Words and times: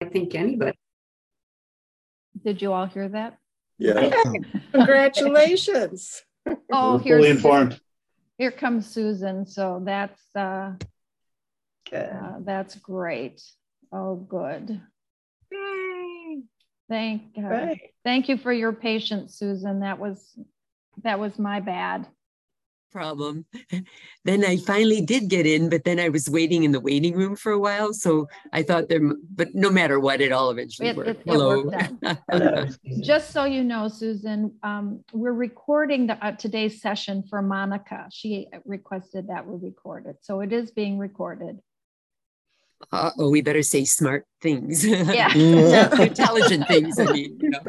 I 0.00 0.06
think 0.06 0.34
anybody. 0.34 0.76
Did 2.44 2.60
you 2.60 2.72
all 2.72 2.86
hear 2.86 3.08
that? 3.08 3.38
Yeah. 3.78 4.10
Congratulations. 4.72 6.22
Oh, 6.72 6.92
We're 6.94 6.98
here's 7.00 7.18
fully 7.18 7.30
informed. 7.30 7.80
Here 8.38 8.52
comes 8.52 8.86
Susan. 8.86 9.46
So 9.46 9.82
that's 9.84 10.20
uh, 10.36 10.72
Good. 11.90 12.08
uh, 12.08 12.34
that's 12.40 12.76
great. 12.76 13.42
Oh, 13.92 14.14
good. 14.14 14.80
Yay. 15.50 16.42
Thank 16.88 17.22
uh, 17.36 17.42
Right. 17.42 17.80
thank 18.04 18.28
you 18.28 18.36
for 18.36 18.52
your 18.52 18.72
patience, 18.72 19.36
Susan. 19.36 19.80
That 19.80 19.98
was 19.98 20.38
that 21.02 21.18
was 21.18 21.36
my 21.36 21.58
bad. 21.58 22.06
Problem. 22.90 23.44
Then 24.24 24.44
I 24.44 24.56
finally 24.56 25.00
did 25.00 25.28
get 25.28 25.46
in, 25.46 25.68
but 25.68 25.84
then 25.84 26.00
I 26.00 26.08
was 26.08 26.28
waiting 26.28 26.64
in 26.64 26.72
the 26.72 26.80
waiting 26.80 27.14
room 27.14 27.36
for 27.36 27.52
a 27.52 27.58
while. 27.58 27.92
So 27.92 28.26
I 28.52 28.62
thought 28.64 28.88
there, 28.88 29.00
but 29.34 29.54
no 29.54 29.70
matter 29.70 30.00
what, 30.00 30.20
it 30.20 30.32
all 30.32 30.50
eventually 30.50 30.88
It- 30.88 30.96
worked. 30.96 31.10
it- 31.10 31.18
it 31.24 31.30
Hello. 31.30 31.62
worked 32.32 32.78
Just 33.02 33.30
so 33.30 33.44
you 33.44 33.62
know, 33.62 33.86
Susan, 33.88 34.52
um, 34.64 35.04
we're 35.12 35.32
recording 35.32 36.08
the, 36.08 36.24
uh, 36.24 36.32
today's 36.32 36.80
session 36.82 37.22
for 37.30 37.40
Monica. 37.40 38.08
She 38.10 38.48
requested 38.64 39.28
that 39.28 39.46
we 39.46 39.54
record 39.64 40.06
it, 40.06 40.16
so 40.22 40.40
it 40.40 40.52
is 40.52 40.70
being 40.72 40.98
recorded. 40.98 41.58
Uh, 42.92 43.10
oh, 43.18 43.30
we 43.30 43.40
better 43.42 43.62
say 43.62 43.84
smart 43.84 44.26
things. 44.42 44.84
Yeah. 45.20 45.32
Intelligent 46.02 46.66
things. 46.68 46.98
I 46.98 47.04
mean, 47.12 47.38
you 47.40 47.50
know. 47.50 47.60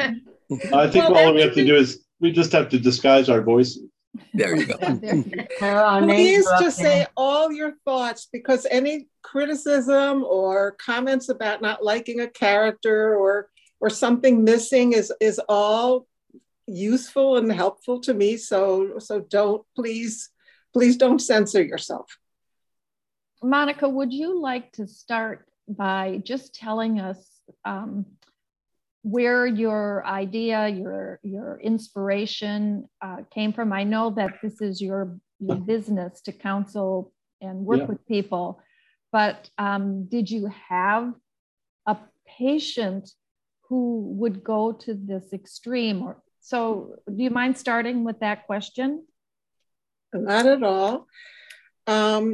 I 0.74 0.88
think 0.90 1.10
Well, 1.10 1.28
all 1.28 1.34
we 1.36 1.42
have 1.42 1.54
to 1.54 1.66
do 1.66 1.76
is, 1.76 2.04
we 2.20 2.32
just 2.32 2.52
have 2.52 2.68
to 2.70 2.80
disguise 2.80 3.30
our 3.30 3.42
voices. 3.42 3.84
There 4.34 4.56
you 4.56 4.66
go. 4.66 4.78
There- 4.80 5.24
Please 6.02 6.46
just 6.60 6.78
say 6.78 7.08
all 7.16 7.52
your 7.52 7.74
thoughts 7.86 8.28
because 8.32 8.66
any 8.70 9.08
criticism 9.22 10.24
or 10.24 10.72
comments 10.74 11.30
about 11.30 11.62
not 11.62 11.84
liking 11.84 12.20
a 12.22 12.28
character 12.28 13.16
or 13.16 13.50
or 13.80 13.90
something 13.90 14.44
missing 14.44 14.94
is 14.94 15.12
is 15.20 15.40
all 15.48 16.08
useful 16.68 17.38
and 17.38 17.52
helpful 17.52 18.00
to 18.02 18.14
me. 18.14 18.38
So 18.38 19.00
so 19.00 19.20
don't 19.22 19.64
please 19.76 20.30
please 20.74 20.98
don't 20.98 21.20
censor 21.20 21.62
yourself. 21.64 22.18
Monica, 23.44 23.88
would 23.88 24.12
you 24.14 24.40
like 24.40 24.72
to 24.74 24.88
start 24.88 25.46
by 25.68 26.22
just 26.24 26.56
telling 26.56 27.00
us 27.00 27.20
um, 27.66 28.06
where 29.16 29.46
your 29.48 30.06
idea, 30.06 30.68
your 30.68 31.20
your 31.24 31.60
inspiration 31.62 32.90
uh, 33.02 33.20
came 33.36 33.54
from? 33.54 33.72
I 33.72 33.84
know 33.84 34.10
that 34.20 34.32
this 34.44 34.60
is 34.62 34.82
your 34.82 35.18
your 35.40 35.56
business 35.56 36.22
to 36.22 36.32
counsel 36.32 37.14
and 37.40 37.66
work 37.66 37.80
Yeah. 37.82 37.86
with 37.92 38.02
people, 38.08 38.46
but 39.12 39.50
um, 39.58 40.06
did 40.14 40.30
you 40.30 40.44
have 40.70 41.14
a 41.86 41.96
patient 42.40 43.04
who 43.70 43.84
would 44.20 44.44
go 44.44 44.62
to 44.84 44.94
this 44.94 45.32
extreme? 45.32 46.02
Or 46.02 46.14
so, 46.42 46.96
do 47.16 47.22
you 47.24 47.30
mind 47.30 47.58
starting 47.58 48.04
with 48.04 48.20
that 48.20 48.46
question? 48.46 49.06
Not 50.14 50.46
at 50.46 50.64
all. 50.64 51.08
Um, 51.86 52.26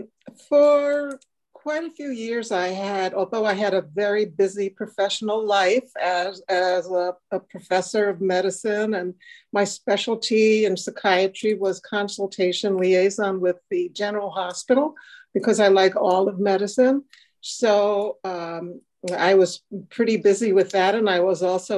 for 0.50 1.20
quite 1.64 1.86
a 1.86 1.90
few 1.90 2.10
years, 2.10 2.52
I 2.52 2.68
had, 2.68 3.14
although 3.14 3.46
I 3.46 3.54
had 3.54 3.74
a 3.74 3.82
very 3.82 4.26
busy 4.26 4.70
professional 4.70 5.42
life 5.46 5.90
as, 5.96 6.42
as 6.50 6.92
a, 6.92 7.14
a 7.32 7.40
professor 7.40 8.10
of 8.10 8.20
medicine, 8.20 8.96
and 8.96 9.14
my 9.54 9.64
specialty 9.64 10.66
in 10.66 10.76
psychiatry 10.76 11.54
was 11.54 11.80
consultation 11.80 12.76
liaison 12.76 13.40
with 13.40 13.56
the 13.70 13.90
general 13.94 14.30
hospital 14.30 14.94
because 15.34 15.62
I 15.62 15.70
like 15.70 15.96
all 15.96 16.28
of 16.28 16.38
medicine. 16.38 17.06
So 17.40 18.18
um, 18.26 18.82
I 19.16 19.36
was 19.36 19.62
pretty 19.90 20.18
busy 20.18 20.52
with 20.52 20.72
that, 20.72 20.96
and 20.96 21.10
I 21.10 21.22
was 21.22 21.42
also 21.42 21.78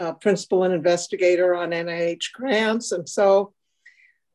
a, 0.00 0.08
a 0.08 0.14
principal 0.14 0.64
and 0.64 0.74
investigator 0.74 1.54
on 1.54 1.70
NIH 1.70 2.32
grants, 2.34 2.90
and 2.90 3.08
so 3.08 3.54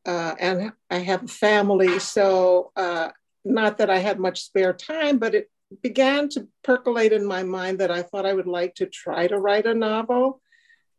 uh, 0.06 0.34
and 0.38 0.72
I 0.88 0.98
have 0.98 1.24
a 1.24 1.28
family. 1.28 1.98
So, 1.98 2.70
uh, 2.76 3.10
not 3.46 3.78
that 3.78 3.90
I 3.90 3.98
had 3.98 4.18
much 4.18 4.42
spare 4.42 4.72
time, 4.72 5.18
but 5.18 5.34
it 5.34 5.50
began 5.82 6.28
to 6.30 6.48
percolate 6.62 7.12
in 7.12 7.24
my 7.26 7.42
mind 7.42 7.78
that 7.80 7.90
I 7.90 8.02
thought 8.02 8.26
I 8.26 8.34
would 8.34 8.46
like 8.46 8.74
to 8.76 8.86
try 8.86 9.26
to 9.26 9.38
write 9.38 9.66
a 9.66 9.74
novel, 9.74 10.40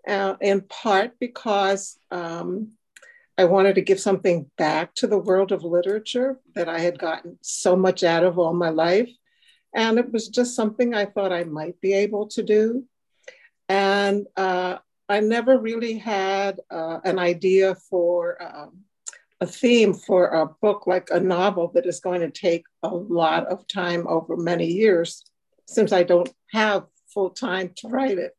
uh, 0.07 0.35
in 0.41 0.61
part 0.61 1.19
because 1.19 1.97
um, 2.11 2.71
I 3.37 3.45
wanted 3.45 3.75
to 3.75 3.81
give 3.81 3.99
something 3.99 4.49
back 4.57 4.95
to 4.95 5.07
the 5.07 5.17
world 5.17 5.51
of 5.51 5.63
literature 5.63 6.39
that 6.55 6.67
I 6.67 6.79
had 6.79 6.99
gotten 6.99 7.37
so 7.41 7.75
much 7.75 8.03
out 8.03 8.23
of 8.23 8.39
all 8.39 8.53
my 8.53 8.69
life. 8.69 9.11
And 9.75 9.99
it 9.99 10.11
was 10.11 10.27
just 10.27 10.55
something 10.55 10.93
I 10.93 11.05
thought 11.05 11.31
I 11.31 11.43
might 11.43 11.79
be 11.81 11.93
able 11.93 12.27
to 12.29 12.43
do. 12.43 12.85
And 13.69 14.25
uh, 14.35 14.77
I 15.09 15.19
never 15.19 15.59
really 15.59 15.97
had 15.97 16.59
uh, 16.71 16.99
an 17.03 17.19
idea 17.19 17.75
for 17.75 18.41
um, 18.41 18.83
a 19.39 19.45
theme 19.45 19.93
for 19.93 20.27
a 20.27 20.47
book 20.61 20.87
like 20.87 21.09
a 21.11 21.19
novel 21.19 21.71
that 21.75 21.85
is 21.85 21.99
going 21.99 22.21
to 22.21 22.31
take 22.31 22.63
a 22.83 22.89
lot 22.89 23.47
of 23.47 23.67
time 23.67 24.07
over 24.07 24.35
many 24.35 24.67
years, 24.67 25.23
since 25.67 25.91
I 25.91 26.03
don't 26.03 26.31
have 26.51 26.85
full 27.13 27.29
time 27.29 27.71
to 27.77 27.87
write 27.87 28.17
it. 28.17 28.33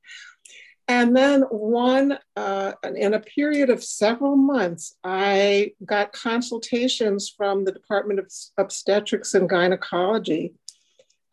And 0.89 1.15
then 1.15 1.43
one, 1.43 2.19
uh, 2.35 2.73
in 2.83 3.13
a 3.13 3.21
period 3.21 3.69
of 3.69 3.85
several 3.85 4.37
months, 4.37 4.97
I 5.05 5.73
got 5.85 6.13
consultations 6.13 7.29
from 7.29 7.65
the 7.65 7.73
Department 7.73 8.21
of 8.21 8.33
Obstetrics 8.57 9.35
and 9.35 9.49
Gynecology 9.49 10.55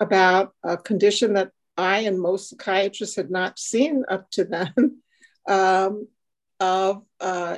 about 0.01 0.53
a 0.61 0.75
condition 0.75 1.33
that 1.33 1.51
I 1.77 1.99
and 1.99 2.19
most 2.19 2.49
psychiatrists 2.49 3.15
had 3.15 3.31
not 3.31 3.57
seen 3.57 4.03
up 4.09 4.29
to 4.31 4.43
then 4.43 5.01
um, 5.47 6.07
of 6.59 7.03
uh, 7.21 7.57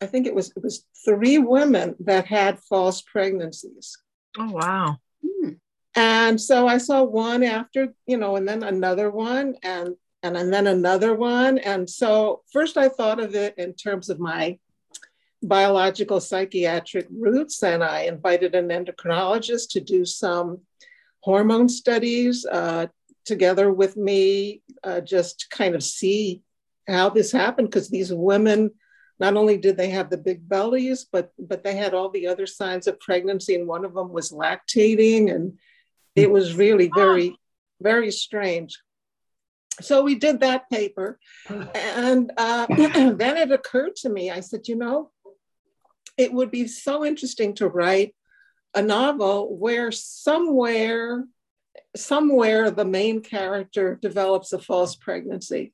I 0.00 0.06
think 0.06 0.26
it 0.26 0.34
was 0.34 0.52
it 0.56 0.62
was 0.62 0.86
three 1.04 1.38
women 1.38 1.94
that 2.00 2.26
had 2.26 2.60
false 2.60 3.02
pregnancies. 3.02 3.98
Oh 4.38 4.50
wow. 4.50 4.96
And 5.96 6.40
so 6.40 6.68
I 6.68 6.78
saw 6.78 7.02
one 7.02 7.42
after, 7.42 7.92
you 8.06 8.16
know, 8.16 8.36
and 8.36 8.46
then 8.48 8.62
another 8.62 9.10
one 9.10 9.56
and 9.62 9.96
and, 10.22 10.36
and 10.36 10.52
then 10.52 10.66
another 10.66 11.14
one. 11.14 11.58
And 11.58 11.88
so 11.88 12.42
first 12.52 12.76
I 12.76 12.88
thought 12.88 13.20
of 13.20 13.34
it 13.34 13.54
in 13.58 13.74
terms 13.74 14.08
of 14.08 14.20
my 14.20 14.58
biological 15.42 16.20
psychiatric 16.20 17.06
roots, 17.10 17.62
and 17.62 17.82
I 17.82 18.02
invited 18.02 18.54
an 18.54 18.68
endocrinologist 18.68 19.70
to 19.70 19.80
do 19.80 20.04
some 20.04 20.60
hormone 21.20 21.68
studies 21.68 22.46
uh, 22.46 22.86
together 23.24 23.72
with 23.72 23.96
me, 23.96 24.62
uh, 24.84 25.00
just 25.00 25.40
to 25.40 25.56
kind 25.56 25.74
of 25.74 25.82
see 25.82 26.42
how 26.86 27.08
this 27.08 27.32
happened, 27.32 27.68
because 27.68 27.88
these 27.88 28.12
women 28.12 28.70
not 29.20 29.36
only 29.36 29.58
did 29.58 29.76
they 29.76 29.90
have 29.90 30.08
the 30.08 30.16
big 30.16 30.48
bellies, 30.48 31.04
but 31.04 31.30
but 31.38 31.62
they 31.62 31.76
had 31.76 31.92
all 31.92 32.08
the 32.08 32.26
other 32.26 32.46
signs 32.46 32.86
of 32.86 32.98
pregnancy, 32.98 33.54
and 33.54 33.68
one 33.68 33.84
of 33.84 33.94
them 33.94 34.10
was 34.10 34.32
lactating, 34.32 35.32
and 35.32 35.58
it 36.16 36.30
was 36.30 36.56
really 36.56 36.90
very, 36.92 37.36
very 37.80 38.10
strange. 38.10 38.78
So 39.82 40.02
we 40.02 40.14
did 40.14 40.40
that 40.40 40.70
paper, 40.70 41.18
and 41.48 42.32
uh, 42.36 42.66
then 42.68 43.36
it 43.36 43.52
occurred 43.52 43.96
to 43.96 44.08
me. 44.08 44.30
I 44.30 44.40
said, 44.40 44.66
you 44.66 44.76
know, 44.76 45.10
it 46.16 46.32
would 46.32 46.50
be 46.50 46.66
so 46.66 47.04
interesting 47.04 47.54
to 47.56 47.68
write 47.68 48.14
a 48.74 48.82
novel 48.82 49.54
where 49.56 49.92
somewhere, 49.92 51.24
somewhere 51.94 52.70
the 52.70 52.84
main 52.84 53.20
character 53.20 53.98
develops 54.00 54.52
a 54.52 54.58
false 54.58 54.96
pregnancy. 54.96 55.72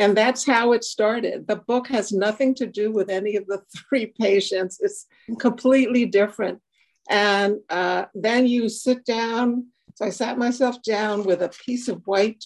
And 0.00 0.16
that's 0.16 0.46
how 0.46 0.72
it 0.72 0.82
started. 0.82 1.46
The 1.46 1.56
book 1.56 1.86
has 1.88 2.10
nothing 2.10 2.54
to 2.54 2.66
do 2.66 2.90
with 2.90 3.10
any 3.10 3.36
of 3.36 3.46
the 3.46 3.62
three 3.88 4.06
patients, 4.06 4.80
it's 4.80 5.06
completely 5.38 6.06
different. 6.06 6.60
And 7.08 7.58
uh, 7.68 8.06
then 8.14 8.46
you 8.46 8.68
sit 8.68 9.04
down. 9.04 9.66
So 9.96 10.06
I 10.06 10.10
sat 10.10 10.38
myself 10.38 10.82
down 10.82 11.24
with 11.24 11.42
a 11.42 11.50
piece 11.50 11.88
of 11.88 12.02
white 12.06 12.44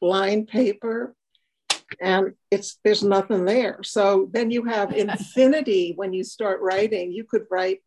lined 0.00 0.48
paper 0.48 1.14
and 2.00 2.32
it's 2.50 2.78
there's 2.82 3.04
nothing 3.04 3.44
there 3.44 3.82
so 3.82 4.28
then 4.32 4.50
you 4.50 4.64
have 4.64 4.92
infinity 4.96 5.92
when 5.94 6.12
you 6.12 6.24
start 6.24 6.60
writing 6.60 7.12
you 7.12 7.22
could 7.22 7.44
write 7.50 7.80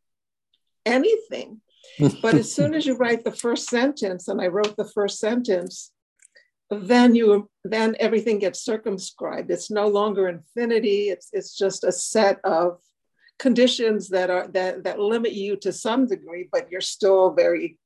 anything 0.85 1.59
but 2.21 2.35
as 2.35 2.53
soon 2.53 2.73
as 2.73 2.85
you 2.85 2.95
write 2.95 3.23
the 3.25 3.31
first 3.31 3.67
sentence 3.67 4.27
and 4.27 4.39
i 4.39 4.47
wrote 4.47 4.77
the 4.77 4.89
first 4.89 5.19
sentence 5.19 5.91
then 6.69 7.15
you 7.15 7.50
then 7.63 7.95
everything 8.00 8.39
gets 8.39 8.62
circumscribed. 8.62 9.51
It's 9.51 9.71
no 9.71 9.88
longer 9.88 10.27
infinity. 10.27 11.09
It's 11.09 11.29
it's 11.33 11.56
just 11.56 11.83
a 11.83 11.91
set 11.91 12.39
of 12.44 12.79
conditions 13.38 14.09
that 14.09 14.29
are 14.29 14.47
that 14.50 14.83
that 14.83 15.00
limit 15.00 15.33
you 15.33 15.57
to 15.57 15.73
some 15.73 16.07
degree 16.07 16.47
but 16.53 16.71
you're 16.71 16.79
still 16.79 17.33
very 17.33 17.77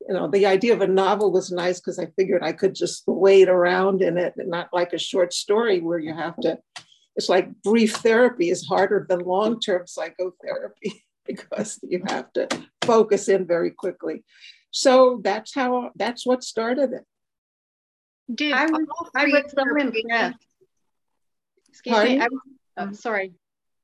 you 0.00 0.12
know 0.12 0.28
the 0.28 0.44
idea 0.44 0.72
of 0.74 0.80
a 0.80 0.86
novel 0.88 1.30
was 1.30 1.52
nice 1.52 1.78
because 1.78 1.96
i 2.00 2.06
figured 2.18 2.42
i 2.42 2.50
could 2.50 2.74
just 2.74 3.04
wade 3.06 3.48
around 3.48 4.02
in 4.02 4.18
it 4.18 4.34
not 4.36 4.68
like 4.72 4.92
a 4.92 4.98
short 4.98 5.32
story 5.32 5.78
where 5.78 6.00
you 6.00 6.12
have 6.12 6.34
to 6.38 6.58
it's 7.16 7.30
like 7.30 7.50
brief 7.62 7.96
therapy 7.96 8.50
is 8.50 8.66
harder 8.66 9.06
than 9.08 9.20
long-term 9.20 9.86
psychotherapy 9.86 11.04
because 11.26 11.80
you 11.82 12.02
have 12.06 12.32
to 12.34 12.46
focus 12.84 13.28
in 13.28 13.46
very 13.46 13.70
quickly. 13.70 14.22
So 14.70 15.20
that's 15.24 15.54
how 15.54 15.90
that's 15.96 16.26
what 16.26 16.44
started 16.44 16.92
it 16.92 17.04
Did 18.34 18.52
I 18.52 18.66
was, 18.66 18.86
I 19.14 19.24
was 19.26 19.52
so 19.52 19.76
impressed. 19.76 20.46
Excuse 21.68 21.94
Pardon? 21.94 22.18
me. 22.18 22.20
I, 22.20 22.28
oh, 22.78 22.92
sorry. 22.92 23.34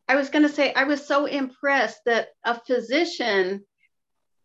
I 0.09 0.17
was 0.17 0.31
going 0.31 0.43
to 0.43 0.49
say, 0.49 0.73
I 0.75 0.85
was 0.85 1.07
so 1.07 1.27
impressed 1.27 2.01
that 2.07 2.29
a 2.45 2.59
physician 2.59 3.65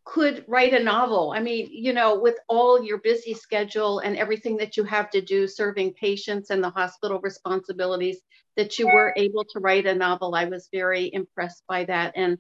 could 0.06 0.46
write 0.48 0.74
a 0.74 0.84
novel. 0.84 1.34
I 1.36 1.42
mean, 1.42 1.68
you 1.72 1.92
know, 1.92 2.20
with 2.20 2.38
all 2.48 2.82
your 2.82 3.00
busy 3.00 3.34
schedule 3.34 4.00
and 4.00 4.16
everything 4.16 4.58
that 4.58 4.78
you 4.78 4.84
have 4.84 5.10
to 5.10 5.22
do, 5.22 5.48
serving 5.48 5.94
patients 5.94 6.50
and 6.50 6.64
the 6.64 6.70
hospital 6.70 7.20
responsibilities, 7.20 8.22
that 8.56 8.80
you 8.80 8.88
were 8.88 9.14
able 9.18 9.44
to 9.44 9.60
write 9.60 9.86
a 9.86 9.94
novel. 9.94 10.34
I 10.36 10.46
was 10.46 10.70
very 10.72 11.12
impressed 11.14 11.64
by 11.68 11.84
that 11.86 12.14
and 12.16 12.38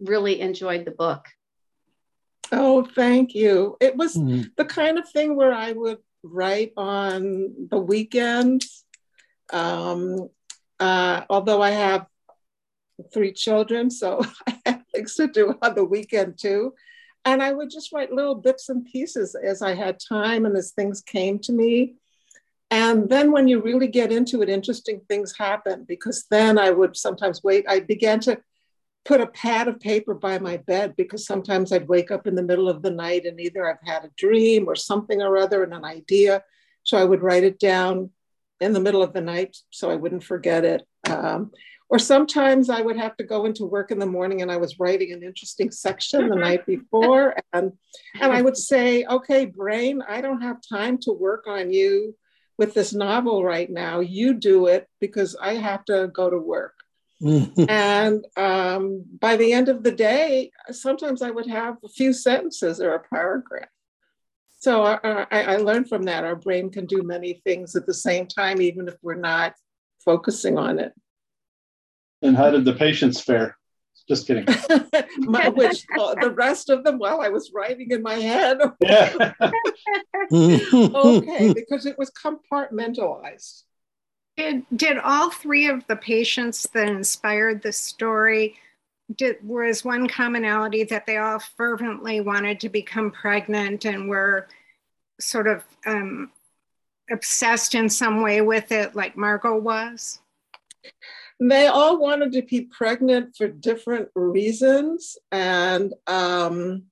really 0.00 0.40
enjoyed 0.40 0.84
the 0.84 0.90
book. 0.90 1.24
Oh, 2.52 2.84
thank 2.84 3.34
you. 3.34 3.76
It 3.80 3.96
was 3.96 4.16
Mhm. 4.16 4.54
the 4.56 4.64
kind 4.64 4.98
of 4.98 5.08
thing 5.08 5.36
where 5.36 5.52
I 5.52 5.72
would 5.72 5.98
write 6.32 6.72
on 6.76 7.68
the 7.70 7.78
weekends. 7.78 8.84
Um, 9.52 10.28
uh, 10.78 11.22
although 11.30 11.62
I 11.62 11.70
have 11.70 12.06
three 13.12 13.32
children, 13.32 13.90
so 13.90 14.22
I 14.46 14.60
have 14.66 14.82
things 14.94 15.14
to 15.16 15.28
do 15.28 15.54
on 15.62 15.74
the 15.74 15.84
weekend 15.84 16.38
too. 16.38 16.74
And 17.24 17.42
I 17.42 17.52
would 17.52 17.70
just 17.70 17.92
write 17.92 18.12
little 18.12 18.36
bits 18.36 18.68
and 18.68 18.84
pieces 18.84 19.34
as 19.34 19.60
I 19.60 19.74
had 19.74 19.98
time 19.98 20.46
and 20.46 20.56
as 20.56 20.72
things 20.72 21.00
came 21.00 21.40
to 21.40 21.52
me. 21.52 21.96
And 22.70 23.08
then 23.08 23.32
when 23.32 23.48
you 23.48 23.60
really 23.60 23.88
get 23.88 24.12
into 24.12 24.42
it, 24.42 24.48
interesting 24.48 25.00
things 25.08 25.36
happen 25.36 25.84
because 25.88 26.26
then 26.30 26.58
I 26.58 26.70
would 26.70 26.96
sometimes 26.96 27.42
wait. 27.42 27.64
I 27.68 27.80
began 27.80 28.20
to 28.20 28.40
put 29.06 29.20
a 29.20 29.26
pad 29.28 29.68
of 29.68 29.78
paper 29.78 30.14
by 30.14 30.38
my 30.38 30.56
bed 30.56 30.94
because 30.96 31.24
sometimes 31.24 31.72
I'd 31.72 31.88
wake 31.88 32.10
up 32.10 32.26
in 32.26 32.34
the 32.34 32.42
middle 32.42 32.68
of 32.68 32.82
the 32.82 32.90
night 32.90 33.24
and 33.24 33.40
either 33.40 33.68
I've 33.68 33.88
had 33.88 34.04
a 34.04 34.10
dream 34.16 34.68
or 34.68 34.74
something 34.74 35.22
or 35.22 35.38
other 35.38 35.62
and 35.62 35.72
an 35.72 35.84
idea. 35.84 36.42
So 36.82 36.98
I 36.98 37.04
would 37.04 37.22
write 37.22 37.44
it 37.44 37.60
down 37.60 38.10
in 38.60 38.72
the 38.72 38.80
middle 38.80 39.02
of 39.02 39.12
the 39.12 39.20
night 39.20 39.56
so 39.70 39.90
I 39.90 39.94
wouldn't 39.94 40.24
forget 40.24 40.64
it. 40.64 40.82
Um, 41.08 41.52
or 41.88 42.00
sometimes 42.00 42.68
I 42.68 42.80
would 42.80 42.96
have 42.96 43.16
to 43.18 43.24
go 43.24 43.44
into 43.44 43.64
work 43.64 43.92
in 43.92 44.00
the 44.00 44.06
morning 44.06 44.42
and 44.42 44.50
I 44.50 44.56
was 44.56 44.80
writing 44.80 45.12
an 45.12 45.22
interesting 45.22 45.70
section 45.70 46.28
the 46.28 46.36
night 46.36 46.66
before. 46.66 47.36
And, 47.52 47.72
and 48.20 48.32
I 48.32 48.42
would 48.42 48.56
say, 48.56 49.04
okay, 49.04 49.46
brain, 49.46 50.02
I 50.06 50.20
don't 50.20 50.42
have 50.42 50.58
time 50.68 50.98
to 51.02 51.12
work 51.12 51.46
on 51.46 51.72
you 51.72 52.14
with 52.58 52.74
this 52.74 52.92
novel 52.92 53.44
right 53.44 53.70
now. 53.70 54.00
You 54.00 54.34
do 54.34 54.66
it 54.66 54.88
because 55.00 55.36
I 55.40 55.54
have 55.54 55.84
to 55.86 56.10
go 56.12 56.28
to 56.28 56.38
work. 56.38 56.75
And 57.24 58.26
um, 58.36 59.04
by 59.20 59.36
the 59.36 59.52
end 59.52 59.68
of 59.68 59.82
the 59.82 59.92
day, 59.92 60.50
sometimes 60.70 61.22
I 61.22 61.30
would 61.30 61.46
have 61.46 61.76
a 61.84 61.88
few 61.88 62.12
sentences 62.12 62.80
or 62.80 62.94
a 62.94 63.00
paragraph. 63.00 63.68
So 64.58 64.82
uh, 64.82 65.26
I, 65.30 65.42
I 65.42 65.56
learned 65.56 65.88
from 65.88 66.04
that. 66.04 66.24
Our 66.24 66.36
brain 66.36 66.70
can 66.70 66.86
do 66.86 67.02
many 67.02 67.40
things 67.44 67.76
at 67.76 67.86
the 67.86 67.94
same 67.94 68.26
time, 68.26 68.60
even 68.60 68.88
if 68.88 68.96
we're 69.02 69.14
not 69.14 69.54
focusing 70.04 70.58
on 70.58 70.78
it. 70.78 70.92
And 72.22 72.36
how 72.36 72.50
did 72.50 72.64
the 72.64 72.72
patients 72.72 73.20
fare? 73.20 73.56
Just 74.08 74.26
kidding. 74.26 74.46
My, 75.18 75.48
which 75.48 75.84
uh, 75.98 76.14
the 76.14 76.30
rest 76.30 76.70
of 76.70 76.84
them, 76.84 76.98
while 76.98 77.20
I 77.20 77.28
was 77.28 77.50
writing 77.54 77.90
in 77.90 78.02
my 78.02 78.14
head, 78.14 78.58
Yeah. 78.80 79.32
okay, 80.32 81.52
because 81.52 81.86
it 81.86 81.98
was 81.98 82.10
compartmentalized. 82.10 83.62
Did, 84.36 84.66
did 84.74 84.98
all 84.98 85.30
three 85.30 85.66
of 85.68 85.86
the 85.86 85.96
patients 85.96 86.68
that 86.74 86.88
inspired 86.88 87.62
the 87.62 87.72
story, 87.72 88.56
did, 89.16 89.36
was 89.42 89.84
one 89.84 90.08
commonality 90.08 90.84
that 90.84 91.06
they 91.06 91.16
all 91.16 91.38
fervently 91.38 92.20
wanted 92.20 92.60
to 92.60 92.68
become 92.68 93.10
pregnant 93.10 93.86
and 93.86 94.08
were 94.08 94.46
sort 95.18 95.46
of 95.46 95.64
um, 95.86 96.30
obsessed 97.10 97.74
in 97.74 97.88
some 97.88 98.20
way 98.20 98.42
with 98.42 98.72
it, 98.72 98.94
like 98.94 99.16
Margot 99.16 99.56
was? 99.56 100.20
They 101.40 101.66
all 101.66 101.98
wanted 101.98 102.32
to 102.32 102.42
be 102.42 102.62
pregnant 102.62 103.36
for 103.36 103.48
different 103.48 104.08
reasons. 104.14 105.16
And 105.32 105.94
um, 106.06 106.84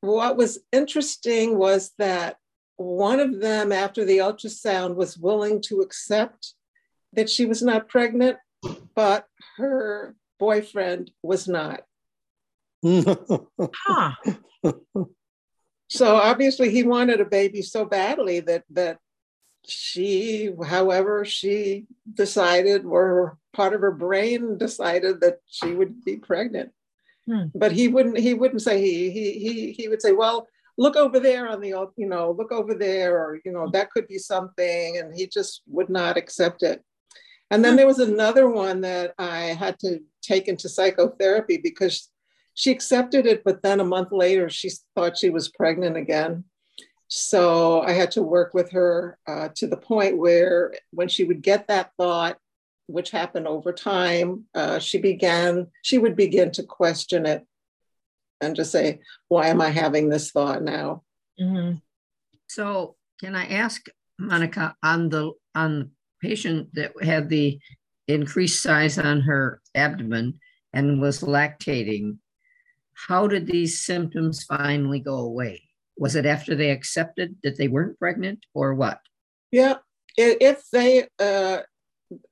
what 0.00 0.36
was 0.36 0.58
interesting 0.72 1.58
was 1.58 1.92
that 1.98 2.38
one 2.76 3.20
of 3.20 3.40
them, 3.40 3.72
after 3.72 4.04
the 4.04 4.18
ultrasound, 4.18 4.94
was 4.94 5.18
willing 5.18 5.60
to 5.62 5.80
accept 5.80 6.54
that 7.12 7.30
she 7.30 7.46
was 7.46 7.62
not 7.62 7.88
pregnant, 7.88 8.36
but 8.94 9.26
her 9.56 10.14
boyfriend 10.38 11.10
was 11.22 11.48
not. 11.48 11.82
Huh. 12.84 14.12
So 15.88 16.16
obviously 16.16 16.70
he 16.70 16.82
wanted 16.82 17.20
a 17.20 17.24
baby 17.24 17.62
so 17.62 17.84
badly 17.84 18.40
that 18.40 18.64
that 18.70 18.98
she, 19.68 20.50
however, 20.64 21.24
she 21.24 21.86
decided, 22.12 22.84
or 22.84 23.38
part 23.52 23.74
of 23.74 23.80
her 23.80 23.92
brain 23.92 24.58
decided 24.58 25.20
that 25.20 25.38
she 25.46 25.72
would 25.72 26.04
be 26.04 26.16
pregnant. 26.16 26.70
Hmm. 27.26 27.46
But 27.54 27.72
he 27.72 27.88
wouldn't. 27.88 28.18
He 28.18 28.34
wouldn't 28.34 28.62
say 28.62 28.80
he. 28.80 29.10
He 29.10 29.32
he 29.38 29.72
he 29.72 29.88
would 29.88 30.00
say, 30.00 30.12
"Well, 30.12 30.46
look 30.78 30.96
over 30.96 31.18
there 31.20 31.48
on 31.48 31.60
the, 31.60 31.68
you 31.96 32.08
know, 32.08 32.30
look 32.32 32.52
over 32.52 32.74
there, 32.74 33.16
or 33.16 33.40
you 33.44 33.52
know, 33.52 33.68
that 33.72 33.90
could 33.90 34.06
be 34.08 34.18
something." 34.18 34.98
And 34.98 35.14
he 35.14 35.26
just 35.26 35.62
would 35.66 35.88
not 35.88 36.16
accept 36.16 36.62
it. 36.62 36.82
And 37.50 37.64
then 37.64 37.76
there 37.76 37.86
was 37.86 38.00
another 38.00 38.48
one 38.48 38.80
that 38.80 39.14
I 39.18 39.38
had 39.38 39.78
to 39.80 40.00
take 40.20 40.48
into 40.48 40.68
psychotherapy 40.68 41.58
because 41.58 42.10
she 42.54 42.72
accepted 42.72 43.26
it, 43.26 43.44
but 43.44 43.62
then 43.62 43.80
a 43.80 43.84
month 43.84 44.10
later 44.10 44.48
she 44.48 44.70
thought 44.94 45.18
she 45.18 45.30
was 45.30 45.50
pregnant 45.50 45.96
again. 45.96 46.44
So 47.08 47.82
I 47.82 47.92
had 47.92 48.10
to 48.12 48.22
work 48.22 48.52
with 48.52 48.72
her 48.72 49.18
uh, 49.28 49.50
to 49.56 49.68
the 49.68 49.76
point 49.76 50.18
where 50.18 50.74
when 50.90 51.08
she 51.08 51.22
would 51.22 51.42
get 51.42 51.68
that 51.68 51.92
thought, 51.96 52.38
which 52.88 53.10
happened 53.10 53.46
over 53.46 53.72
time, 53.72 54.44
uh, 54.54 54.78
she 54.80 54.98
began, 54.98 55.68
she 55.82 55.98
would 55.98 56.16
begin 56.16 56.50
to 56.52 56.62
question 56.64 57.26
it 57.26 57.46
and 58.40 58.56
just 58.56 58.72
say, 58.72 59.00
why 59.28 59.48
am 59.48 59.60
I 59.60 59.70
having 59.70 60.08
this 60.08 60.30
thought 60.30 60.62
now? 60.62 61.02
Mhm. 61.40 61.80
So 62.48 62.96
can 63.20 63.34
I 63.34 63.46
ask 63.46 63.86
Monica 64.18 64.76
on 64.82 65.08
the 65.08 65.32
on 65.54 65.78
the 65.78 65.90
patient 66.20 66.74
that 66.74 66.92
had 67.02 67.28
the 67.28 67.58
increased 68.08 68.62
size 68.62 68.98
on 68.98 69.20
her 69.22 69.60
abdomen 69.74 70.38
and 70.72 71.00
was 71.00 71.20
lactating, 71.20 72.18
how 72.94 73.26
did 73.26 73.46
these 73.46 73.84
symptoms 73.84 74.44
finally 74.44 75.00
go 75.00 75.16
away? 75.16 75.62
Was 75.98 76.14
it 76.14 76.26
after 76.26 76.54
they 76.54 76.70
accepted 76.70 77.36
that 77.42 77.56
they 77.56 77.68
weren't 77.68 77.98
pregnant 77.98 78.44
or 78.54 78.74
what? 78.74 79.00
Yeah, 79.50 79.76
if 80.16 80.68
they 80.70 81.08
uh, 81.18 81.60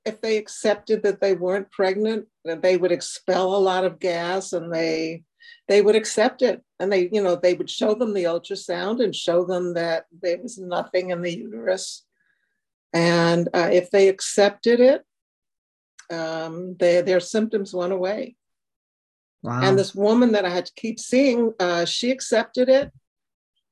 if 0.04 0.20
they 0.20 0.36
accepted 0.36 1.02
that 1.02 1.20
they 1.20 1.34
weren't 1.34 1.70
pregnant, 1.70 2.26
then 2.44 2.60
they 2.60 2.76
would 2.76 2.92
expel 2.92 3.56
a 3.56 3.58
lot 3.58 3.84
of 3.84 3.98
gas, 3.98 4.52
and 4.52 4.72
they 4.72 5.24
they 5.68 5.82
would 5.82 5.96
accept 5.96 6.42
it, 6.42 6.62
and 6.78 6.92
they 6.92 7.08
you 7.12 7.22
know 7.22 7.36
they 7.36 7.54
would 7.54 7.70
show 7.70 7.94
them 7.94 8.14
the 8.14 8.24
ultrasound 8.24 9.02
and 9.02 9.14
show 9.14 9.44
them 9.44 9.74
that 9.74 10.06
there 10.22 10.38
was 10.42 10.58
nothing 10.58 11.10
in 11.10 11.22
the 11.22 11.36
uterus, 11.36 12.04
and 12.92 13.48
uh, 13.54 13.70
if 13.72 13.90
they 13.90 14.08
accepted 14.08 14.80
it, 14.80 15.04
um, 16.10 16.76
they, 16.78 17.00
their 17.00 17.20
symptoms 17.20 17.74
went 17.74 17.92
away. 17.92 18.36
Wow. 19.42 19.60
And 19.62 19.78
this 19.78 19.94
woman 19.94 20.32
that 20.32 20.46
I 20.46 20.48
had 20.48 20.66
to 20.66 20.72
keep 20.74 20.98
seeing, 20.98 21.52
uh, 21.60 21.84
she 21.84 22.10
accepted 22.10 22.70
it 22.70 22.90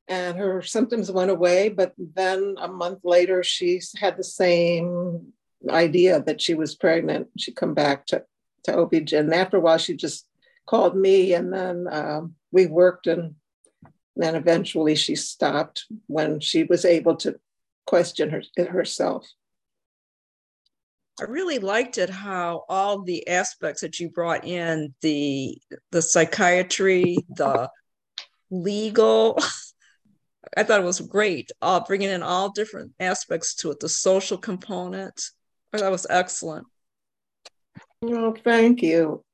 and 0.09 0.37
her 0.37 0.63
symptoms 0.63 1.11
went 1.11 1.31
away. 1.31 1.69
But 1.69 1.95
then 1.97 2.57
a 2.59 2.69
month 2.69 3.01
later, 3.05 3.43
she 3.43 3.81
had 3.97 4.17
the 4.17 4.25
same 4.25 5.33
idea 5.71 6.23
that 6.23 6.41
she 6.41 6.55
was 6.55 6.75
pregnant. 6.75 7.29
She'd 7.39 7.57
come 7.57 7.75
back 7.75 8.07
to, 8.07 8.25
to 8.65 8.79
OB-GYN. 8.79 9.19
And 9.19 9.35
after 9.35 9.57
a 9.57 9.61
while, 9.61 9.79
she 9.79 9.97
just 9.97 10.27
called 10.67 10.97
me 10.97 11.35
and 11.35 11.53
then 11.53 11.87
um, 11.91 12.35
we 12.51 12.67
worked 12.67 13.07
and 13.07 13.35
then 14.17 14.35
eventually 14.35 14.95
she 14.95 15.17
stopped 15.17 15.87
when 16.07 16.41
she 16.41 16.65
was 16.65 16.85
able 16.85 17.17
to 17.17 17.39
question 17.87 18.31
her, 18.31 18.43
herself. 18.65 19.27
I 21.21 21.25
really 21.25 21.59
liked 21.59 21.99
it 21.99 22.11
how 22.11 22.65
all 22.69 23.03
the 23.03 23.29
aspects 23.29 23.83
that 23.83 24.01
you 24.01 24.09
brought 24.09 24.45
in 24.45 24.95
the 25.03 25.59
the 25.91 26.03
psychiatry, 26.03 27.19
the 27.37 27.71
legal. 28.51 29.39
I 30.57 30.65
thought 30.65 30.81
it 30.81 30.85
was 30.85 31.01
great. 31.01 31.51
Uh, 31.63 31.81
bringing 31.87 32.11
in 32.11 32.23
all 32.23 32.51
different 32.51 32.93
aspects 32.99 33.55
to 33.57 33.71
it, 33.71 33.81
the 33.81 33.89
social 33.89 34.37
component. 34.37 35.23
That 35.73 35.91
was 35.91 36.07
excellent. 36.11 36.67
Well, 38.03 38.35
thank 38.45 38.83
you. 38.83 39.25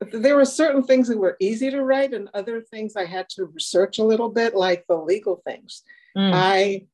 There 0.00 0.36
were 0.36 0.44
certain 0.44 0.82
things 0.82 1.08
that 1.08 1.18
were 1.18 1.36
easy 1.40 1.70
to 1.70 1.82
write, 1.82 2.14
and 2.14 2.28
other 2.34 2.62
things 2.62 2.96
I 2.96 3.04
had 3.04 3.28
to 3.30 3.46
research 3.46 3.98
a 3.98 4.04
little 4.04 4.30
bit, 4.30 4.54
like 4.54 4.84
the 4.88 4.96
legal 4.96 5.42
things. 5.46 5.82
Mm. 6.16 6.32
I, 6.34 6.86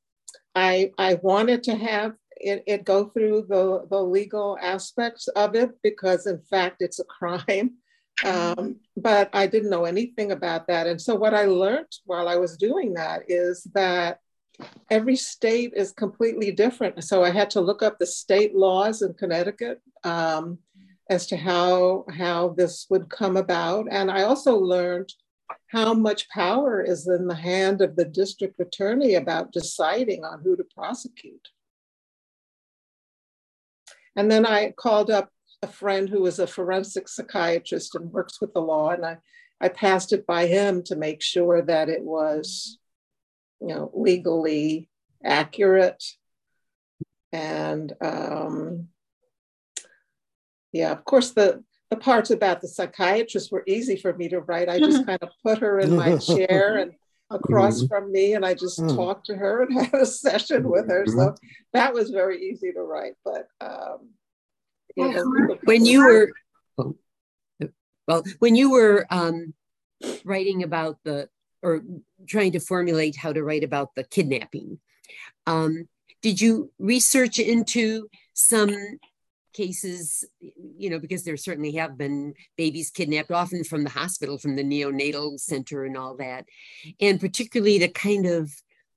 I, 0.55 0.91
I 0.99 1.15
wanted 1.23 1.63
to 1.65 1.77
have 1.77 2.15
it, 2.37 2.65
it 2.67 2.85
go 2.85 3.07
through 3.07 3.47
the, 3.49 3.87
the 3.89 4.03
legal 4.03 4.59
aspects 4.61 5.29
of 5.29 5.55
it 5.55 5.71
because, 5.83 6.27
in 6.27 6.41
fact, 6.41 6.83
it's 6.83 7.01
a 7.01 7.05
crime. 7.05 7.75
Um, 8.25 8.77
but 8.97 9.29
I 9.35 9.47
didn't 9.47 9.69
know 9.69 9.85
anything 9.85 10.33
about 10.33 10.69
that. 10.69 10.87
And 10.87 10.99
so, 10.99 11.15
what 11.15 11.35
I 11.35 11.45
learned 11.45 11.93
while 12.07 12.31
I 12.31 12.37
was 12.37 12.57
doing 12.57 12.95
that 12.95 13.25
is 13.29 13.65
that 13.75 14.21
every 14.91 15.17
state 15.17 15.73
is 15.75 15.93
completely 15.93 16.51
different. 16.51 17.03
So 17.05 17.23
I 17.23 17.31
had 17.31 17.51
to 17.51 17.61
look 17.61 17.83
up 17.83 17.99
the 17.99 18.07
state 18.07 18.55
laws 18.55 19.03
in 19.03 19.15
Connecticut 19.15 19.81
um, 20.05 20.59
as 21.09 21.27
to 21.29 21.37
how 21.37 22.05
how 22.11 22.49
this 22.49 22.87
would 22.91 23.09
come 23.09 23.37
about, 23.37 23.87
and 23.91 24.11
I 24.11 24.23
also 24.23 24.57
learned 24.57 25.13
how 25.69 25.95
much 25.95 26.29
power 26.29 26.83
is 26.83 27.07
in 27.07 27.29
the 27.29 27.35
hand 27.35 27.81
of 27.81 27.97
the 27.97 28.05
district 28.05 28.59
attorney 28.61 29.15
about 29.15 29.53
deciding 29.53 30.25
on 30.25 30.41
who 30.43 30.57
to 30.57 30.65
prosecute. 30.75 31.49
And 34.17 34.31
then 34.31 34.47
I 34.47 34.73
called 34.73 35.11
up 35.11 35.31
a 35.63 35.69
friend 35.69 36.09
who 36.09 36.27
is 36.27 36.39
a 36.39 36.47
forensic 36.47 37.09
psychiatrist 37.09 37.95
and 37.95 38.11
works 38.11 38.41
with 38.41 38.53
the 38.55 38.61
law, 38.61 38.91
and 38.91 39.05
I, 39.05 39.19
I 39.61 39.69
passed 39.69 40.13
it 40.13 40.27
by 40.27 40.47
him 40.47 40.83
to 40.85 40.97
make 40.97 41.23
sure 41.23 41.63
that 41.63 41.89
it 41.89 42.03
was, 42.03 42.79
you 43.61 43.69
know, 43.69 43.91
legally 43.95 44.89
accurate. 45.25 46.03
And 47.33 47.93
um, 48.01 48.89
yeah, 50.77 50.93
of 50.93 51.05
course, 51.05 51.33
the 51.33 51.65
the 51.91 51.97
parts 51.97 52.31
about 52.31 52.61
the 52.61 52.69
psychiatrist 52.69 53.53
were 53.53 53.63
easy 53.67 53.97
for 53.97 54.13
me 54.13 54.29
to 54.29 54.41
write. 54.41 54.69
I 54.69 54.79
just 54.79 55.07
kind 55.07 55.23
of 55.23 55.31
put 55.43 55.59
her 55.59 55.79
in 55.81 55.97
my 55.97 56.19
chair 56.19 56.79
and 56.79 56.93
across 57.31 57.79
mm-hmm. 57.79 57.87
from 57.87 58.13
me, 58.13 58.35
and 58.35 58.45
I 58.45 58.55
just 58.55 58.79
mm. 58.79 58.95
talked 58.95 59.27
to 59.27 59.37
her 59.37 59.63
and 59.63 59.73
had 59.87 59.95
a 59.95 60.07
session 60.07 60.69
with 60.69 60.89
her. 60.89 61.05
So 61.07 61.17
mm-hmm. 61.17 61.47
that 61.73 61.95
was 61.95 62.11
very 62.11 62.43
easy 62.51 62.73
to 62.73 62.83
write. 62.83 63.15
But 63.25 63.49
um, 63.61 64.11
you 64.97 65.13
know, 65.13 65.57
when 65.65 65.85
you 65.85 66.05
were 66.05 66.33
well, 68.07 68.23
when 68.39 68.55
you 68.55 68.71
were 68.71 69.07
um, 69.11 69.55
writing 70.25 70.63
about 70.63 70.99
the 71.05 71.29
or 71.63 71.83
trying 72.29 72.53
to 72.53 72.61
formulate 72.61 73.17
how 73.17 73.33
to 73.33 73.43
write 73.43 73.65
about 73.65 73.95
the 73.95 74.05
kidnapping, 74.05 74.79
um, 75.47 75.89
did 76.23 76.41
you 76.41 76.71
research 76.79 77.39
into 77.39 78.09
some 78.35 78.75
cases, 79.57 80.25
you 80.41 80.91
know, 80.91 80.99
because 80.99 81.25
there 81.25 81.37
certainly 81.37 81.73
have 81.73 81.97
been 81.97 82.35
babies 82.57 82.91
kidnapped, 82.91 83.31
often 83.31 83.65
from 83.65 83.85
the 83.85 83.91
hospital, 83.91 84.39
from 84.39 84.57
the 84.57 84.65
neonatal 84.65 85.39
center 85.41 85.85
and 85.85 85.97
all 85.97 86.17
that. 86.17 86.45
And 87.01 87.19
particularly 87.19 87.79
to 87.79 87.89
kind 87.89 88.27
of 88.27 88.53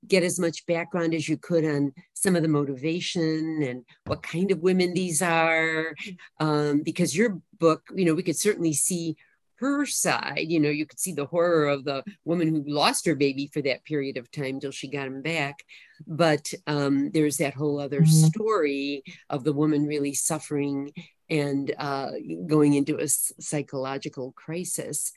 get 0.07 0.23
as 0.23 0.39
much 0.39 0.65
background 0.65 1.13
as 1.13 1.27
you 1.27 1.37
could 1.37 1.65
on 1.65 1.93
some 2.13 2.35
of 2.35 2.41
the 2.41 2.47
motivation 2.47 3.61
and 3.63 3.83
what 4.05 4.23
kind 4.23 4.51
of 4.51 4.59
women 4.59 4.93
these 4.93 5.21
are. 5.21 5.93
Um, 6.39 6.81
because 6.83 7.15
your 7.15 7.39
book, 7.59 7.83
you 7.93 8.05
know, 8.05 8.13
we 8.13 8.23
could 8.23 8.37
certainly 8.37 8.73
see 8.73 9.15
her 9.59 9.85
side. 9.85 10.45
You 10.47 10.59
know, 10.59 10.69
you 10.69 10.85
could 10.85 10.99
see 10.99 11.13
the 11.13 11.25
horror 11.25 11.67
of 11.67 11.83
the 11.83 12.03
woman 12.25 12.47
who 12.47 12.63
lost 12.67 13.05
her 13.05 13.15
baby 13.15 13.49
for 13.51 13.61
that 13.61 13.83
period 13.85 14.17
of 14.17 14.31
time 14.31 14.59
till 14.59 14.71
she 14.71 14.87
got 14.87 15.07
him 15.07 15.21
back. 15.21 15.63
But 16.07 16.51
um, 16.67 17.11
there's 17.11 17.37
that 17.37 17.53
whole 17.53 17.79
other 17.79 18.01
mm-hmm. 18.01 18.27
story 18.27 19.03
of 19.29 19.43
the 19.43 19.53
woman 19.53 19.85
really 19.85 20.13
suffering 20.13 20.91
and 21.29 21.73
uh, 21.77 22.11
going 22.47 22.73
into 22.73 22.99
a 22.99 23.07
psychological 23.07 24.31
crisis. 24.31 25.11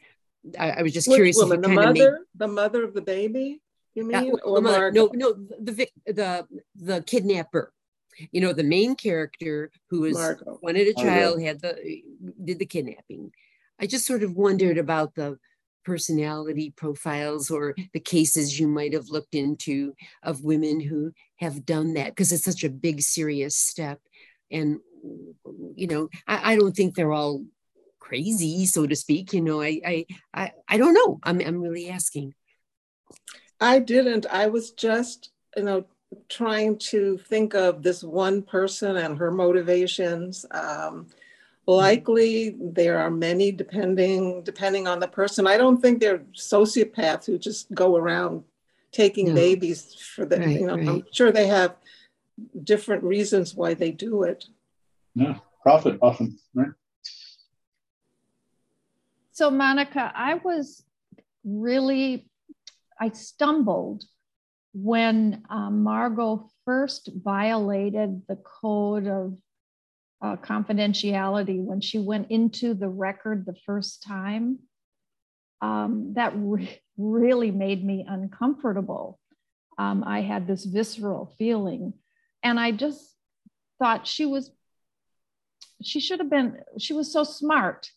I, 0.59 0.71
I 0.71 0.83
was 0.83 0.93
just 0.93 1.09
Which 1.09 1.17
curious. 1.17 1.37
Woman, 1.37 1.61
the 1.61 1.69
mother, 1.69 1.93
made... 1.93 2.21
the 2.35 2.49
mother 2.49 2.85
of 2.85 2.95
the 2.95 3.03
baby. 3.03 3.61
You 3.95 4.05
mean? 4.05 4.35
Uh, 4.45 4.61
mother, 4.61 4.91
no, 4.91 5.11
no, 5.13 5.33
the 5.33 5.89
the 6.07 6.47
the 6.75 7.03
kidnapper 7.03 7.73
you 8.31 8.41
know 8.41 8.53
the 8.53 8.63
main 8.63 8.95
character 8.95 9.71
who 9.91 10.03
was 10.03 10.15
Margot. 10.15 10.59
wanted 10.63 10.89
a 10.89 10.95
child 10.95 11.39
Margot. 11.39 11.47
had 11.47 11.61
the 11.61 12.03
did 12.45 12.59
the 12.59 12.67
kidnapping 12.67 13.33
I 13.83 13.87
just 13.87 14.07
sort 14.07 14.23
of 14.23 14.37
wondered 14.37 14.79
about 14.79 15.15
the 15.17 15.39
personality 15.85 16.73
profiles 16.77 17.51
or 17.51 17.75
the 17.93 18.01
cases 18.01 18.59
you 18.61 18.69
might 18.69 18.93
have 18.93 19.09
looked 19.09 19.35
into 19.35 19.95
of 20.23 20.45
women 20.45 20.79
who 20.81 21.13
have 21.37 21.67
done 21.67 21.95
that 21.95 22.11
because 22.11 22.31
it's 22.31 22.45
such 22.45 22.63
a 22.63 22.71
big 22.71 23.03
serious 23.03 23.57
step. 23.57 24.01
And 24.51 24.79
you 25.75 25.87
know 25.89 26.09
I, 26.29 26.53
I, 26.53 26.57
don't 26.57 26.77
think 26.77 26.95
they're 26.95 27.13
all 27.13 27.45
crazy 27.99 28.67
so 28.67 28.87
to 28.87 28.95
speak 28.95 29.33
you 29.33 29.41
know 29.41 29.61
I, 29.61 29.81
I 29.85 30.07
i 30.33 30.53
i 30.69 30.77
don't 30.77 30.95
know. 30.95 31.19
I'm, 31.25 31.41
I'm 31.41 31.61
really 31.61 31.89
asking. 31.91 32.35
I 33.61 33.79
didn't. 33.81 34.27
I 34.31 34.47
was 34.47 34.71
just 34.71 35.31
you 35.57 35.65
know 35.65 35.87
trying 36.29 36.79
to 36.79 37.19
think 37.19 37.55
of 37.55 37.83
this 37.83 38.05
one 38.05 38.43
person 38.43 38.97
and 38.97 39.19
her 39.19 39.31
motivations 39.31 40.45
um, 40.51 41.07
Likely 41.67 42.57
there 42.61 42.99
are 42.99 43.11
many 43.11 43.53
depending 43.53 44.43
depending 44.43 44.89
on 44.89 44.99
the 44.99 45.07
person. 45.07 45.47
I 45.47 45.57
don't 45.57 45.81
think 45.81 46.01
they're 46.01 46.25
sociopaths 46.35 47.27
who 47.27 47.39
just 47.39 47.73
go 47.73 47.97
around 47.97 48.43
taking 48.91 49.29
no. 49.29 49.35
babies 49.35 49.95
for 49.95 50.27
the 50.27 50.39
right, 50.39 50.61
you 50.61 50.67
know, 50.67 50.77
right. 50.77 50.89
I'm 50.89 51.05
sure 51.13 51.31
they 51.31 51.47
have 51.47 51.77
different 52.65 53.05
reasons 53.05 53.55
why 53.55 53.75
they 53.75 53.93
do 53.93 54.25
it. 54.25 54.45
Yeah, 55.15 55.39
profit 55.63 55.99
often, 56.03 56.39
right? 56.55 56.73
So 59.31 59.51
Monica, 59.51 60.13
I 60.15 60.35
was 60.35 60.85
really 61.45 62.29
I 63.01 63.11
stumbled 63.11 64.05
when 64.75 65.43
um, 65.51 65.83
Margot 65.83 66.51
first 66.65 67.11
violated 67.15 68.23
the 68.29 68.37
code 68.37 69.07
of 69.07 69.37
uh, 70.23 70.37
confidentiality 70.37 71.63
when 71.63 71.81
she 71.81 71.99
went 71.99 72.31
into 72.31 72.75
the 72.75 72.89
record 72.89 73.45
the 73.45 73.57
first 73.67 74.03
time. 74.03 74.59
Um, 75.61 76.15
that 76.15 76.33
re- 76.37 76.81
really 76.97 77.51
made 77.51 77.85
me 77.85 78.05
uncomfortable. 78.09 79.19
Um, 79.79 80.05
I 80.07 80.21
had 80.21 80.47
this 80.47 80.65
visceral 80.65 81.35
feeling, 81.39 81.95
and 82.43 82.59
I 82.59 82.73
just 82.73 83.15
thought 83.79 84.07
she 84.07 84.27
was, 84.27 84.51
she 85.83 85.99
should 86.01 86.21
have 86.21 86.31
been, 86.31 86.59
she 86.79 86.93
was 86.93 87.13
so 87.13 87.25
smart 87.25 87.89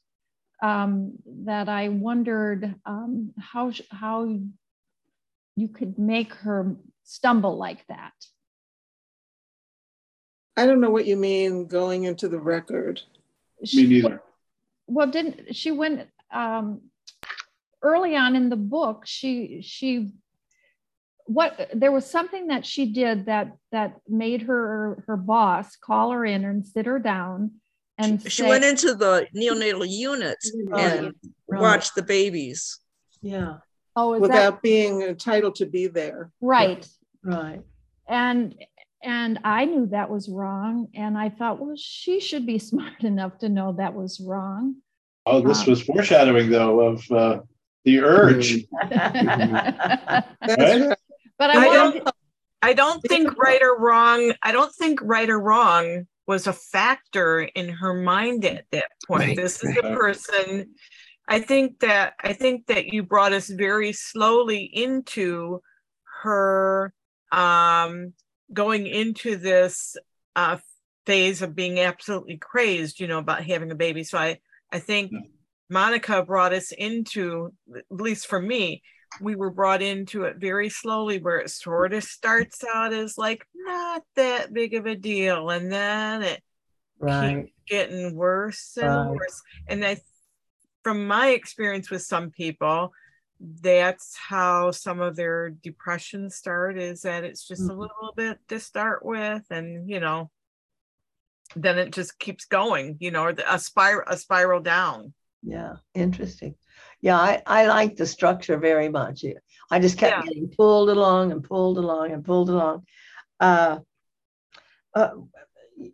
um, 0.64 1.14
that 1.46 1.70
I 1.70 1.90
wondered 1.90 2.76
um, 2.86 3.34
how 3.40 3.72
how 3.92 4.40
you 5.56 5.68
could 5.68 5.98
make 6.00 6.34
her 6.34 6.76
stumble 7.04 7.58
like 7.58 7.86
that. 7.88 8.14
I 10.58 10.66
don't 10.66 10.82
know 10.82 10.90
what 10.90 11.06
you 11.06 11.18
mean 11.18 11.68
going 11.68 12.06
into 12.06 12.28
the 12.28 12.40
record. 12.40 13.02
Me 13.74 13.88
neither. 13.88 14.22
Well, 14.88 15.08
didn't 15.08 15.56
she 15.56 15.72
went 15.72 16.08
um, 16.32 16.82
early 17.82 18.16
on 18.16 18.36
in 18.36 18.50
the 18.50 18.56
book? 18.56 19.04
She 19.06 19.62
she 19.62 20.14
what 21.26 21.72
there 21.74 21.92
was 21.92 22.06
something 22.06 22.48
that 22.48 22.66
she 22.66 22.92
did 22.92 23.26
that 23.26 23.58
that 23.72 24.00
made 24.08 24.44
her 24.44 25.04
her 25.08 25.18
boss 25.18 25.76
call 25.76 26.12
her 26.12 26.26
in 26.26 26.46
and 26.46 26.66
sit 26.66 26.86
her 26.86 27.00
down 27.00 27.52
and 27.98 28.22
she, 28.22 28.30
say, 28.30 28.30
she 28.30 28.44
went 28.44 28.64
into 28.64 28.94
the 28.94 29.28
neonatal 29.36 29.88
unit 29.88 30.38
right, 30.68 31.00
and 31.00 31.14
right. 31.48 31.62
watched 31.62 31.96
the 31.96 32.04
babies. 32.04 32.80
Yeah. 33.22 33.58
Oh, 33.96 34.20
without 34.20 34.56
that, 34.56 34.62
being 34.62 35.02
entitled 35.02 35.56
to 35.56 35.66
be 35.66 35.88
there. 35.88 36.32
Right. 36.42 36.86
Right. 37.24 37.62
And 38.08 38.54
and 39.06 39.40
I 39.44 39.66
knew 39.66 39.86
that 39.88 40.10
was 40.10 40.28
wrong. 40.28 40.88
And 40.96 41.18
I 41.18 41.30
thought, 41.30 41.60
well, 41.60 41.76
she 41.78 42.20
should 42.20 42.46
be 42.46 42.58
smart 42.72 43.04
enough 43.04 43.38
to 43.40 43.50
know 43.50 43.74
that 43.74 43.94
was 43.94 44.20
wrong. 44.20 44.76
Oh, 45.26 45.42
this 45.42 45.62
um, 45.62 45.70
was 45.70 45.82
foreshadowing, 45.82 46.50
though, 46.50 46.82
of 46.82 47.12
uh, 47.12 47.40
the 47.84 48.00
urge. 48.02 48.66
right? 48.92 50.24
But 51.38 51.50
I, 51.50 51.68
I 51.68 51.74
don't. 51.74 52.10
I 52.62 52.74
don't 52.74 53.02
think 53.08 53.38
right 53.38 53.62
or 53.62 53.78
wrong. 53.78 54.34
I 54.42 54.52
don't 54.52 54.74
think 54.74 55.00
right 55.04 55.30
or 55.30 55.40
wrong 55.40 56.08
was 56.28 56.48
a 56.48 56.54
factor 56.54 57.42
in 57.42 57.70
her 57.70 57.94
mind 57.94 58.46
at 58.46 58.66
that 58.72 58.90
point. 59.08 59.28
Right, 59.28 59.36
this 59.36 59.64
is 59.64 59.76
right. 59.76 59.94
a 59.94 59.96
person. 59.96 60.74
I 61.28 61.40
think 61.40 61.80
that 61.80 62.14
I 62.20 62.34
think 62.34 62.68
that 62.68 62.88
you 62.88 63.04
brought 63.04 63.34
us 63.34 63.50
very 63.50 63.94
slowly 63.94 64.64
into 64.64 65.62
her 66.24 66.94
um 67.32 68.14
going 68.52 68.88
into 68.88 69.38
this 69.38 69.96
uh, 70.36 70.58
phase 71.06 71.42
of 71.42 71.56
being 71.56 71.80
absolutely 71.80 72.38
crazed, 72.38 73.00
you 73.00 73.08
know, 73.08 73.20
about 73.20 73.44
having 73.44 73.72
a 73.72 73.76
baby. 73.76 74.04
So 74.04 74.18
I, 74.18 74.40
I 74.72 74.80
think 74.80 75.12
yeah. 75.12 75.20
Monica 75.70 76.24
brought 76.24 76.54
us 76.54 76.72
into, 76.72 77.54
at 77.76 77.84
least 77.90 78.28
for 78.28 78.42
me, 78.42 78.82
we 79.22 79.36
were 79.36 79.52
brought 79.52 79.82
into 79.82 80.24
it 80.24 80.38
very 80.38 80.70
slowly, 80.70 81.20
where 81.20 81.40
it 81.40 81.50
sort 81.50 81.94
of 81.94 82.04
starts 82.04 82.64
out 82.74 82.92
as 82.92 83.18
like 83.18 83.46
not 83.56 84.04
that 84.16 84.52
big 84.52 84.74
of 84.74 84.86
a 84.86 84.96
deal, 84.96 85.50
and 85.50 85.72
then 85.72 86.22
it 86.22 86.44
right. 87.00 87.46
keeps 87.46 87.52
getting 87.68 88.16
worse 88.16 88.78
and 88.78 88.88
right. 88.88 89.10
worse. 89.12 89.42
And 89.68 89.86
I, 89.86 89.98
from 90.84 91.08
my 91.08 91.30
experience 91.30 91.90
with 91.90 92.02
some 92.02 92.30
people, 92.30 92.92
that's 93.40 94.16
how 94.16 94.72
some 94.72 95.02
of 95.02 95.16
their 95.16 95.50
depression 95.50 96.30
start 96.30 96.78
is 96.78 97.02
that 97.02 97.24
it's 97.24 97.48
just 97.48 97.62
mm-hmm. 97.62 97.72
a 97.72 97.82
little 97.82 98.14
bit 98.16 98.40
to 98.48 98.60
start 98.60 99.06
with 99.06 99.44
and 99.50 99.90
you 99.90 100.00
know 100.00 100.30
then 101.56 101.78
it 101.78 101.92
just 101.92 102.18
keeps 102.18 102.46
going 102.46 102.98
you 103.00 103.12
know 103.12 103.34
a 103.48 103.60
spiral 103.60 104.04
a 104.08 104.18
spiral 104.18 104.62
down 104.62 105.14
yeah 105.44 105.76
interesting 105.94 106.56
yeah 107.02 107.18
i 107.18 107.42
i 107.46 107.68
like 107.68 107.98
the 107.98 108.08
structure 108.08 108.58
very 108.58 108.90
much 108.90 109.24
I 109.70 109.80
just 109.80 109.98
kept 109.98 110.26
yeah. 110.26 110.34
getting 110.34 110.50
pulled 110.50 110.90
along 110.90 111.32
and 111.32 111.44
pulled 111.44 111.78
along 111.78 112.12
and 112.12 112.24
pulled 112.24 112.50
along. 112.50 112.86
Uh, 113.40 113.80
uh, 114.94 115.12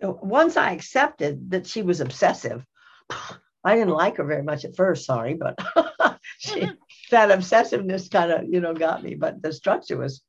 once 0.02 0.58
I 0.58 0.72
accepted 0.72 1.52
that 1.52 1.68
she 1.68 1.82
was 1.82 2.02
obsessive, 2.02 2.66
I 3.64 3.76
didn't 3.76 3.94
like 3.94 4.18
her 4.18 4.26
very 4.26 4.44
much 4.44 4.66
at 4.66 4.76
first. 4.76 5.06
Sorry, 5.06 5.36
but 5.36 5.58
she, 6.40 6.70
that 7.12 7.30
obsessiveness 7.30 8.10
kind 8.10 8.32
of 8.32 8.50
you 8.50 8.60
know 8.60 8.74
got 8.74 9.04
me. 9.04 9.16
But 9.16 9.42
the 9.42 9.54
structure 9.54 9.98
was 9.98 10.22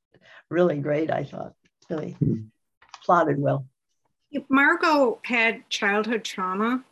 really 0.50 0.78
great. 0.78 1.10
I 1.10 1.24
thought 1.24 1.54
really 1.90 2.12
hmm. 2.12 2.42
plotted 3.04 3.38
well. 3.38 3.66
If 4.30 4.44
Margot 4.48 5.20
had 5.24 5.68
childhood 5.68 6.24
trauma, 6.24 6.84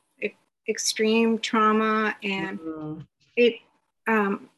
extreme 0.71 1.39
trauma, 1.39 2.17
and 2.23 2.59
mm-hmm. 2.59 3.01
it. 3.37 3.57
Um, 4.07 4.49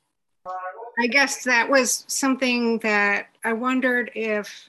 I 0.99 1.07
guess 1.07 1.45
that 1.45 1.69
was 1.69 2.05
something 2.07 2.79
that 2.79 3.29
I 3.45 3.55
wondered 3.55 4.11
if 4.15 4.69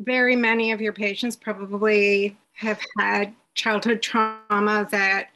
very 0.00 0.34
many 0.34 0.72
of 0.72 0.80
your 0.80 0.94
patients 0.94 1.36
probably 1.36 2.36
have 2.54 2.80
had 2.98 3.34
childhood 3.54 4.00
trauma 4.00 4.88
that 4.90 5.28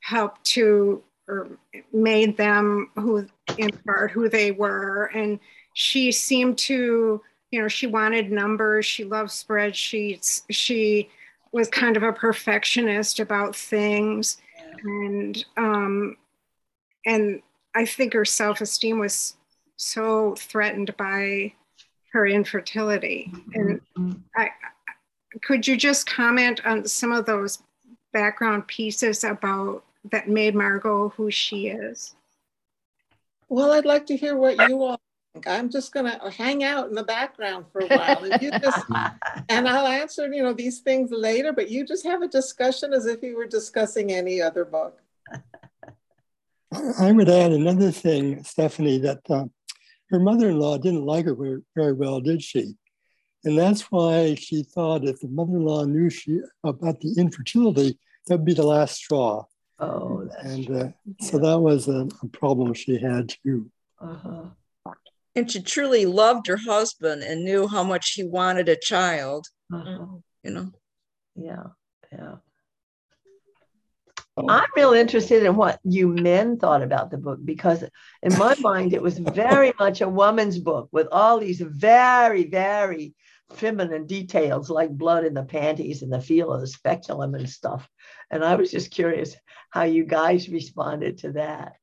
helped 0.00 0.44
to 0.44 1.02
or 1.28 1.48
made 1.92 2.36
them 2.36 2.90
who 2.94 3.26
in 3.58 3.70
part 3.86 4.10
who 4.10 4.28
they 4.28 4.52
were. 4.52 5.10
And 5.14 5.38
she 5.74 6.12
seemed 6.12 6.58
to 6.58 7.22
you 7.50 7.62
know 7.62 7.68
she 7.68 7.86
wanted 7.86 8.30
numbers. 8.30 8.86
She 8.86 9.04
loved 9.04 9.30
spreadsheets. 9.30 10.42
She 10.50 11.08
was 11.52 11.68
kind 11.68 11.96
of 11.96 12.02
a 12.02 12.12
perfectionist 12.12 13.20
about 13.20 13.56
things. 13.56 14.38
And 14.82 15.44
um 15.56 16.16
and 17.06 17.40
i 17.74 17.84
think 17.84 18.12
her 18.12 18.24
self-esteem 18.24 18.98
was 18.98 19.36
so 19.76 20.34
threatened 20.36 20.96
by 20.96 21.52
her 22.12 22.26
infertility. 22.26 23.32
And 23.54 23.80
i 24.36 24.50
could 25.42 25.66
you 25.66 25.76
just 25.76 26.06
comment 26.06 26.64
on 26.64 26.86
some 26.86 27.12
of 27.12 27.26
those 27.26 27.62
background 28.12 28.66
pieces 28.66 29.24
about 29.24 29.84
that 30.10 30.28
made 30.28 30.54
Margot 30.54 31.10
who 31.10 31.30
she 31.30 31.68
is? 31.68 32.14
Well, 33.48 33.72
I'd 33.72 33.84
like 33.84 34.06
to 34.06 34.16
hear 34.16 34.36
what 34.36 34.68
you 34.68 34.82
all 34.82 35.00
think. 35.32 35.46
I'm 35.46 35.70
just 35.70 35.92
going 35.92 36.10
to 36.10 36.30
hang 36.30 36.64
out 36.64 36.88
in 36.88 36.94
the 36.94 37.04
background 37.04 37.66
for 37.72 37.80
a 37.80 37.86
while. 37.86 38.24
If 38.24 38.42
you 38.42 38.50
just, 38.50 38.84
and 39.48 39.68
I'll 39.68 39.86
answer, 39.86 40.32
you 40.32 40.42
know, 40.42 40.52
these 40.52 40.80
things 40.80 41.10
later, 41.10 41.52
but 41.52 41.70
you 41.70 41.86
just 41.86 42.04
have 42.04 42.22
a 42.22 42.28
discussion 42.28 42.92
as 42.92 43.06
if 43.06 43.22
you 43.22 43.36
were 43.36 43.46
discussing 43.46 44.12
any 44.12 44.42
other 44.42 44.64
book. 44.64 45.00
I 46.98 47.12
would 47.12 47.28
add 47.28 47.52
another 47.52 47.92
thing, 47.92 48.42
Stephanie, 48.42 48.98
that 48.98 49.20
uh, 49.30 49.44
her 50.10 50.18
mother-in-law 50.18 50.78
didn't 50.78 51.04
like 51.04 51.26
her 51.26 51.34
very, 51.34 51.62
very 51.74 51.92
well, 51.92 52.20
did 52.20 52.42
she? 52.42 52.74
And 53.44 53.56
that's 53.56 53.82
why 53.92 54.34
she 54.34 54.64
thought 54.64 55.04
if 55.04 55.20
the 55.20 55.28
mother-in-law 55.28 55.84
knew 55.84 56.10
she 56.10 56.40
about 56.64 57.00
the 57.00 57.14
infertility, 57.16 57.96
that 58.26 58.38
would 58.38 58.44
be 58.44 58.54
the 58.54 58.66
last 58.66 58.96
straw. 58.96 59.44
Oh, 59.78 60.28
and 60.40 60.70
uh, 60.70 60.88
so 61.20 61.38
that 61.38 61.58
was 61.58 61.86
a, 61.86 62.08
a, 62.22 62.28
problem 62.28 62.72
she 62.72 62.98
had 62.98 63.34
too. 63.42 63.70
Uh-huh. 64.00 64.44
And 65.34 65.50
she 65.50 65.60
truly 65.60 66.06
loved 66.06 66.46
her 66.46 66.56
husband 66.56 67.22
and 67.22 67.44
knew 67.44 67.68
how 67.68 67.84
much 67.84 68.12
he 68.12 68.24
wanted 68.24 68.70
a 68.70 68.76
child. 68.76 69.46
Uh-huh. 69.70 70.06
You 70.42 70.50
know. 70.50 70.72
Yeah, 71.34 71.64
yeah. 72.10 72.36
Oh. 74.38 74.48
I'm 74.48 74.68
real 74.76 74.92
interested 74.92 75.42
in 75.44 75.56
what 75.56 75.78
you 75.82 76.08
men 76.08 76.58
thought 76.58 76.82
about 76.82 77.10
the 77.10 77.18
book 77.18 77.38
because, 77.44 77.82
in 78.22 78.38
my 78.38 78.54
mind, 78.60 78.94
it 78.94 79.02
was 79.02 79.18
very 79.18 79.72
much 79.78 80.00
a 80.00 80.08
woman's 80.08 80.58
book 80.58 80.88
with 80.92 81.08
all 81.12 81.38
these 81.38 81.60
very, 81.60 82.44
very 82.44 83.14
feminine 83.54 84.06
details 84.06 84.70
like 84.70 84.90
blood 84.90 85.24
in 85.24 85.34
the 85.34 85.44
panties 85.44 86.02
and 86.02 86.12
the 86.12 86.20
feel 86.20 86.52
of 86.52 86.60
the 86.60 86.66
speculum 86.66 87.34
and 87.34 87.48
stuff. 87.48 87.88
And 88.30 88.44
I 88.44 88.56
was 88.56 88.70
just 88.70 88.90
curious 88.90 89.36
how 89.70 89.84
you 89.84 90.04
guys 90.04 90.48
responded 90.48 91.18
to 91.18 91.32
that. 91.32 91.74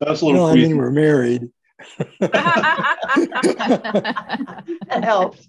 That's 0.00 0.20
a 0.20 0.26
little. 0.26 0.44
Well, 0.44 0.52
I 0.52 0.54
mean, 0.54 0.76
we're 0.76 0.90
married. 0.90 1.50
that 2.20 2.60
helps. 5.02 5.48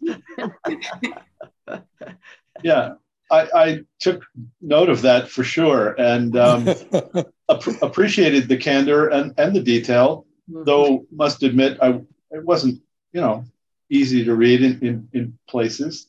yeah, 2.64 2.94
I, 3.32 3.48
I, 3.56 3.80
took 4.00 4.26
note 4.62 4.90
of 4.90 5.02
that 5.04 5.30
for 5.30 5.44
sure, 5.44 5.96
and 6.00 6.36
um, 6.38 6.68
ap- 7.50 7.82
appreciated 7.82 8.48
the 8.48 8.58
candor 8.58 9.10
and, 9.10 9.34
and 9.38 9.56
the 9.56 9.62
detail. 9.62 10.26
Mm-hmm. 10.50 10.64
Though 10.66 11.06
must 11.12 11.44
admit, 11.44 11.78
I 11.82 12.02
it 12.32 12.44
wasn't 12.44 12.82
you 13.12 13.22
know 13.22 13.46
easy 13.90 14.26
to 14.26 14.36
read 14.36 14.62
in, 14.62 14.80
in, 14.82 15.10
in 15.14 15.40
places. 15.48 16.08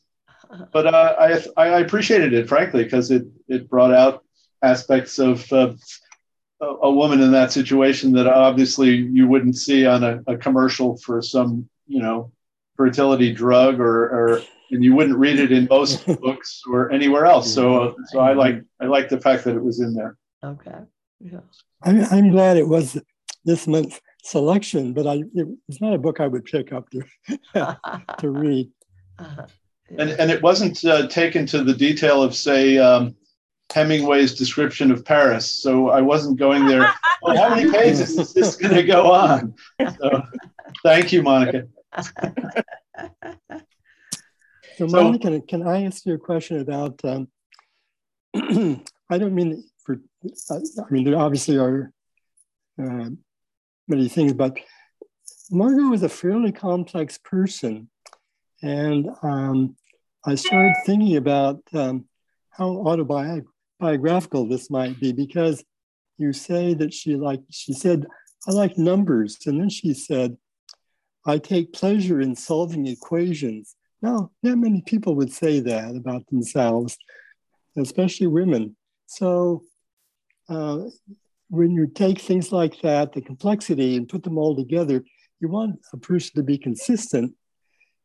But 0.71 0.87
uh, 0.93 1.15
I, 1.19 1.43
I 1.57 1.79
appreciated 1.79 2.33
it, 2.33 2.47
frankly, 2.47 2.83
because 2.83 3.11
it, 3.11 3.25
it 3.47 3.69
brought 3.69 3.93
out 3.93 4.23
aspects 4.61 5.19
of 5.19 5.51
uh, 5.51 5.73
a 6.61 6.89
woman 6.89 7.21
in 7.21 7.31
that 7.31 7.51
situation 7.51 8.11
that 8.13 8.27
obviously 8.27 8.95
you 8.95 9.27
wouldn't 9.27 9.57
see 9.57 9.85
on 9.85 10.03
a, 10.03 10.21
a 10.27 10.37
commercial 10.37 10.97
for 10.97 11.21
some, 11.21 11.67
you 11.87 12.01
know, 12.01 12.31
fertility 12.77 13.33
drug 13.33 13.79
or, 13.79 14.05
or 14.05 14.41
and 14.71 14.83
you 14.83 14.95
wouldn't 14.95 15.17
read 15.17 15.39
it 15.39 15.51
in 15.51 15.67
most 15.69 16.05
books 16.21 16.61
or 16.69 16.91
anywhere 16.91 17.25
else. 17.25 17.53
So, 17.53 17.95
so 18.07 18.19
I 18.19 18.33
like 18.33 18.63
I 18.79 18.85
like 18.85 19.09
the 19.09 19.19
fact 19.19 19.43
that 19.45 19.55
it 19.55 19.63
was 19.63 19.79
in 19.79 19.93
there. 19.93 20.17
Okay. 20.43 20.79
Yeah. 21.19 21.39
I'm, 21.83 22.03
I'm 22.11 22.31
glad 22.31 22.57
it 22.57 22.67
was 22.67 22.99
this 23.43 23.67
month 23.67 23.99
selection, 24.25 24.93
but 24.93 25.05
I 25.07 25.23
it's 25.67 25.81
not 25.81 25.93
a 25.93 25.99
book 25.99 26.19
I 26.19 26.27
would 26.27 26.45
pick 26.45 26.73
up 26.73 26.89
to 26.89 27.03
to 28.19 28.29
read. 28.29 28.69
Uh-huh. 29.17 29.47
And 29.97 30.09
and 30.09 30.29
it 30.29 30.41
wasn't 30.41 30.83
uh, 30.83 31.07
taken 31.07 31.45
to 31.45 31.63
the 31.63 31.73
detail 31.73 32.21
of 32.21 32.35
say 32.35 32.77
um, 32.77 33.15
Hemingway's 33.73 34.35
description 34.35 34.91
of 34.91 35.05
Paris, 35.05 35.49
so 35.49 35.89
I 35.89 36.01
wasn't 36.01 36.37
going 36.37 36.65
there. 36.65 36.91
well, 37.21 37.37
how 37.49 37.55
many 37.55 37.71
pages 37.71 38.17
is 38.19 38.33
this 38.33 38.57
going 38.57 38.75
to 38.75 38.83
go 38.83 39.09
on? 39.13 39.53
So, 39.79 40.21
thank 40.83 41.13
you, 41.13 41.23
Monica. 41.23 41.67
So, 44.77 44.87
Monica, 44.87 45.29
can, 45.29 45.41
can 45.43 45.65
I 45.65 45.85
ask 45.85 46.05
you 46.05 46.15
a 46.15 46.17
question 46.17 46.59
about? 46.59 46.99
Um, 47.05 47.29
I 49.09 49.17
don't 49.17 49.33
mean 49.33 49.63
for. 49.85 50.01
I 50.51 50.59
mean, 50.89 51.05
there 51.05 51.17
obviously 51.17 51.57
are 51.57 51.93
uh, 52.83 53.11
many 53.87 54.07
things, 54.09 54.33
but 54.33 54.57
Margot 55.51 55.89
was 55.89 56.03
a 56.03 56.09
fairly 56.09 56.51
complex 56.51 57.17
person. 57.17 57.89
And 58.61 59.09
um, 59.21 59.75
I 60.25 60.35
started 60.35 60.75
thinking 60.85 61.17
about 61.17 61.61
um, 61.73 62.05
how 62.49 62.69
autobiographical 62.69 64.47
this 64.47 64.69
might 64.69 64.99
be 64.99 65.11
because 65.11 65.63
you 66.17 66.33
say 66.33 66.73
that 66.73 66.93
she 66.93 67.15
like 67.15 67.41
she 67.51 67.73
said 67.73 68.05
I 68.47 68.51
like 68.51 68.77
numbers, 68.77 69.37
and 69.45 69.59
then 69.59 69.69
she 69.69 69.93
said 69.93 70.37
I 71.25 71.37
take 71.37 71.73
pleasure 71.73 72.21
in 72.21 72.35
solving 72.35 72.87
equations. 72.87 73.75
Now, 74.01 74.31
not 74.43 74.57
many 74.57 74.81
people 74.81 75.15
would 75.15 75.33
say 75.33 75.59
that 75.61 75.95
about 75.95 76.27
themselves, 76.27 76.97
especially 77.77 78.27
women. 78.27 78.75
So 79.07 79.63
uh, 80.47 80.83
when 81.49 81.71
you 81.71 81.87
take 81.87 82.19
things 82.19 82.51
like 82.51 82.81
that, 82.81 83.13
the 83.13 83.21
complexity, 83.21 83.95
and 83.95 84.09
put 84.09 84.23
them 84.23 84.37
all 84.37 84.55
together, 84.55 85.03
you 85.39 85.47
want 85.47 85.79
a 85.93 85.97
person 85.97 86.31
to 86.35 86.43
be 86.43 86.57
consistent. 86.57 87.33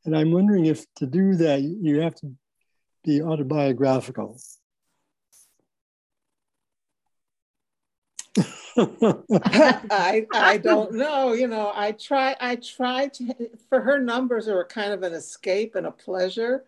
And 0.05 0.16
I'm 0.16 0.33
wondering 0.33 0.66
if 0.66 0.85
to 0.96 1.07
do 1.07 1.35
that, 1.37 1.62
you 1.62 2.00
have 2.00 2.14
to 2.16 2.33
be 3.05 3.22
autobiographical. 3.22 4.38
I 8.76 10.26
I 10.33 10.57
don't 10.62 10.92
know. 10.92 11.33
You 11.33 11.48
know, 11.48 11.72
I 11.74 11.92
try 11.92 12.37
I 12.40 12.57
try 12.57 13.09
to 13.09 13.50
for 13.68 13.81
her 13.81 14.00
numbers 14.00 14.48
are 14.48 14.64
kind 14.64 14.92
of 14.92 15.03
an 15.03 15.12
escape 15.12 15.74
and 15.74 15.87
a 15.87 15.90
pleasure. 15.90 16.64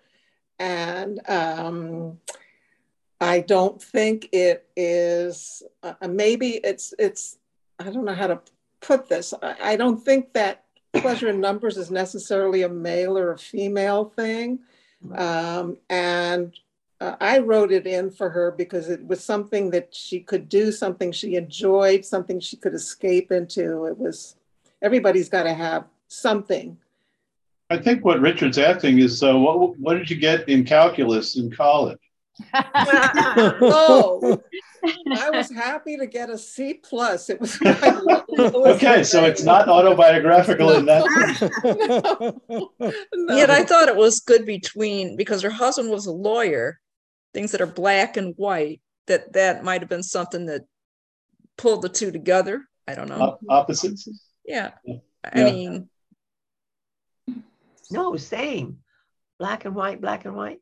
And 0.58 1.20
um 1.28 2.18
I 3.22 3.38
don't 3.38 3.80
think 3.80 4.28
it 4.32 4.66
is. 4.76 5.62
Uh, 5.80 5.94
maybe 6.08 6.60
it's 6.64 6.92
it's. 6.98 7.38
I 7.78 7.84
don't 7.84 8.04
know 8.04 8.14
how 8.14 8.26
to 8.26 8.40
put 8.80 9.08
this. 9.08 9.32
I, 9.40 9.54
I 9.62 9.76
don't 9.76 10.04
think 10.04 10.32
that 10.32 10.64
pleasure 10.92 11.28
in 11.28 11.40
numbers 11.40 11.76
is 11.76 11.90
necessarily 11.90 12.62
a 12.62 12.68
male 12.68 13.16
or 13.16 13.32
a 13.32 13.38
female 13.38 14.06
thing. 14.06 14.58
Um, 15.14 15.78
and 15.88 16.52
uh, 17.00 17.14
I 17.20 17.38
wrote 17.38 17.70
it 17.70 17.86
in 17.86 18.10
for 18.10 18.28
her 18.28 18.50
because 18.50 18.88
it 18.88 19.06
was 19.06 19.22
something 19.22 19.70
that 19.70 19.94
she 19.94 20.18
could 20.18 20.48
do, 20.48 20.72
something 20.72 21.12
she 21.12 21.36
enjoyed, 21.36 22.04
something 22.04 22.40
she 22.40 22.56
could 22.56 22.74
escape 22.74 23.30
into. 23.30 23.86
It 23.86 23.98
was 23.98 24.34
everybody's 24.82 25.28
got 25.28 25.44
to 25.44 25.54
have 25.54 25.84
something. 26.08 26.76
I 27.70 27.78
think 27.78 28.04
what 28.04 28.20
Richard's 28.20 28.58
asking 28.58 28.98
is, 28.98 29.22
uh, 29.22 29.38
what 29.38 29.78
what 29.78 29.94
did 29.94 30.10
you 30.10 30.16
get 30.16 30.48
in 30.48 30.64
calculus 30.64 31.36
in 31.36 31.52
college? 31.52 32.00
Oh, 32.54 34.42
I 34.84 35.30
was 35.30 35.50
happy 35.50 35.96
to 35.96 36.06
get 36.06 36.30
a 36.30 36.38
C 36.38 36.74
plus. 36.74 37.30
It 37.30 37.40
was 37.40 37.60
okay, 38.38 39.04
so 39.04 39.24
it's 39.24 39.42
not 39.42 39.68
autobiographical 39.68 40.72
in 40.72 40.86
that. 40.86 42.40
no. 42.48 42.72
Yet 43.36 43.50
I 43.50 43.64
thought 43.64 43.88
it 43.88 43.96
was 43.96 44.20
good 44.20 44.46
between 44.46 45.16
because 45.16 45.42
her 45.42 45.50
husband 45.50 45.90
was 45.90 46.06
a 46.06 46.12
lawyer, 46.12 46.80
things 47.34 47.52
that 47.52 47.60
are 47.60 47.66
black 47.66 48.16
and 48.16 48.34
white. 48.36 48.80
That 49.08 49.32
that 49.32 49.64
might 49.64 49.80
have 49.80 49.90
been 49.90 50.04
something 50.04 50.46
that 50.46 50.62
pulled 51.56 51.82
the 51.82 51.88
two 51.88 52.12
together. 52.12 52.64
I 52.86 52.94
don't 52.94 53.08
know. 53.08 53.38
opposites. 53.48 54.08
Yeah. 54.44 54.70
yeah. 54.84 54.96
I 55.24 55.44
mean. 55.44 55.88
No, 57.90 58.16
same. 58.16 58.78
Black 59.38 59.64
and 59.64 59.74
white, 59.74 60.00
black 60.00 60.24
and 60.24 60.34
white. 60.34 60.60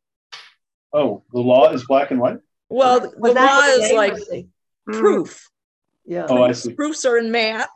Oh, 0.92 1.22
the 1.32 1.40
law 1.40 1.70
is 1.70 1.86
black 1.86 2.10
and 2.10 2.20
white. 2.20 2.38
Well, 2.68 3.00
the 3.00 3.32
law 3.32 3.60
is 3.62 3.92
like 3.92 4.14
mm. 4.14 4.48
proof. 4.86 5.48
Yeah. 6.04 6.26
Oh, 6.28 6.42
I 6.42 6.52
see. 6.52 6.72
Proofs 6.72 7.04
are 7.04 7.18
in 7.18 7.30
math. 7.30 7.68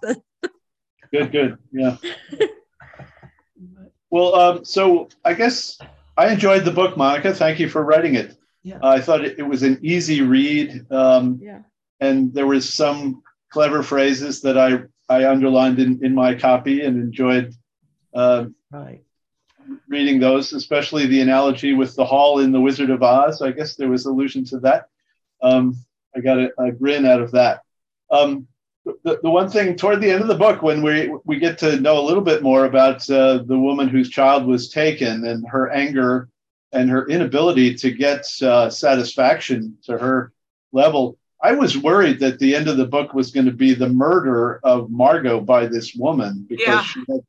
good, 1.13 1.31
good. 1.31 1.59
Yeah. 1.73 1.97
well, 4.11 4.35
um, 4.35 4.65
so 4.65 5.09
I 5.25 5.35
guess 5.35 5.79
I 6.17 6.33
enjoyed 6.33 6.65
the 6.65 6.73
book, 6.73 6.97
Monica. 6.97 7.33
Thank 7.33 7.61
you 7.61 7.69
for 7.69 7.85
writing 7.85 8.15
it. 8.15 8.37
Yeah. 8.63 8.79
Uh, 8.83 8.89
I 8.89 9.01
thought 9.01 9.25
it, 9.25 9.39
it, 9.39 9.43
was 9.43 9.63
an 9.63 9.79
easy 9.83 10.23
read. 10.23 10.91
Um, 10.91 11.39
yeah. 11.41 11.61
And 12.01 12.33
there 12.35 12.47
was 12.47 12.73
some 12.73 13.23
clever 13.51 13.83
phrases 13.83 14.41
that 14.41 14.59
I, 14.59 14.81
I 15.09 15.27
underlined 15.27 15.79
in, 15.79 16.05
in 16.05 16.15
my 16.15 16.35
copy 16.35 16.81
and 16.81 16.97
enjoyed 16.97 17.55
uh, 18.15 18.47
right. 18.71 19.04
Reading 19.89 20.21
those, 20.21 20.53
especially 20.53 21.07
the 21.07 21.21
analogy 21.21 21.73
with 21.73 21.95
the 21.95 22.05
hall 22.05 22.41
in 22.41 22.53
The 22.53 22.61
Wizard 22.61 22.91
of 22.91 23.03
Oz. 23.03 23.43
I 23.43 23.53
guess 23.53 23.77
there 23.77 23.89
was 23.89 24.07
allusion 24.07 24.45
to 24.47 24.59
that. 24.61 24.89
Um, 25.43 25.77
I 26.17 26.21
got 26.21 26.39
a, 26.39 26.51
a, 26.59 26.73
grin 26.73 27.07
out 27.07 27.21
of 27.21 27.33
that. 27.33 27.63
Um, 28.11 28.47
the, 28.85 29.19
the 29.23 29.31
one 29.31 29.51
thing 29.51 29.77
toward 29.77 30.01
the 30.01 30.11
end 30.11 30.23
of 30.23 30.29
the 30.29 30.35
book, 30.35 30.63
when 30.63 30.83
we, 30.83 31.15
we 31.25 31.39
get 31.39 31.59
to 31.59 31.81
know 31.81 31.99
a 31.99 32.07
little 32.07 32.23
bit 32.23 32.43
more 32.43 32.67
about 32.67 33.09
uh, 33.11 33.39
the 33.39 33.59
woman 33.59 33.89
whose 33.89 34.11
child 34.11 34.47
was 34.47 34.71
taken 34.71 35.27
and 35.27 35.47
her 35.49 35.71
anger 35.71 36.29
and 36.73 36.91
her 36.91 37.07
inability 37.09 37.75
to 37.75 37.91
get 37.91 38.27
uh, 38.43 38.69
satisfaction 38.69 39.77
to 39.85 39.97
her 39.99 40.33
level, 40.73 41.19
I 41.43 41.53
was 41.53 41.77
worried 41.77 42.21
that 42.21 42.39
the 42.39 42.55
end 42.57 42.69
of 42.69 42.77
the 42.77 42.87
book 42.87 43.13
was 43.15 43.31
going 43.31 43.47
to 43.47 43.53
be 43.53 43.75
the 43.75 43.89
murder 43.89 44.61
of 44.65 44.91
Margot 44.91 45.41
by 45.41 45.67
this 45.67 45.95
woman 45.95 46.47
because 46.49 46.67
yeah. 46.67 46.83
she 46.83 47.01
had 47.09 47.21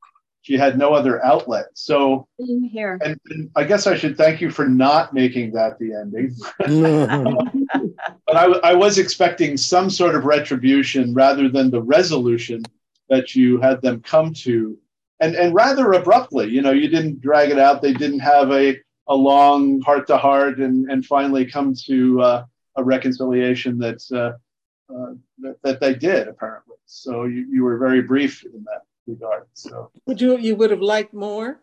she 0.45 0.59
had 0.59 0.77
no 0.77 0.93
other 0.93 1.25
outlet. 1.25 1.65
So 1.73 2.27
here, 2.37 2.99
and, 3.03 3.19
and, 3.31 3.49
I 3.55 3.63
guess 3.63 3.87
I 3.87 3.95
should 3.97 4.15
thank 4.15 4.41
you 4.41 4.51
for 4.51 4.67
not 4.67 5.11
making 5.11 5.53
that 5.53 5.79
the 5.79 5.93
ending. 5.95 6.35
but 8.27 8.35
I, 8.37 8.45
I 8.71 8.73
was 8.75 8.99
expecting 8.99 9.57
some 9.57 9.89
sort 9.89 10.13
of 10.13 10.25
retribution 10.25 11.15
rather 11.15 11.49
than 11.49 11.71
the 11.71 11.81
resolution 11.81 12.61
that 13.09 13.33
you 13.33 13.59
had 13.59 13.81
them 13.81 14.01
come 14.01 14.35
to, 14.45 14.77
and 15.19 15.35
and 15.35 15.55
rather 15.55 15.93
abruptly. 15.93 16.47
You 16.49 16.61
know, 16.61 16.71
you 16.71 16.89
didn't 16.89 17.21
drag 17.21 17.49
it 17.49 17.57
out. 17.57 17.81
They 17.81 17.93
didn't 17.93 18.19
have 18.19 18.51
a 18.51 18.77
a 19.07 19.15
long 19.15 19.81
heart 19.81 20.05
to 20.07 20.17
heart 20.17 20.59
and 20.59 20.91
and 20.91 21.03
finally 21.03 21.47
come 21.47 21.73
to 21.87 22.21
uh, 22.21 22.45
a 22.75 22.83
reconciliation 22.83 23.79
that's 23.79 24.11
uh, 24.11 24.33
uh, 24.93 25.13
that, 25.39 25.55
that 25.63 25.79
they 25.79 25.95
did 25.95 26.27
apparently. 26.27 26.75
So 26.85 27.23
you, 27.23 27.47
you 27.49 27.63
were 27.63 27.79
very 27.79 28.03
brief 28.03 28.45
in 28.45 28.63
that 28.65 28.83
regard. 29.07 29.43
So 29.53 29.91
would 30.05 30.21
you 30.21 30.37
you 30.37 30.55
would 30.55 30.71
have 30.71 30.81
liked 30.81 31.13
more? 31.13 31.59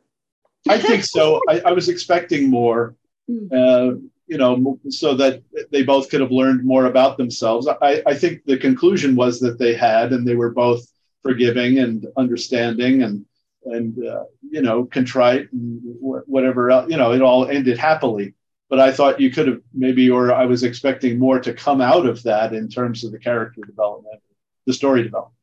I 0.69 0.79
think 0.79 1.05
so. 1.05 1.41
I, 1.49 1.61
I 1.67 1.73
was 1.73 1.89
expecting 1.89 2.49
more. 2.49 2.95
Hmm. 3.29 3.47
Uh, 3.53 3.91
you 4.29 4.39
know, 4.39 4.79
so 4.89 5.15
that 5.15 5.43
they 5.71 5.83
both 5.83 6.09
could 6.09 6.21
have 6.21 6.31
learned 6.31 6.65
more 6.65 6.87
about 6.87 7.19
themselves. 7.19 7.69
I, 7.69 8.03
I 8.07 8.15
think 8.15 8.45
the 8.47 8.57
conclusion 8.57 9.15
was 9.15 9.41
that 9.41 9.59
they 9.59 9.75
had, 9.75 10.13
and 10.13 10.27
they 10.27 10.37
were 10.37 10.51
both 10.51 10.87
forgiving 11.23 11.79
and 11.81 12.07
understanding 12.17 13.03
and 13.03 13.27
and 13.65 14.05
uh, 14.07 14.25
you 14.51 14.63
know 14.63 14.85
contrite 14.87 15.53
and 15.53 15.81
whatever 16.01 16.71
else. 16.71 16.91
You 16.91 16.97
know, 16.97 17.13
it 17.13 17.23
all 17.23 17.47
ended 17.47 17.79
happily. 17.79 18.35
But 18.71 18.81
I 18.81 18.91
thought 18.91 19.21
you 19.21 19.31
could 19.31 19.49
have 19.49 19.61
maybe, 19.75 20.09
or 20.09 20.33
I 20.33 20.47
was 20.47 20.63
expecting 20.63 21.19
more 21.19 21.39
to 21.41 21.53
come 21.53 21.83
out 21.83 22.07
of 22.07 22.23
that 22.23 22.55
in 22.55 22.71
terms 22.71 23.05
of 23.05 23.13
the 23.13 23.19
character 23.19 23.61
development, 23.67 24.23
the 24.67 24.73
story 24.73 25.03
development. 25.03 25.37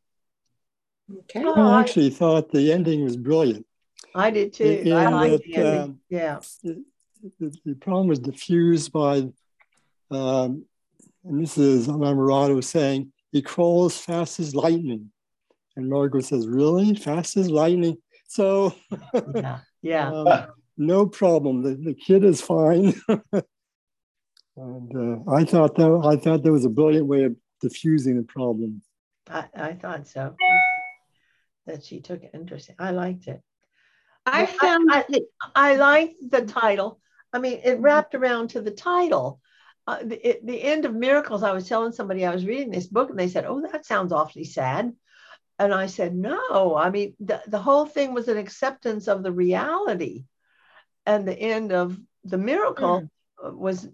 Okay. 1.17 1.43
I 1.43 1.79
actually 1.79 2.09
thought 2.09 2.51
the 2.51 2.71
ending 2.71 3.03
was 3.03 3.17
brilliant. 3.17 3.65
I 4.13 4.31
did 4.31 4.53
too. 4.53 4.63
In 4.63 4.93
I 4.93 5.09
liked 5.09 5.43
the 5.43 5.55
ending. 5.55 5.81
Um, 5.81 5.99
yeah. 6.09 6.39
The, 6.63 6.83
the, 7.39 7.55
the, 7.65 7.75
problem 7.75 8.07
was 8.07 8.19
diffused 8.19 8.91
by, 8.91 9.29
um, 10.11 10.65
and 11.25 11.41
this 11.41 11.57
is 11.57 11.87
Inamorata 11.87 12.63
saying, 12.63 13.11
he 13.31 13.41
crawls 13.41 13.97
fast 13.97 14.39
as 14.39 14.55
lightning. 14.55 15.11
And 15.75 15.89
Margaret 15.89 16.25
says, 16.25 16.47
really? 16.47 16.95
Fast 16.95 17.37
as 17.37 17.49
lightning? 17.49 17.97
So, 18.27 18.73
yeah, 19.35 19.59
yeah. 19.81 20.09
um, 20.13 20.47
no 20.77 21.05
problem. 21.05 21.61
The, 21.61 21.75
the 21.75 21.93
kid 21.93 22.23
is 22.23 22.41
fine. 22.41 22.93
and 24.55 25.25
uh, 25.27 25.31
I 25.31 25.43
thought 25.43 25.75
that 25.75 26.01
I 26.05 26.15
thought 26.15 26.43
that 26.43 26.51
was 26.51 26.65
a 26.65 26.69
brilliant 26.69 27.07
way 27.07 27.23
of 27.23 27.35
diffusing 27.61 28.17
the 28.17 28.23
problem. 28.23 28.81
I, 29.29 29.45
I 29.55 29.73
thought 29.73 30.07
so 30.07 30.35
that 31.69 31.85
she 31.85 32.01
took 32.01 32.21
interest 32.21 32.35
interesting. 32.35 32.75
I 32.79 32.91
liked 32.91 33.27
it. 33.27 33.41
I 34.25 34.45
found 34.45 34.91
I, 34.91 35.05
I, 35.09 35.21
I 35.55 35.75
liked 35.75 36.29
the 36.29 36.41
title. 36.41 36.99
I 37.31 37.39
mean, 37.39 37.61
it 37.63 37.79
wrapped 37.79 38.15
around 38.15 38.49
to 38.49 38.61
the 38.61 38.71
title. 38.71 39.39
Uh, 39.87 40.03
the, 40.03 40.29
it, 40.29 40.45
the 40.45 40.61
end 40.61 40.85
of 40.85 40.93
miracles. 40.93 41.41
I 41.41 41.51
was 41.51 41.67
telling 41.67 41.91
somebody 41.91 42.25
I 42.25 42.33
was 42.33 42.45
reading 42.45 42.71
this 42.71 42.87
book, 42.87 43.09
and 43.09 43.17
they 43.17 43.27
said, 43.27 43.45
"Oh, 43.45 43.61
that 43.71 43.85
sounds 43.85 44.11
awfully 44.11 44.43
sad." 44.43 44.93
And 45.57 45.73
I 45.73 45.87
said, 45.87 46.15
"No. 46.15 46.75
I 46.75 46.89
mean, 46.89 47.15
the, 47.19 47.41
the 47.47 47.59
whole 47.59 47.85
thing 47.85 48.13
was 48.13 48.27
an 48.27 48.37
acceptance 48.37 49.07
of 49.07 49.23
the 49.23 49.31
reality, 49.31 50.25
and 51.05 51.27
the 51.27 51.37
end 51.37 51.71
of 51.71 51.97
the 52.23 52.37
miracle 52.37 53.09
mm. 53.41 53.53
was, 53.55 53.87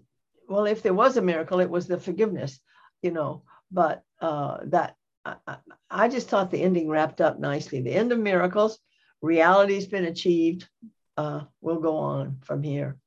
well, 0.48 0.66
if 0.66 0.82
there 0.82 0.94
was 0.94 1.16
a 1.16 1.22
miracle, 1.22 1.60
it 1.60 1.70
was 1.70 1.86
the 1.86 1.98
forgiveness, 1.98 2.60
you 3.00 3.10
know. 3.10 3.42
But 3.70 4.02
uh, 4.20 4.58
that 4.64 4.95
I, 5.26 5.56
I 5.90 6.08
just 6.08 6.28
thought 6.28 6.50
the 6.50 6.62
ending 6.62 6.88
wrapped 6.88 7.20
up 7.20 7.38
nicely. 7.38 7.80
The 7.80 7.92
end 7.92 8.12
of 8.12 8.18
miracles, 8.18 8.78
reality's 9.22 9.86
been 9.86 10.04
achieved. 10.04 10.68
Uh, 11.16 11.42
we'll 11.60 11.80
go 11.80 11.96
on 11.96 12.38
from 12.42 12.62
here. 12.62 12.98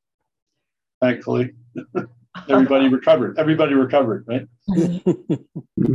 Thankfully, 1.01 1.51
everybody 2.49 2.89
recovered. 2.89 3.37
Everybody 3.37 3.73
recovered, 3.73 4.25
right? 4.27 4.47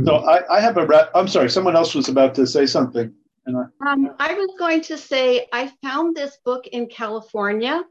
so 0.05 0.15
I, 0.15 0.57
I 0.57 0.59
have 0.59 0.77
a. 0.77 0.85
Ra- 0.85 1.09
I'm 1.13 1.27
sorry. 1.27 1.49
Someone 1.49 1.75
else 1.75 1.93
was 1.93 2.09
about 2.09 2.33
to 2.35 2.47
say 2.47 2.65
something. 2.65 3.13
And 3.45 3.57
I, 3.57 3.91
um, 3.91 4.15
I 4.17 4.33
was 4.33 4.49
going 4.57 4.81
to 4.81 4.97
say 4.97 5.47
I 5.53 5.71
found 5.83 6.15
this 6.15 6.37
book 6.43 6.65
in 6.67 6.87
California 6.87 7.83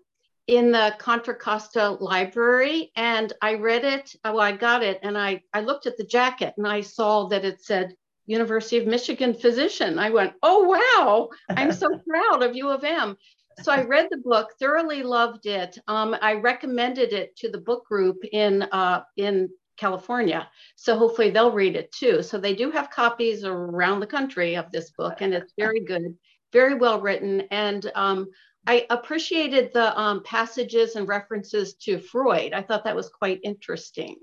in 0.47 0.73
the 0.73 0.95
Contra 0.99 1.35
Costa 1.35 1.91
Library, 2.01 2.91
and 2.97 3.33
I 3.41 3.55
read 3.55 3.85
it. 3.85 4.15
Well, 4.25 4.41
I 4.41 4.53
got 4.53 4.83
it, 4.83 4.99
and 5.03 5.17
I 5.17 5.43
I 5.53 5.61
looked 5.61 5.87
at 5.87 5.97
the 5.97 6.05
jacket, 6.05 6.55
and 6.57 6.67
I 6.67 6.81
saw 6.81 7.29
that 7.29 7.45
it 7.45 7.63
said 7.63 7.95
University 8.27 8.79
of 8.79 8.87
Michigan 8.87 9.35
physician. 9.35 9.99
I 9.99 10.11
went, 10.11 10.35
oh, 10.43 10.63
wow, 10.63 11.29
I'm 11.51 11.73
so 11.73 11.89
proud 12.09 12.43
of 12.43 12.57
U 12.57 12.71
of 12.71 12.85
M. 12.85 13.17
So 13.63 13.71
I 13.71 13.83
read 13.83 14.09
the 14.11 14.19
book, 14.19 14.51
thoroughly 14.59 15.03
loved 15.03 15.47
it. 15.47 15.79
Um, 15.87 16.17
I 16.21 16.35
recommended 16.35 17.13
it 17.13 17.37
to 17.37 17.51
the 17.51 17.59
book 17.59 17.87
group 17.87 18.25
in, 18.33 18.63
uh, 18.63 19.03
in 19.17 19.51
California. 19.77 20.49
So 20.77 20.97
hopefully 20.97 21.31
they'll 21.31 21.53
read 21.53 21.77
it 21.77 21.93
too. 21.93 22.23
So 22.23 22.39
they 22.39 22.55
do 22.55 22.71
have 22.71 22.91
copies 22.91 23.45
around 23.45 24.01
the 24.01 24.07
country 24.07 24.57
of 24.57 24.71
this 24.71 24.91
book, 24.91 25.21
and 25.21 25.35
it's 25.35 25.53
very 25.59 25.81
good, 25.81 26.17
very 26.53 26.75
well 26.75 27.01
written. 27.01 27.43
And 27.51 27.91
um, 27.95 28.29
I 28.67 28.87
appreciated 28.91 29.73
the 29.73 29.99
um, 29.99 30.23
passages 30.25 30.97
and 30.97 31.07
references 31.07 31.75
to 31.83 31.99
Freud. 31.99 32.53
I 32.53 32.63
thought 32.63 32.85
that 32.85 32.97
was 32.97 33.09
quite 33.09 33.41
interesting 33.45 34.17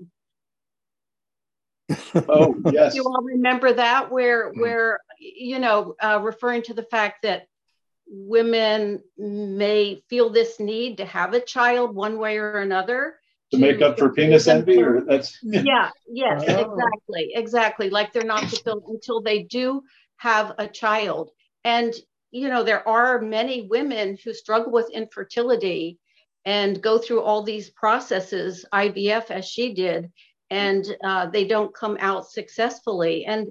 oh 2.28 2.54
yes 2.72 2.94
you 2.94 3.04
all 3.04 3.22
remember 3.22 3.72
that 3.72 4.10
where 4.10 4.52
mm. 4.52 4.60
where 4.60 5.00
you 5.18 5.58
know 5.58 5.94
uh, 6.02 6.18
referring 6.22 6.62
to 6.62 6.74
the 6.74 6.82
fact 6.84 7.22
that 7.22 7.46
women 8.06 9.02
may 9.16 10.02
feel 10.08 10.30
this 10.30 10.60
need 10.60 10.98
to 10.98 11.04
have 11.04 11.32
a 11.32 11.40
child 11.40 11.94
one 11.94 12.18
way 12.18 12.36
or 12.36 12.58
another 12.58 13.14
to, 13.50 13.56
to 13.56 13.60
make 13.60 13.80
up 13.80 13.98
for 13.98 14.12
penis 14.12 14.48
envy 14.48 14.82
or 14.82 15.02
that's 15.02 15.38
yeah 15.42 15.90
yes 16.08 16.44
oh. 16.48 16.60
exactly 16.60 17.32
exactly 17.34 17.90
like 17.90 18.12
they're 18.12 18.24
not 18.24 18.44
fulfilled 18.44 18.84
until 18.88 19.22
they 19.22 19.42
do 19.44 19.82
have 20.16 20.54
a 20.58 20.68
child 20.68 21.30
and 21.64 21.94
you 22.30 22.48
know 22.48 22.62
there 22.62 22.86
are 22.86 23.20
many 23.20 23.62
women 23.62 24.18
who 24.22 24.34
struggle 24.34 24.72
with 24.72 24.90
infertility 24.90 25.98
and 26.44 26.82
go 26.82 26.98
through 26.98 27.22
all 27.22 27.42
these 27.42 27.70
processes 27.70 28.66
ivf 28.74 29.30
as 29.30 29.46
she 29.46 29.72
did 29.74 30.10
and 30.52 30.96
uh, 31.02 31.26
they 31.26 31.46
don't 31.46 31.74
come 31.74 31.96
out 31.98 32.30
successfully. 32.30 33.24
And 33.24 33.48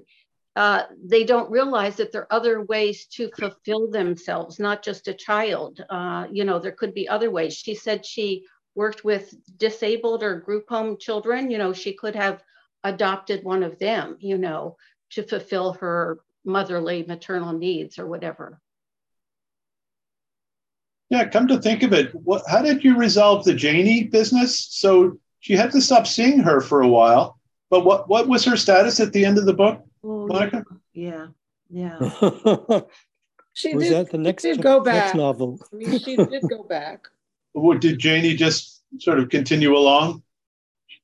uh, 0.54 0.82
they 1.04 1.24
don't 1.24 1.50
realize 1.50 1.96
that 1.96 2.12
there 2.12 2.22
are 2.22 2.32
other 2.32 2.62
ways 2.62 3.06
to 3.06 3.28
fulfill 3.36 3.90
themselves, 3.90 4.60
not 4.60 4.84
just 4.84 5.08
a 5.08 5.14
child. 5.14 5.84
Uh, 5.90 6.26
you 6.30 6.44
know, 6.44 6.60
there 6.60 6.78
could 6.80 6.94
be 6.94 7.08
other 7.08 7.30
ways. 7.30 7.54
She 7.54 7.74
said 7.74 8.06
she 8.06 8.44
worked 8.76 9.02
with 9.04 9.34
disabled 9.58 10.22
or 10.22 10.40
group 10.40 10.68
home 10.68 10.96
children. 10.96 11.50
You 11.50 11.58
know, 11.58 11.72
she 11.72 11.92
could 11.92 12.14
have 12.14 12.44
adopted 12.84 13.42
one 13.42 13.64
of 13.64 13.78
them, 13.80 14.16
you 14.20 14.38
know, 14.38 14.76
to 15.10 15.24
fulfill 15.24 15.72
her 15.74 16.20
motherly 16.44 17.04
maternal 17.08 17.52
needs 17.52 17.98
or 17.98 18.06
whatever. 18.06 18.60
Yeah, 21.10 21.28
come 21.28 21.48
to 21.48 21.60
think 21.60 21.82
of 21.82 21.92
it, 21.92 22.14
what, 22.14 22.42
how 22.48 22.62
did 22.62 22.84
you 22.84 22.96
resolve 22.96 23.44
the 23.44 23.54
Janie 23.54 24.04
business? 24.04 24.66
So 24.70 25.18
she 25.42 25.54
had 25.54 25.70
to 25.72 25.80
stop 25.82 26.06
seeing 26.06 26.38
her 26.38 26.60
for 26.60 26.80
a 26.82 26.88
while, 26.88 27.38
but 27.68 27.84
what, 27.84 28.08
what 28.08 28.28
was 28.28 28.44
her 28.44 28.56
status 28.56 29.00
at 29.00 29.12
the 29.12 29.24
end 29.24 29.36
of 29.38 29.44
the 29.44 29.52
book, 29.52 29.84
Oh, 30.04 30.26
Monica? 30.26 30.64
yeah, 30.94 31.26
yeah. 31.68 31.98
She 33.54 33.74
Was 33.74 33.84
did, 33.84 33.92
that 33.92 34.10
the 34.10 34.16
next, 34.16 34.44
did 34.44 34.62
go 34.62 34.80
next 34.80 35.10
back. 35.10 35.14
novel? 35.14 35.60
I 35.70 35.76
mean, 35.76 35.98
she 35.98 36.16
did 36.16 36.42
go 36.48 36.62
back. 36.62 37.06
Or 37.54 37.74
did 37.76 37.98
Janie 37.98 38.34
just 38.34 38.82
sort 38.96 39.18
of 39.18 39.28
continue 39.28 39.76
along? 39.76 40.22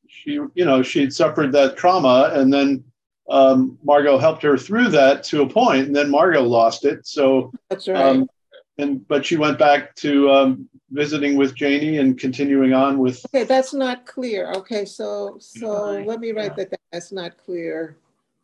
She, 0.06 0.32
you 0.54 0.64
know, 0.64 0.82
she'd 0.82 1.12
suffered 1.12 1.52
that 1.52 1.76
trauma, 1.76 2.30
and 2.32 2.50
then 2.50 2.82
um, 3.28 3.78
Margot 3.84 4.16
helped 4.16 4.42
her 4.44 4.56
through 4.56 4.88
that 4.88 5.22
to 5.24 5.42
a 5.42 5.46
point, 5.48 5.88
and 5.88 5.94
then 5.94 6.08
Margot 6.10 6.42
lost 6.42 6.86
it. 6.86 7.06
So, 7.06 7.52
That's 7.68 7.86
right. 7.86 8.02
um, 8.02 8.30
and 8.78 9.06
but 9.08 9.26
she 9.26 9.36
went 9.36 9.58
back 9.58 9.94
to 9.96 10.30
um, 10.30 10.68
visiting 10.90 11.36
with 11.36 11.54
Janie 11.54 11.98
and 11.98 12.18
continuing 12.18 12.72
on 12.72 12.98
with. 12.98 13.24
Okay, 13.26 13.44
that's 13.44 13.74
not 13.74 14.06
clear. 14.06 14.52
Okay, 14.52 14.84
so, 14.84 15.36
so 15.40 15.96
Right, 15.96 16.06
let 16.06 16.20
me 16.20 16.32
write 16.32 16.52
yeah. 16.52 16.64
that, 16.64 16.70
down. 16.70 16.78
that's 16.92 17.12
not 17.12 17.36
clear 17.36 17.96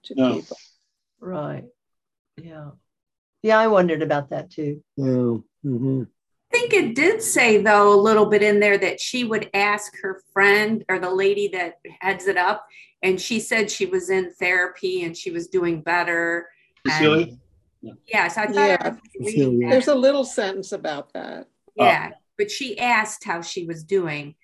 to 0.04 0.14
No. 0.14 0.34
people. 0.34 0.56
Right. 1.20 1.64
Yeah. 2.36 2.70
Yeah, 3.42 3.58
I 3.58 3.68
wondered 3.68 4.02
about 4.02 4.30
that 4.30 4.50
too. 4.50 4.82
Yeah. 4.96 5.04
Mm-hmm. 5.64 6.02
I 6.02 6.56
think 6.56 6.72
it 6.72 6.94
did 6.94 7.22
say 7.22 7.62
though 7.62 7.92
a 7.92 8.00
little 8.00 8.26
bit 8.26 8.42
in 8.42 8.60
there 8.60 8.78
that 8.78 9.00
she 9.00 9.24
would 9.24 9.50
ask 9.54 9.92
her 10.02 10.22
friend 10.32 10.84
or 10.88 10.98
the 10.98 11.10
lady 11.10 11.48
that 11.48 11.78
heads 12.00 12.26
it 12.26 12.36
up, 12.36 12.66
and 13.02 13.20
she 13.20 13.40
said 13.40 13.70
she 13.70 13.86
was 13.86 14.10
in 14.10 14.32
therapy 14.34 15.04
and 15.04 15.16
she 15.16 15.30
was 15.30 15.48
doing 15.48 15.80
better. 15.82 16.48
Cecilia? 16.86 17.36
Yes, 18.06 18.36
I 18.36 18.46
thought 18.46 18.54
Yeah. 18.54 18.76
I 18.80 18.88
was 18.90 18.98
reading 19.18 19.58
that. 19.60 19.70
There's 19.70 19.88
a 19.88 19.94
little 19.94 20.24
sentence 20.24 20.72
about 20.72 21.12
that. 21.14 21.46
Yeah, 21.76 22.10
but 22.38 22.50
she 22.50 22.78
asked 22.78 23.24
how 23.24 23.42
she 23.42 23.66
was 23.66 23.84
doing. 23.84 24.34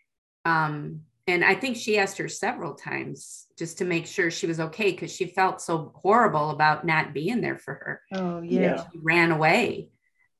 Um, 0.45 1.03
and 1.27 1.45
I 1.45 1.55
think 1.55 1.77
she 1.77 1.99
asked 1.99 2.19
her 2.19 2.29
several 2.29 2.75
times 2.75 3.47
just 3.57 3.79
to 3.79 3.85
make 3.85 4.07
sure 4.07 4.31
she 4.31 4.47
was 4.47 4.59
okay 4.59 4.91
because 4.91 5.15
she 5.15 5.27
felt 5.27 5.61
so 5.61 5.93
horrible 5.95 6.51
about 6.51 6.85
not 6.85 7.15
being 7.15 7.41
there 7.41 7.59
for 7.59 7.75
her. 7.75 8.03
Oh, 8.15 8.41
that 8.41 8.47
yeah. 8.47 8.85
She 8.93 8.99
ran 8.99 9.31
away. 9.31 9.91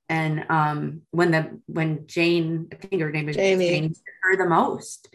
And 0.09 0.45
um, 0.49 1.03
when 1.13 1.31
the 1.31 1.61
when 1.67 2.09
Jane, 2.09 2.69
I 2.73 2.75
think 2.75 3.01
her 3.01 3.13
name 3.13 3.29
is 3.29 3.37
Jamie. 3.37 3.69
Jane, 3.69 3.83
needed 3.83 3.99
her 4.23 4.37
the 4.37 4.49
most. 4.49 5.09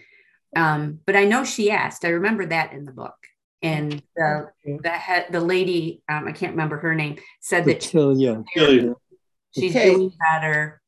Um, 0.55 1.01
but 1.05 1.17
I 1.17 1.25
know 1.25 1.43
she 1.43 1.69
asked. 1.69 2.05
I 2.05 2.09
remember 2.09 2.45
that 2.45 2.71
in 2.71 2.85
the 2.85 2.93
book. 2.93 3.17
And 3.61 4.03
the 4.15 4.51
the 4.83 4.89
head, 4.89 5.27
the 5.31 5.39
lady, 5.39 6.03
um, 6.09 6.27
I 6.27 6.31
can't 6.33 6.51
remember 6.51 6.77
her 6.77 6.93
name, 6.93 7.17
said 7.39 7.65
that 7.65 7.81
she- 7.81 7.89
Cecilia. 7.89 8.43
Cecilia. 8.53 8.95
she's 9.57 9.75
Okay. 9.75 9.93
doing 9.93 10.11
better. 10.19 10.81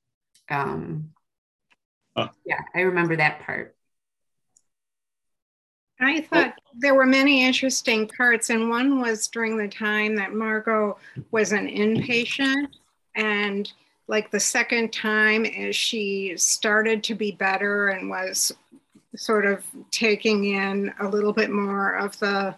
Um, 0.49 1.13
Huh. 2.15 2.30
yeah, 2.45 2.62
I 2.75 2.82
remember 2.82 3.15
that 3.15 3.41
part. 3.41 3.75
I 5.99 6.21
thought 6.21 6.53
there 6.77 6.93
were 6.93 7.06
many 7.08 7.43
interesting 7.45 8.08
parts, 8.08 8.49
and 8.51 8.69
one 8.69 8.99
was 9.01 9.27
during 9.27 9.58
the 9.58 9.67
time 9.67 10.15
that 10.15 10.34
Margot 10.34 10.97
was 11.32 11.51
an 11.53 11.67
inpatient. 11.67 12.67
And 13.15 13.71
like 14.08 14.30
the 14.30 14.39
second 14.39 14.93
time, 14.93 15.45
as 15.45 15.75
she 15.75 16.34
started 16.38 17.03
to 17.06 17.15
be 17.15 17.32
better 17.32 17.89
and 17.89 18.10
was 18.10 18.51
sort 19.17 19.45
of 19.45 19.63
taking 19.91 20.45
in 20.45 20.93
a 20.99 21.08
little 21.08 21.34
bit 21.34 21.49
more 21.49 21.95
of 21.95 22.17
the 22.19 22.56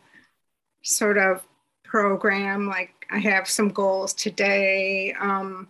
sort 0.83 1.17
of 1.17 1.43
program, 1.83 2.67
like 2.67 2.91
I 3.11 3.17
have 3.19 3.47
some 3.47 3.69
goals 3.69 4.13
today, 4.13 5.13
um, 5.19 5.67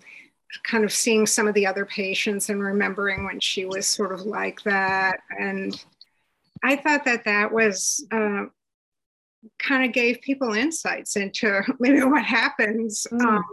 kind 0.64 0.84
of 0.84 0.92
seeing 0.92 1.26
some 1.26 1.48
of 1.48 1.54
the 1.54 1.68
other 1.68 1.86
patients 1.86 2.50
and 2.50 2.62
remembering 2.62 3.24
when 3.24 3.40
she 3.40 3.66
was 3.66 3.88
sort 3.88 4.12
of 4.12 4.22
like 4.22 4.62
that. 4.64 5.20
And 5.40 5.74
I 6.64 6.76
thought 6.76 7.06
that 7.06 7.24
that 7.26 7.52
was 7.54 8.06
uh, 8.12 8.46
kind 9.60 9.86
of 9.86 9.94
gave 9.94 10.22
people 10.22 10.54
insights 10.54 11.16
into 11.16 11.62
maybe 11.80 12.04
what 12.04 12.24
happens, 12.26 13.08
Mm. 13.12 13.26
um, 13.26 13.44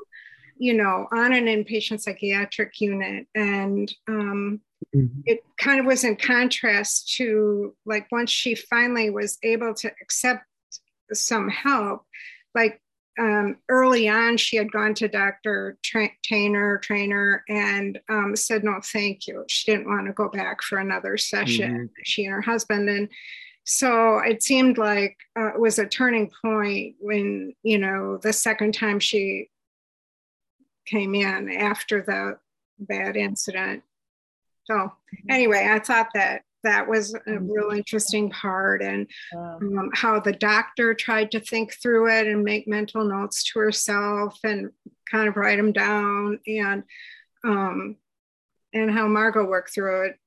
you 0.59 0.73
know, 0.73 1.07
on 1.13 1.35
an 1.35 1.45
inpatient 1.45 2.01
psychiatric 2.01 2.81
unit. 2.81 3.27
And 3.35 3.93
um, 4.09 4.61
Mhm. 4.97 5.23
it 5.27 5.45
kind 5.59 5.81
of 5.81 5.87
was 5.87 6.05
in 6.05 6.17
contrast 6.17 7.15
to 7.17 7.75
like 7.85 8.07
once 8.11 8.31
she 8.31 8.55
finally 8.55 9.11
was 9.11 9.39
able 9.43 9.75
to 9.75 9.91
accept 10.01 10.45
some 11.13 11.49
help, 11.49 12.05
like 12.55 12.81
um, 13.19 13.57
early 13.69 14.09
on, 14.09 14.37
she 14.37 14.57
had 14.57 14.71
gone 14.71 14.95
to 14.95 15.09
Dr. 15.09 15.79
Tra- 15.83 16.11
Trainer, 16.23 16.79
trainer, 16.79 17.45
and 17.49 17.99
um, 18.11 18.37
said, 18.37 18.63
no, 18.63 18.79
thank 18.83 19.27
you. 19.27 19.45
She 19.49 19.71
didn't 19.71 19.89
want 19.89 20.07
to 20.07 20.13
go 20.13 20.29
back 20.29 20.63
for 20.63 20.79
another 20.79 21.17
session, 21.17 21.91
she 22.05 22.25
and 22.27 22.35
her 22.35 22.43
husband. 22.43 22.91
And 22.91 23.09
so 23.65 24.19
it 24.19 24.43
seemed 24.43 24.77
like 24.77 25.17
uh, 25.39 25.55
it 25.55 25.61
was 25.61 25.79
a 25.79 25.87
turning 25.87 26.31
point 26.43 26.97
when, 27.01 27.55
you 27.63 27.79
know, 27.79 28.19
the 28.23 28.33
second 28.35 28.75
time 28.75 29.01
she 29.01 29.49
came 30.85 31.15
in 31.15 31.51
after 31.51 32.03
the 32.03 32.39
bad 32.79 33.17
incident. 33.17 33.83
So 34.67 34.93
anyway, 35.31 35.69
I 35.71 35.79
thought 35.79 36.09
that 36.15 36.43
that 36.65 36.89
was 36.89 37.15
a 37.15 37.39
real 37.39 37.71
interesting 37.71 38.29
part 38.31 38.83
and 38.83 39.07
Um, 39.37 39.91
how 39.95 40.19
the 40.19 40.33
doctor 40.33 40.95
tried 40.95 41.31
to 41.31 41.41
think 41.41 41.75
through 41.75 42.11
it 42.11 42.27
and 42.27 42.43
make 42.43 42.67
mental 42.67 43.05
notes 43.05 43.45
to 43.45 43.61
herself 43.61 44.39
and 44.43 44.71
kind 45.11 45.29
of 45.29 45.37
write 45.37 45.57
them 45.57 45.73
down 45.73 46.41
and 46.47 46.83
um, 47.45 47.97
and 48.73 48.91
how 48.91 49.07
Margot 49.07 49.45
worked 49.45 49.73
through 49.73 50.07
it. 50.07 50.19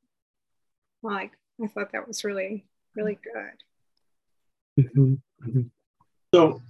Like 1.03 1.31
I 1.61 1.67
thought 1.67 1.91
that 1.91 2.07
was 2.07 2.23
really 2.23 2.65
really 2.95 3.19
good. 3.21 4.85
Mhm. 4.85 5.19
Mhm. 5.45 5.69
So 6.33 6.61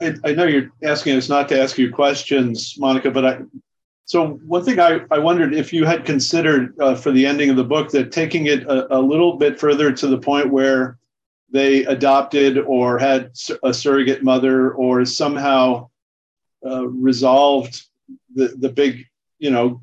I, 0.00 0.14
I 0.24 0.32
know 0.32 0.46
you're 0.46 0.72
asking 0.82 1.16
us 1.16 1.28
not 1.28 1.48
to 1.50 1.60
ask 1.60 1.78
you 1.78 1.92
questions, 1.92 2.74
Monica, 2.76 3.10
but 3.10 3.24
I, 3.24 3.42
so 4.04 4.30
one 4.46 4.64
thing 4.64 4.80
I, 4.80 5.00
I 5.10 5.18
wondered 5.18 5.54
if 5.54 5.72
you 5.72 5.84
had 5.84 6.04
considered 6.04 6.78
uh, 6.80 6.94
for 6.94 7.12
the 7.12 7.26
ending 7.26 7.50
of 7.50 7.56
the 7.56 7.64
book 7.64 7.90
that 7.90 8.12
taking 8.12 8.46
it 8.46 8.64
a, 8.64 8.96
a 8.96 9.00
little 9.00 9.34
bit 9.34 9.58
further 9.58 9.92
to 9.92 10.06
the 10.06 10.18
point 10.18 10.50
where 10.50 10.98
they 11.50 11.84
adopted 11.84 12.58
or 12.58 12.98
had 12.98 13.32
a 13.62 13.72
surrogate 13.72 14.22
mother 14.22 14.72
or 14.72 15.04
somehow 15.04 15.88
uh, 16.66 16.86
resolved 16.88 17.84
the, 18.34 18.48
the 18.58 18.68
big, 18.68 19.06
you 19.38 19.50
know, 19.50 19.82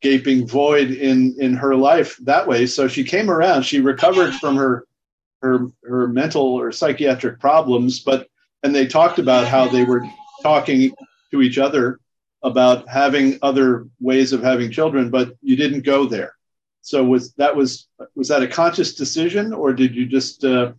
gaping 0.00 0.46
void 0.46 0.90
in, 0.90 1.36
in 1.38 1.54
her 1.54 1.76
life 1.76 2.16
that 2.22 2.48
way. 2.48 2.66
So 2.66 2.88
she 2.88 3.04
came 3.04 3.30
around, 3.30 3.62
she 3.62 3.80
recovered 3.80 4.34
from 4.34 4.56
her, 4.56 4.86
her, 5.42 5.66
her 5.84 6.08
mental 6.08 6.42
or 6.42 6.72
psychiatric 6.72 7.38
problems, 7.38 8.00
but 8.00 8.28
and 8.62 8.74
they 8.74 8.86
talked 8.86 9.18
about 9.18 9.46
how 9.46 9.68
they 9.68 9.84
were 9.84 10.04
talking 10.42 10.92
to 11.30 11.42
each 11.42 11.58
other 11.58 11.98
about 12.42 12.88
having 12.88 13.38
other 13.42 13.86
ways 14.00 14.32
of 14.32 14.42
having 14.42 14.70
children 14.70 15.10
but 15.10 15.34
you 15.42 15.56
didn't 15.56 15.82
go 15.84 16.06
there 16.06 16.34
so 16.80 17.04
was 17.04 17.32
that 17.34 17.54
was 17.54 17.88
was 18.14 18.28
that 18.28 18.42
a 18.42 18.48
conscious 18.48 18.94
decision 18.94 19.52
or 19.52 19.72
did 19.72 19.94
you 19.94 20.06
just 20.06 20.44
uh 20.44 20.72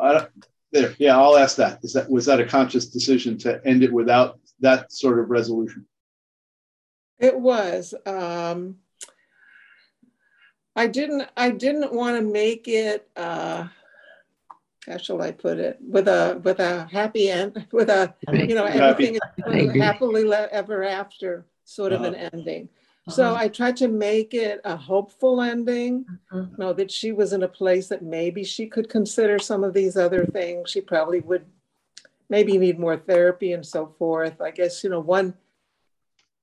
I 0.00 0.12
don't, 0.12 0.30
there 0.72 0.94
yeah 0.98 1.16
i'll 1.16 1.36
ask 1.36 1.56
that 1.56 1.80
is 1.82 1.92
that 1.92 2.10
was 2.10 2.26
that 2.26 2.40
a 2.40 2.44
conscious 2.46 2.86
decision 2.86 3.38
to 3.38 3.60
end 3.64 3.82
it 3.82 3.92
without 3.92 4.38
that 4.60 4.92
sort 4.92 5.18
of 5.20 5.30
resolution 5.30 5.86
It 7.18 7.38
was. 7.38 7.94
Um, 8.06 8.78
I 10.76 10.86
didn't. 10.86 11.26
I 11.36 11.50
didn't 11.50 11.92
want 11.92 12.16
to 12.16 12.22
make 12.22 12.68
it. 12.68 13.08
Uh, 13.16 13.66
how 14.88 14.96
shall 14.96 15.20
I 15.22 15.30
put 15.32 15.58
it? 15.58 15.78
With 15.80 16.08
a 16.08 16.40
with 16.42 16.58
a 16.60 16.86
happy 16.90 17.30
end. 17.30 17.66
With 17.72 17.90
a 17.90 18.14
you 18.32 18.54
know 18.54 18.66
Happy. 18.66 18.80
everything 18.80 19.14
is 19.16 19.80
happily 19.80 20.32
ever 20.32 20.84
after 20.84 21.46
sort 21.64 21.92
of 21.92 22.02
an 22.02 22.14
ending. 22.14 22.68
So 23.10 23.24
Uh-huh. 23.24 23.44
I 23.44 23.48
tried 23.48 23.76
to 23.78 23.88
make 23.88 24.34
it 24.34 24.60
a 24.64 24.76
hopeful 24.76 25.40
ending. 25.40 26.04
Mhm. 26.32 26.50
You 26.52 26.56
know 26.58 26.72
that 26.72 26.90
she 26.90 27.12
was 27.12 27.32
in 27.32 27.42
a 27.42 27.48
place 27.48 27.88
that 27.88 28.02
maybe 28.02 28.44
she 28.44 28.66
could 28.66 28.88
consider 28.88 29.38
some 29.38 29.62
of 29.64 29.74
these 29.74 29.96
other 29.96 30.24
things. 30.26 30.70
She 30.70 30.80
probably 30.80 31.20
would 31.20 31.44
maybe 32.28 32.58
need 32.58 32.78
more 32.78 32.96
therapy 32.96 33.52
and 33.52 33.64
so 33.64 33.94
forth. 33.98 34.40
I 34.40 34.50
guess 34.50 34.82
you 34.84 34.90
know 34.90 35.00
one 35.00 35.34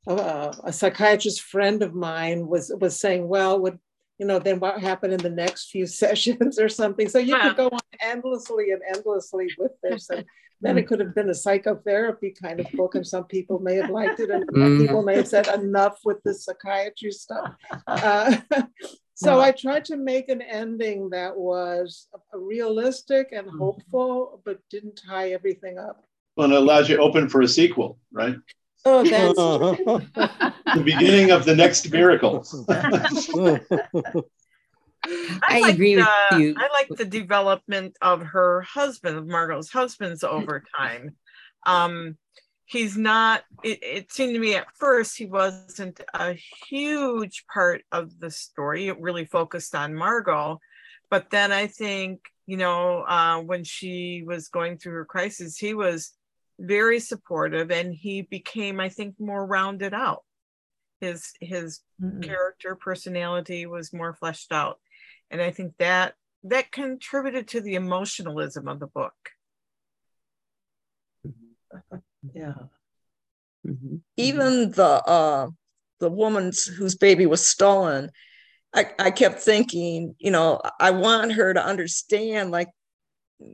uh, 0.07 0.53
a 0.63 0.71
psychiatrist 0.71 1.41
friend 1.41 1.81
of 1.81 1.93
mine 1.95 2.47
was 2.47 2.71
was 2.79 2.99
saying, 2.99 3.27
well, 3.27 3.59
would 3.59 3.79
you 4.17 4.25
know, 4.25 4.39
then 4.39 4.59
what 4.59 4.79
happened 4.79 5.13
in 5.13 5.19
the 5.19 5.29
next 5.29 5.69
few 5.69 5.85
sessions 6.01 6.59
or 6.59 6.69
something? 6.69 7.09
So 7.09 7.19
you 7.19 7.37
could 7.39 7.57
go 7.57 7.67
on 7.67 7.79
endlessly 8.01 8.71
and 8.71 8.81
endlessly 8.95 9.47
with 9.57 9.73
this, 9.83 10.09
and 10.09 10.25
then 10.61 10.77
it 10.77 10.87
could 10.87 10.99
have 10.99 11.13
been 11.13 11.29
a 11.29 11.35
psychotherapy 11.35 12.31
kind 12.31 12.59
of 12.59 12.71
book, 12.71 12.95
and 12.95 13.05
some 13.05 13.25
people 13.25 13.59
may 13.59 13.75
have 13.75 13.89
liked 13.89 14.19
it, 14.19 14.29
and 14.29 14.47
Mm. 14.47 14.81
people 14.81 15.03
may 15.03 15.17
have 15.17 15.27
said 15.27 15.47
enough 15.47 15.99
with 16.05 16.23
the 16.23 16.33
psychiatry 16.33 17.11
stuff. 17.11 17.53
Uh, 17.87 18.37
So 19.15 19.39
I 19.39 19.51
tried 19.51 19.85
to 19.85 19.95
make 19.95 20.27
an 20.27 20.41
ending 20.41 21.09
that 21.11 21.35
was 21.35 22.09
realistic 22.33 23.29
and 23.31 23.47
mm-hmm. 23.47 23.57
hopeful, 23.57 24.41
but 24.43 24.59
didn't 24.69 25.01
tie 25.07 25.31
everything 25.31 25.79
up. 25.79 26.03
Well, 26.35 26.51
it 26.51 26.57
allows 26.57 26.89
you 26.89 26.97
open 26.97 27.29
for 27.29 27.41
a 27.41 27.47
sequel, 27.47 27.97
right? 28.11 28.35
Oh, 28.85 29.03
that's 30.15 30.75
the 30.75 30.83
beginning 30.83 31.31
of 31.31 31.45
the 31.45 31.55
next 31.55 31.91
miracle. 31.91 32.45
I, 35.07 35.61
I 35.61 35.69
agree 35.69 35.95
with 35.97 36.07
you. 36.37 36.55
I 36.57 36.69
like 36.71 36.89
the 36.97 37.05
development 37.05 37.95
of 38.01 38.21
her 38.21 38.61
husband, 38.61 39.17
of 39.17 39.27
Margot's 39.27 39.71
husband's 39.71 40.23
over 40.23 40.63
time. 40.77 41.15
Um, 41.65 42.17
he's 42.65 42.97
not 42.97 43.43
it, 43.63 43.79
it, 43.81 44.11
seemed 44.11 44.33
to 44.33 44.39
me 44.39 44.55
at 44.55 44.67
first 44.75 45.17
he 45.17 45.25
wasn't 45.25 46.01
a 46.13 46.33
huge 46.67 47.45
part 47.51 47.83
of 47.91 48.19
the 48.19 48.31
story 48.31 48.87
it 48.87 48.99
really 48.99 49.25
focused 49.25 49.75
on 49.75 49.93
margot 49.93 50.59
but 51.09 51.29
then 51.29 51.51
i 51.51 51.67
think 51.67 52.19
you 52.47 52.57
know 52.57 53.03
uh, 53.07 53.39
when 53.39 53.63
she 53.63 54.23
was 54.25 54.47
going 54.47 54.77
through 54.77 54.93
her 54.93 55.05
crisis 55.05 55.57
he 55.57 55.73
was 55.73 56.13
very 56.59 56.99
supportive 56.99 57.71
and 57.71 57.93
he 57.93 58.21
became 58.21 58.79
i 58.79 58.89
think 58.89 59.15
more 59.19 59.45
rounded 59.45 59.93
out 59.93 60.23
his 61.01 61.33
his 61.41 61.81
mm-hmm. 62.01 62.21
character 62.21 62.75
personality 62.75 63.65
was 63.65 63.93
more 63.93 64.13
fleshed 64.13 64.51
out 64.51 64.79
and 65.29 65.41
i 65.41 65.51
think 65.51 65.73
that 65.79 66.13
that 66.43 66.71
contributed 66.71 67.47
to 67.47 67.59
the 67.61 67.75
emotionalism 67.75 68.67
of 68.67 68.79
the 68.79 68.87
book 68.87 69.13
yeah. 72.33 72.53
Mm-hmm. 73.65 73.97
Even 74.17 74.71
the 74.71 74.83
uh, 74.83 75.49
the 75.99 76.09
woman 76.09 76.51
whose 76.77 76.95
baby 76.95 77.25
was 77.25 77.45
stolen, 77.45 78.11
I, 78.73 78.91
I 78.99 79.11
kept 79.11 79.39
thinking, 79.39 80.15
you 80.19 80.31
know, 80.31 80.61
I 80.79 80.91
want 80.91 81.33
her 81.33 81.53
to 81.53 81.65
understand, 81.65 82.51
like 82.51 82.69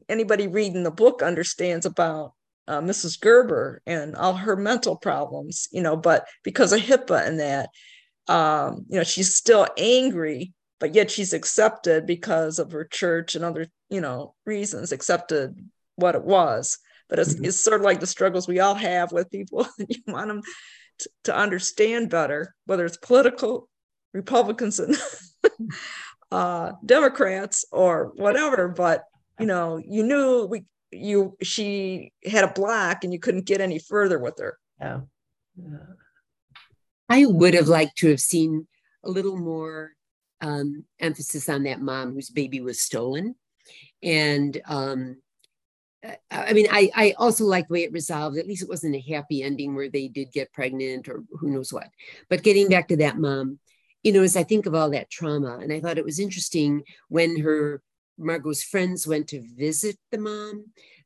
anybody 0.10 0.48
reading 0.48 0.84
the 0.84 0.92
book 0.92 1.22
understands 1.22 1.86
about 1.86 2.34
uh, 2.72 2.82
Mrs. 2.82 3.20
Gerber 3.20 3.82
and 3.86 4.16
all 4.16 4.34
her 4.34 4.56
mental 4.56 4.96
problems, 4.96 5.68
you 5.72 5.82
know, 5.82 5.98
but 5.98 6.28
because 6.44 6.74
of 6.74 6.82
HIPAA 6.82 7.28
and 7.28 7.40
that, 7.40 7.70
um, 8.28 8.86
you 8.90 8.98
know, 8.98 9.04
she's 9.04 9.36
still 9.36 9.68
angry, 9.78 10.54
but 10.80 10.96
yet 10.96 11.12
she's 11.12 11.34
accepted 11.34 12.06
because 12.06 12.60
of 12.60 12.72
her 12.72 12.86
church 12.86 13.36
and 13.36 13.44
other, 13.44 13.68
you 13.90 14.02
know, 14.02 14.36
reasons, 14.46 14.92
accepted 14.92 15.56
what 15.96 16.16
it 16.16 16.24
was 16.24 16.78
but 17.12 17.20
it's, 17.20 17.36
mm-hmm. 17.36 17.46
it's 17.46 17.64
sort 17.64 17.80
of 17.80 17.86
like 17.86 18.00
the 18.00 18.08
struggles 18.08 18.48
we 18.48 18.60
all 18.60 18.74
have 18.74 19.12
with 19.12 19.30
people 19.30 19.68
you 19.78 20.02
want 20.08 20.30
them 20.30 20.42
to, 20.98 21.10
to 21.26 21.36
understand 21.36 22.10
better 22.10 22.56
whether 22.66 22.86
it's 22.86 22.98
political 22.98 23.70
republicans 24.14 24.80
and 24.80 24.96
uh, 26.32 26.72
democrats 26.84 27.66
or 27.72 28.12
whatever 28.16 28.68
but 28.68 29.04
you 29.40 29.46
know 29.46 29.80
you 29.86 30.04
knew 30.04 30.46
we 30.46 30.64
you 30.92 31.38
she 31.42 32.12
had 32.26 32.44
a 32.44 32.54
block 32.54 33.04
and 33.04 33.14
you 33.14 33.20
couldn't 33.20 33.46
get 33.46 33.62
any 33.62 33.80
further 33.80 34.20
with 34.20 34.38
her 34.40 34.58
yeah, 34.80 35.00
yeah. 35.56 35.78
i 37.10 37.26
would 37.26 37.54
have 37.54 37.68
liked 37.68 37.98
to 37.98 38.10
have 38.10 38.20
seen 38.20 38.68
a 39.04 39.10
little 39.10 39.38
more 39.38 39.92
um, 40.42 40.86
emphasis 41.00 41.48
on 41.50 41.64
that 41.64 41.82
mom 41.82 42.14
whose 42.14 42.30
baby 42.30 42.62
was 42.62 42.82
stolen 42.82 43.36
and 44.02 44.60
um, 44.66 45.18
I 46.32 46.54
mean, 46.54 46.68
I, 46.72 46.90
I 46.96 47.14
also 47.18 47.46
like 47.46 47.68
the 47.68 47.74
way 47.74 47.84
it 47.84 47.92
resolved. 47.92 48.38
At 48.38 48.48
least 48.48 48.64
it 48.64 48.70
wasn't 48.70 48.96
a 48.96 49.14
happy 49.14 49.44
ending 49.44 49.76
where 49.76 49.90
they 49.90 50.08
did 50.08 50.32
get 50.32 50.52
pregnant 50.52 51.08
or 51.08 51.24
who 51.40 51.52
knows 51.52 51.72
what. 51.72 51.90
But 52.28 52.44
getting 52.44 52.70
back 52.70 52.88
to 52.88 52.98
that 52.98 53.20
mom, 53.20 53.60
you 54.02 54.12
know, 54.12 54.24
as 54.24 54.36
I 54.36 54.44
think 54.44 54.66
of 54.66 54.74
all 54.74 54.90
that 54.92 55.12
trauma, 55.12 55.60
and 55.60 55.72
I 55.72 55.80
thought 55.80 56.00
it 56.00 56.06
was 56.06 56.20
interesting 56.20 56.84
when 57.10 57.40
her 57.42 57.84
Margot's 58.18 58.64
friends 58.64 59.08
went 59.08 59.28
to 59.30 59.42
visit 59.58 59.98
the 60.12 60.18
mom 60.18 60.66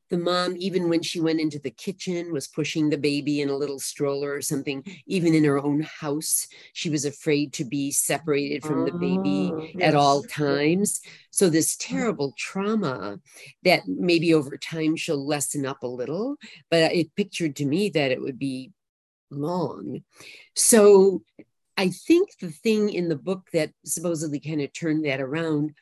the 0.10 0.18
mom, 0.18 0.56
even 0.58 0.88
when 0.88 1.02
she 1.02 1.20
went 1.20 1.40
into 1.40 1.58
the 1.58 1.72
kitchen, 1.72 2.32
was 2.32 2.48
pushing 2.48 2.90
the 2.90 2.98
baby 2.98 3.42
in 3.42 3.50
a 3.50 3.56
little 3.56 3.80
stroller 3.80 4.34
or 4.34 4.42
something. 4.42 4.84
Even 5.08 5.34
in 5.34 5.44
her 5.44 5.60
own 5.60 5.82
house, 5.82 6.48
she 6.74 6.90
was 6.90 7.06
afraid 7.06 7.54
to 7.54 7.66
be 7.66 7.92
separated 7.92 8.64
from 8.64 8.86
the 8.86 8.92
baby 8.92 9.52
oh, 9.52 9.68
yes. 9.74 9.82
at 9.82 9.96
all 9.96 10.22
times. 10.24 11.02
So, 11.32 11.50
this 11.50 11.76
mm. 11.76 11.80
terrible 11.80 12.34
trauma 12.38 13.20
that 13.64 13.88
maybe 13.88 14.34
over 14.34 14.58
time 14.58 14.96
she'll 14.96 15.26
lessen 15.26 15.66
up 15.66 15.82
a 15.82 15.88
little, 15.88 16.38
but 16.70 16.94
it 16.94 17.16
pictured 17.16 17.56
to 17.58 17.66
me 17.66 17.90
that 17.90 18.12
it 18.12 18.22
would 18.22 18.38
be 18.38 18.72
long. 19.32 20.04
So, 20.56 21.24
I 21.78 21.90
think 21.90 22.30
the 22.40 22.52
thing 22.52 22.90
in 22.90 23.10
the 23.10 23.18
book 23.18 23.50
that 23.54 23.72
supposedly 23.84 24.40
kind 24.40 24.62
of 24.62 24.72
turned 24.72 25.06
that 25.06 25.20
around 25.20 25.74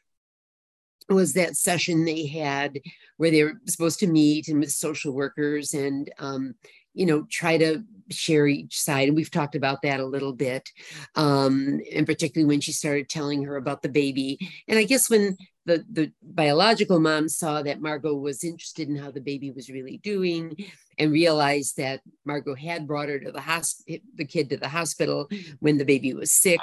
was 1.09 1.33
that 1.33 1.55
session 1.55 2.05
they 2.05 2.25
had 2.25 2.79
where 3.17 3.31
they 3.31 3.43
were 3.43 3.53
supposed 3.67 3.99
to 3.99 4.07
meet 4.07 4.47
and 4.47 4.59
with 4.59 4.71
social 4.71 5.13
workers 5.13 5.73
and 5.73 6.11
um, 6.19 6.55
you 6.93 7.05
know 7.05 7.25
try 7.29 7.57
to 7.57 7.83
share 8.09 8.47
each 8.47 8.79
side 8.79 9.07
and 9.07 9.17
we've 9.17 9.31
talked 9.31 9.55
about 9.55 9.81
that 9.81 9.99
a 9.99 10.05
little 10.05 10.33
bit 10.33 10.69
um, 11.15 11.79
and 11.93 12.05
particularly 12.05 12.47
when 12.47 12.61
she 12.61 12.71
started 12.71 13.09
telling 13.09 13.43
her 13.43 13.55
about 13.55 13.81
the 13.81 13.89
baby. 13.89 14.37
And 14.67 14.77
i 14.77 14.83
guess 14.83 15.09
when 15.09 15.37
the 15.65 15.85
the 15.91 16.11
biological 16.21 16.99
mom 16.99 17.29
saw 17.29 17.61
that 17.61 17.81
margot 17.81 18.13
was 18.13 18.43
interested 18.43 18.89
in 18.89 18.95
how 18.95 19.11
the 19.11 19.21
baby 19.21 19.51
was 19.51 19.69
really 19.69 19.97
doing 19.97 20.55
and 20.97 21.11
realized 21.11 21.77
that 21.77 22.01
margot 22.25 22.55
had 22.55 22.87
brought 22.87 23.09
her 23.09 23.19
to 23.19 23.31
the 23.31 23.41
hospital 23.41 23.99
the 24.15 24.25
kid 24.25 24.49
to 24.49 24.57
the 24.57 24.69
hospital 24.69 25.29
when 25.59 25.77
the 25.77 25.85
baby 25.85 26.13
was 26.13 26.31
sick 26.31 26.59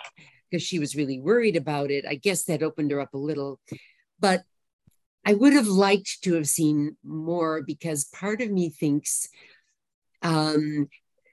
because 0.50 0.62
she 0.62 0.78
was 0.78 0.96
really 0.96 1.20
worried 1.20 1.56
about 1.56 1.90
it 1.90 2.04
i 2.06 2.14
guess 2.14 2.44
that 2.44 2.62
opened 2.62 2.90
her 2.90 3.00
up 3.00 3.14
a 3.14 3.18
little 3.18 3.58
but 4.20 4.44
I 5.24 5.34
would 5.34 5.52
have 5.52 5.66
liked 5.66 6.22
to 6.22 6.34
have 6.34 6.48
seen 6.48 6.96
more 7.04 7.62
because 7.62 8.04
part 8.04 8.40
of 8.40 8.50
me 8.50 8.70
thinks 8.70 9.28
um, 10.22 10.88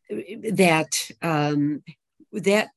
that 0.10 1.12
um, 1.22 1.84
that 2.32 2.70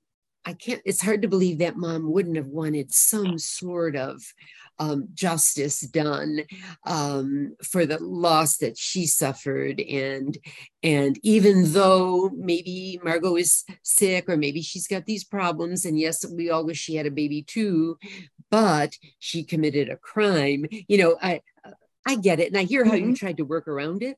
I 0.45 0.55
can't. 0.55 0.81
It's 0.85 1.03
hard 1.03 1.23
to 1.23 1.29
believe 1.29 1.59
that 1.59 1.77
mom 1.77 2.11
wouldn't 2.11 2.37
have 2.37 2.47
wanted 2.47 2.93
some 2.93 3.39
sort 3.39 3.95
of 3.95 4.23
um, 4.81 5.09
justice 5.13 5.81
done 5.81 6.41
um, 6.87 7.55
for 7.63 7.85
the 7.85 7.99
loss 8.03 8.57
that 8.57 8.79
she 8.79 9.07
suffered 9.07 9.79
and 9.81 10.39
and 10.83 11.19
even 11.23 11.73
though 11.73 12.31
maybe 12.35 12.99
margot 13.05 13.37
is 13.37 13.65
sick 13.83 14.25
or 14.27 14.39
maybe 14.39 14.63
she's 14.63 14.89
got 14.89 15.05
these 15.05 15.23
problems 15.23 15.85
and 15.85 15.99
yes 15.99 16.25
we 16.33 16.49
all 16.49 16.65
wish 16.65 16.79
she 16.79 16.95
had 16.95 17.05
a 17.05 17.11
baby 17.11 17.43
too 17.43 17.99
but 18.51 18.97
she 19.19 19.45
committed 19.45 19.91
a 19.91 19.99
crime 19.99 20.65
you 20.89 20.97
know 20.97 21.19
i 21.21 21.43
I 22.07 22.17
get 22.17 22.41
it. 22.41 22.49
And 22.49 22.57
I 22.57 22.65
hear 22.65 22.85
how 22.85 22.93
mm-hmm. 22.93 23.11
you 23.11 23.17
tried 23.17 23.37
to 23.39 23.45
work 23.45 23.69
around 23.69 24.03
it. 24.03 24.17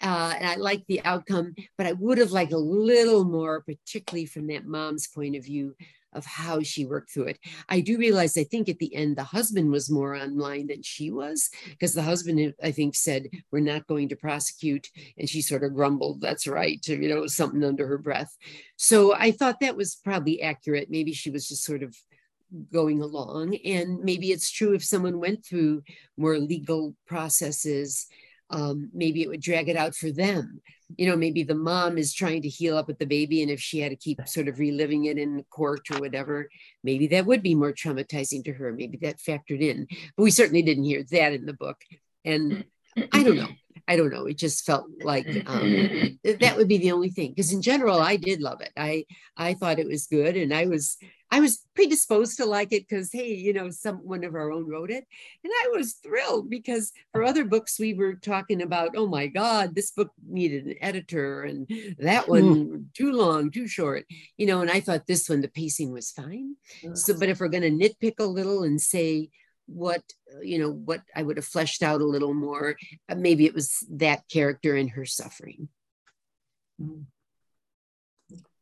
Uh, 0.00 0.34
and 0.38 0.46
I 0.46 0.54
like 0.56 0.84
the 0.86 1.02
outcome, 1.04 1.54
but 1.76 1.86
I 1.86 1.92
would 1.92 2.18
have 2.18 2.30
liked 2.30 2.52
a 2.52 2.58
little 2.58 3.24
more, 3.24 3.62
particularly 3.62 4.26
from 4.26 4.46
that 4.48 4.66
mom's 4.66 5.08
point 5.08 5.36
of 5.36 5.44
view, 5.44 5.74
of 6.14 6.24
how 6.24 6.62
she 6.62 6.84
worked 6.84 7.10
through 7.10 7.24
it. 7.24 7.38
I 7.68 7.80
do 7.80 7.98
realize, 7.98 8.38
I 8.38 8.44
think 8.44 8.68
at 8.68 8.78
the 8.78 8.94
end, 8.94 9.16
the 9.16 9.24
husband 9.24 9.70
was 9.70 9.90
more 9.90 10.14
online 10.14 10.68
than 10.68 10.82
she 10.82 11.10
was, 11.10 11.50
because 11.70 11.92
the 11.92 12.02
husband, 12.02 12.54
I 12.62 12.70
think, 12.70 12.94
said, 12.94 13.28
We're 13.50 13.60
not 13.60 13.86
going 13.86 14.08
to 14.10 14.16
prosecute. 14.16 14.88
And 15.18 15.28
she 15.28 15.42
sort 15.42 15.64
of 15.64 15.74
grumbled, 15.74 16.20
That's 16.20 16.46
right, 16.46 16.80
you 16.86 17.08
know, 17.08 17.26
something 17.26 17.64
under 17.64 17.86
her 17.86 17.98
breath. 17.98 18.36
So 18.76 19.14
I 19.14 19.32
thought 19.32 19.60
that 19.60 19.76
was 19.76 19.96
probably 19.96 20.40
accurate. 20.40 20.88
Maybe 20.90 21.12
she 21.12 21.30
was 21.30 21.48
just 21.48 21.64
sort 21.64 21.82
of 21.82 21.96
going 22.72 23.02
along. 23.02 23.56
And 23.64 24.00
maybe 24.00 24.30
it's 24.30 24.50
true 24.50 24.74
if 24.74 24.84
someone 24.84 25.18
went 25.20 25.44
through 25.44 25.82
more 26.16 26.38
legal 26.38 26.94
processes 27.06 28.06
um, 28.50 28.90
maybe 28.92 29.22
it 29.22 29.28
would 29.28 29.40
drag 29.40 29.68
it 29.68 29.76
out 29.76 29.94
for 29.94 30.10
them. 30.10 30.60
You 30.96 31.08
know, 31.08 31.16
maybe 31.16 31.42
the 31.42 31.54
mom 31.54 31.98
is 31.98 32.12
trying 32.12 32.42
to 32.42 32.48
heal 32.48 32.76
up 32.76 32.86
with 32.86 32.98
the 32.98 33.06
baby, 33.06 33.42
and 33.42 33.50
if 33.50 33.60
she 33.60 33.80
had 33.80 33.90
to 33.90 33.96
keep 33.96 34.20
sort 34.28 34.48
of 34.48 34.58
reliving 34.58 35.06
it 35.06 35.18
in 35.18 35.44
court 35.50 35.90
or 35.90 35.98
whatever, 35.98 36.48
maybe 36.82 37.06
that 37.08 37.26
would 37.26 37.42
be 37.42 37.54
more 37.54 37.72
traumatizing 37.72 38.44
to 38.44 38.52
her. 38.52 38.72
Maybe 38.72 38.98
that 38.98 39.18
factored 39.18 39.60
in. 39.60 39.86
But 40.16 40.22
we 40.22 40.30
certainly 40.30 40.62
didn't 40.62 40.84
hear 40.84 41.02
that 41.10 41.32
in 41.32 41.46
the 41.46 41.54
book. 41.54 41.78
And 42.24 42.64
I 43.12 43.22
don't 43.24 43.36
know. 43.36 43.48
I 43.88 43.96
don't 43.96 44.12
know. 44.12 44.26
It 44.26 44.38
just 44.38 44.64
felt 44.64 44.86
like 45.02 45.26
um, 45.46 46.18
that 46.24 46.54
would 46.56 46.68
be 46.68 46.78
the 46.78 46.92
only 46.92 47.10
thing. 47.10 47.30
Because 47.30 47.52
in 47.52 47.60
general, 47.60 48.00
I 48.00 48.16
did 48.16 48.40
love 48.40 48.60
it. 48.60 48.72
I 48.76 49.04
I 49.36 49.54
thought 49.54 49.80
it 49.80 49.88
was 49.88 50.06
good, 50.06 50.36
and 50.36 50.54
I 50.54 50.66
was 50.66 50.96
I 51.34 51.40
was 51.40 51.66
predisposed 51.74 52.36
to 52.36 52.46
like 52.46 52.72
it 52.72 52.88
because 52.88 53.10
hey, 53.10 53.34
you 53.34 53.52
know, 53.52 53.68
some 53.68 53.96
one 53.96 54.22
of 54.22 54.36
our 54.36 54.52
own 54.52 54.68
wrote 54.68 54.92
it, 54.92 55.04
and 55.42 55.52
I 55.52 55.70
was 55.74 55.94
thrilled 55.94 56.48
because 56.48 56.92
for 57.10 57.24
other 57.24 57.44
books 57.44 57.76
we 57.76 57.92
were 57.92 58.14
talking 58.14 58.62
about, 58.62 58.90
oh 58.96 59.08
my 59.08 59.26
God, 59.26 59.74
this 59.74 59.90
book 59.90 60.12
needed 60.24 60.66
an 60.66 60.76
editor, 60.80 61.42
and 61.42 61.68
that 61.98 62.28
one 62.28 62.42
mm. 62.42 62.84
too 62.94 63.10
long, 63.10 63.50
too 63.50 63.66
short, 63.66 64.04
you 64.36 64.46
know. 64.46 64.60
And 64.60 64.70
I 64.70 64.78
thought 64.78 65.08
this 65.08 65.28
one 65.28 65.40
the 65.40 65.48
pacing 65.48 65.90
was 65.90 66.12
fine. 66.12 66.54
So, 66.94 67.18
but 67.18 67.28
if 67.28 67.40
we're 67.40 67.48
going 67.48 67.78
to 67.78 67.88
nitpick 67.88 68.20
a 68.20 68.24
little 68.24 68.62
and 68.62 68.80
say 68.80 69.30
what 69.66 70.02
you 70.42 70.58
know 70.58 70.70
what 70.70 71.00
i 71.16 71.22
would 71.22 71.38
have 71.38 71.46
fleshed 71.46 71.82
out 71.82 72.02
a 72.02 72.04
little 72.04 72.34
more 72.34 72.76
uh, 73.08 73.14
maybe 73.14 73.46
it 73.46 73.54
was 73.54 73.82
that 73.90 74.28
character 74.28 74.76
and 74.76 74.90
her 74.90 75.06
suffering 75.06 75.70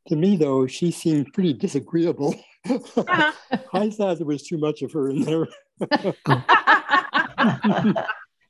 to 0.07 0.15
me 0.15 0.37
though 0.37 0.65
she 0.65 0.93
seemed 0.93 1.33
pretty 1.33 1.53
disagreeable 1.53 2.37
I 2.65 3.91
thought 3.91 4.19
there 4.19 4.27
was 4.27 4.43
too 4.43 4.59
much 4.59 4.83
of 4.83 4.93
her 4.93 5.11
in 5.11 5.23
there. 5.23 5.47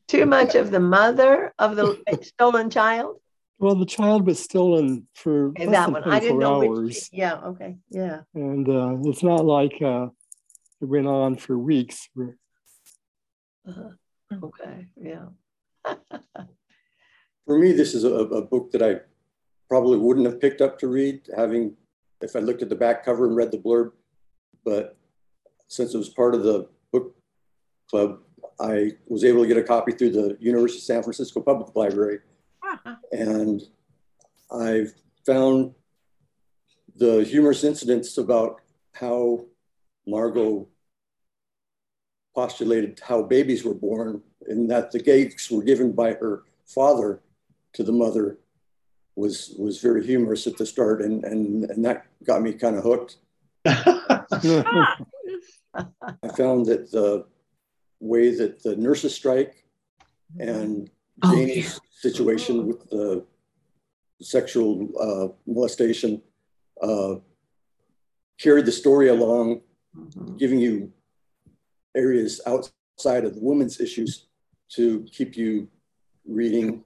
too 0.08 0.26
much 0.26 0.54
of 0.54 0.70
the 0.70 0.80
mother 0.80 1.52
of 1.58 1.76
the 1.76 1.98
stolen 2.22 2.70
child? 2.70 3.20
Well, 3.58 3.74
the 3.76 3.86
child 3.86 4.26
was 4.26 4.40
stolen 4.40 5.06
for 5.14 5.48
Okay, 5.50 5.66
less 5.66 5.74
that 5.74 5.84
than 5.86 5.92
one. 5.94 6.04
I 6.04 6.20
didn't 6.20 6.38
know 6.40 6.62
hours. 6.62 6.80
which. 6.80 7.08
Yeah, 7.12 7.34
okay, 7.36 7.76
yeah. 7.90 8.22
And 8.34 8.68
uh, 8.68 8.96
it's 9.08 9.22
not 9.22 9.44
like 9.44 9.80
uh, 9.80 10.06
it 10.80 10.84
went 10.84 11.06
on 11.06 11.36
for 11.36 11.56
weeks. 11.58 12.08
Uh-huh. 12.18 13.90
Okay, 14.42 14.86
yeah. 15.00 15.26
For 17.46 17.58
me, 17.58 17.72
this 17.72 17.94
is 17.94 18.04
a, 18.04 18.12
a 18.14 18.42
book 18.42 18.70
that 18.72 18.82
I 18.82 19.00
probably 19.68 19.98
wouldn't 19.98 20.26
have 20.26 20.40
picked 20.40 20.60
up 20.60 20.78
to 20.78 20.88
read, 20.88 21.22
having 21.36 21.76
if 22.20 22.36
I 22.36 22.38
looked 22.38 22.62
at 22.62 22.68
the 22.68 22.76
back 22.76 23.04
cover 23.04 23.26
and 23.26 23.36
read 23.36 23.50
the 23.50 23.58
blurb. 23.58 23.90
But 24.64 24.96
since 25.68 25.94
it 25.94 25.98
was 25.98 26.08
part 26.08 26.34
of 26.34 26.42
the 26.42 26.68
book 26.92 27.14
club, 27.90 28.20
I 28.60 28.92
was 29.06 29.24
able 29.24 29.42
to 29.42 29.48
get 29.48 29.56
a 29.56 29.62
copy 29.62 29.92
through 29.92 30.10
the 30.10 30.36
University 30.40 30.78
of 30.78 30.84
San 30.84 31.02
Francisco 31.02 31.40
Public 31.40 31.74
Library. 31.74 32.20
Uh-huh. 32.62 32.96
And 33.10 33.62
I've 34.50 34.92
found 35.24 35.74
the 36.96 37.24
humorous 37.24 37.64
incidents 37.64 38.18
about 38.18 38.60
how 38.94 39.46
Margot 40.06 40.68
postulated 42.34 43.00
how 43.02 43.22
babies 43.22 43.64
were 43.64 43.74
born 43.74 44.22
and 44.46 44.70
that 44.70 44.90
the 44.90 44.98
gifts 44.98 45.50
were 45.50 45.62
given 45.62 45.92
by 45.92 46.12
her 46.14 46.44
father 46.66 47.20
to 47.74 47.82
the 47.82 47.92
mother 47.92 48.38
was 49.16 49.54
was 49.58 49.80
very 49.80 50.04
humorous 50.04 50.46
at 50.46 50.56
the 50.56 50.64
start 50.64 51.02
and 51.02 51.24
and, 51.24 51.64
and 51.70 51.84
that 51.84 52.06
got 52.24 52.42
me 52.42 52.52
kind 52.52 52.76
of 52.76 52.82
hooked. 52.82 53.16
I 55.74 56.28
found 56.36 56.66
that 56.66 56.90
the 56.90 57.26
way 58.00 58.34
that 58.34 58.62
the 58.62 58.76
nurses 58.76 59.14
strike 59.14 59.64
and 60.38 60.90
Oh, 61.22 61.34
Janie's 61.34 61.80
situation 61.90 62.66
with 62.66 62.88
the 62.90 63.24
sexual 64.20 64.88
uh, 65.00 65.28
molestation 65.46 66.22
uh, 66.82 67.16
carried 68.40 68.66
the 68.66 68.72
story 68.72 69.08
along, 69.08 69.60
giving 70.38 70.58
you 70.58 70.92
areas 71.94 72.40
outside 72.46 73.24
of 73.24 73.34
the 73.34 73.40
women's 73.40 73.80
issues 73.80 74.26
to 74.70 75.06
keep 75.12 75.36
you 75.36 75.68
reading. 76.26 76.84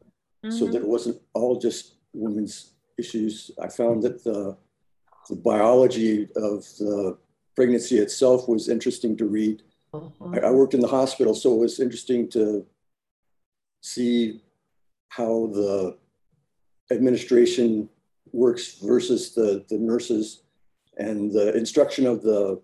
So 0.48 0.66
that 0.66 0.82
it 0.82 0.86
wasn't 0.86 1.20
all 1.34 1.58
just 1.58 1.96
women's 2.12 2.74
issues. 2.98 3.50
I 3.60 3.66
found 3.66 4.04
that 4.04 4.22
the, 4.22 4.56
the 5.28 5.34
biology 5.34 6.28
of 6.36 6.62
the 6.78 7.18
pregnancy 7.56 7.98
itself 7.98 8.48
was 8.48 8.68
interesting 8.68 9.16
to 9.16 9.24
read. 9.24 9.62
I, 9.94 10.38
I 10.40 10.50
worked 10.50 10.74
in 10.74 10.80
the 10.80 10.88
hospital, 10.88 11.34
so 11.34 11.54
it 11.54 11.58
was 11.58 11.80
interesting 11.80 12.28
to 12.30 12.66
see 13.80 14.42
how 15.08 15.50
the 15.52 15.96
administration 16.90 17.88
works 18.32 18.78
versus 18.82 19.34
the, 19.34 19.64
the 19.68 19.78
nurses 19.78 20.42
and 20.98 21.32
the 21.32 21.56
instruction 21.56 22.06
of 22.06 22.22
the 22.22 22.60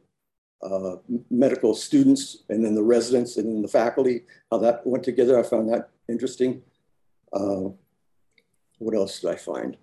uh, 0.63 0.97
medical 1.31 1.75
students 1.75 2.45
and 2.51 2.65
then 2.65 2.75
the 2.75 2.83
residents 2.83 3.37
and 3.37 3.47
then 3.49 3.63
the 3.63 3.69
faculty, 3.69 4.23
how 4.51 4.59
that 4.59 4.87
went 4.87 5.03
together. 5.03 5.39
I 5.39 5.43
found 5.43 5.73
that 5.73 5.89
interesting. 6.09 6.63
Uh, 7.33 7.71
what 8.79 8.95
else 8.95 9.21
did 9.21 9.31
I 9.31 9.37
find? 9.37 9.77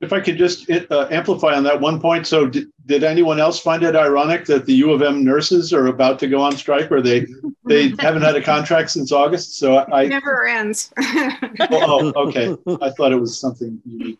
If 0.00 0.12
I 0.12 0.20
could 0.20 0.36
just 0.36 0.70
uh, 0.70 1.08
amplify 1.10 1.54
on 1.54 1.62
that 1.64 1.80
one 1.80 2.00
point. 2.00 2.26
So, 2.26 2.46
did, 2.46 2.68
did 2.84 3.02
anyone 3.02 3.40
else 3.40 3.58
find 3.58 3.82
it 3.82 3.96
ironic 3.96 4.44
that 4.44 4.66
the 4.66 4.74
U 4.74 4.92
of 4.92 5.00
M 5.00 5.24
nurses 5.24 5.72
are 5.72 5.86
about 5.86 6.18
to 6.18 6.28
go 6.28 6.42
on 6.42 6.56
strike, 6.56 6.92
or 6.92 7.00
they 7.00 7.26
they 7.64 7.88
haven't 7.98 8.22
had 8.22 8.36
a 8.36 8.42
contract 8.42 8.90
since 8.90 9.10
August? 9.10 9.58
So 9.58 9.76
I. 9.76 10.02
It 10.02 10.08
never 10.08 10.46
ends. 10.46 10.92
oh, 11.00 12.12
oh, 12.14 12.28
okay. 12.28 12.54
I 12.82 12.90
thought 12.90 13.12
it 13.12 13.20
was 13.20 13.40
something 13.40 13.80
unique. 13.86 14.18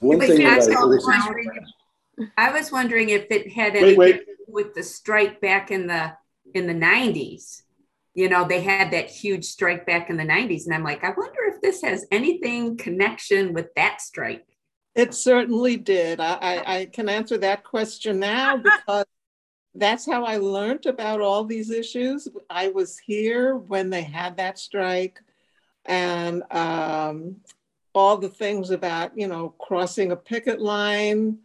One 0.00 0.20
thing 0.20 0.44
that 0.44 0.70
I, 0.70 0.84
was- 0.84 1.04
wondering 1.04 1.50
if- 1.54 2.28
I 2.36 2.52
was 2.52 2.70
wondering 2.70 3.08
if 3.08 3.26
it 3.30 3.52
had 3.52 3.74
anything 3.74 3.98
wait. 3.98 4.12
to 4.12 4.24
do 4.24 4.34
with 4.48 4.74
the 4.74 4.82
strike 4.82 5.40
back 5.40 5.70
in 5.70 5.86
the 5.86 6.12
in 6.54 6.66
the 6.66 6.74
nineties. 6.74 7.62
You 8.14 8.28
know, 8.28 8.46
they 8.46 8.60
had 8.60 8.92
that 8.92 9.10
huge 9.10 9.44
strike 9.44 9.86
back 9.86 10.08
in 10.10 10.16
the 10.16 10.24
nineties, 10.24 10.66
and 10.66 10.74
I'm 10.74 10.84
like, 10.84 11.02
I 11.02 11.10
wonder 11.10 11.40
if 11.52 11.60
this 11.60 11.82
has 11.82 12.06
anything 12.12 12.76
connection 12.76 13.52
with 13.52 13.74
that 13.74 14.00
strike. 14.00 14.46
It 14.94 15.12
certainly 15.14 15.76
did. 15.76 16.20
I, 16.20 16.34
I, 16.34 16.76
I 16.78 16.84
can 16.86 17.08
answer 17.08 17.36
that 17.38 17.64
question 17.64 18.20
now 18.20 18.56
because 18.86 19.04
that's 19.74 20.06
how 20.06 20.24
I 20.24 20.36
learned 20.36 20.86
about 20.86 21.20
all 21.20 21.44
these 21.44 21.70
issues. 21.70 22.28
I 22.48 22.68
was 22.68 22.98
here 22.98 23.56
when 23.56 23.90
they 23.90 24.02
had 24.02 24.36
that 24.36 24.58
strike 24.58 25.20
and 25.84 26.42
um, 26.52 27.36
all 27.92 28.16
the 28.16 28.28
things 28.28 28.70
about, 28.70 29.16
you 29.18 29.26
know, 29.26 29.50
crossing 29.58 30.12
a 30.12 30.16
picket 30.16 30.60
line, 30.60 31.38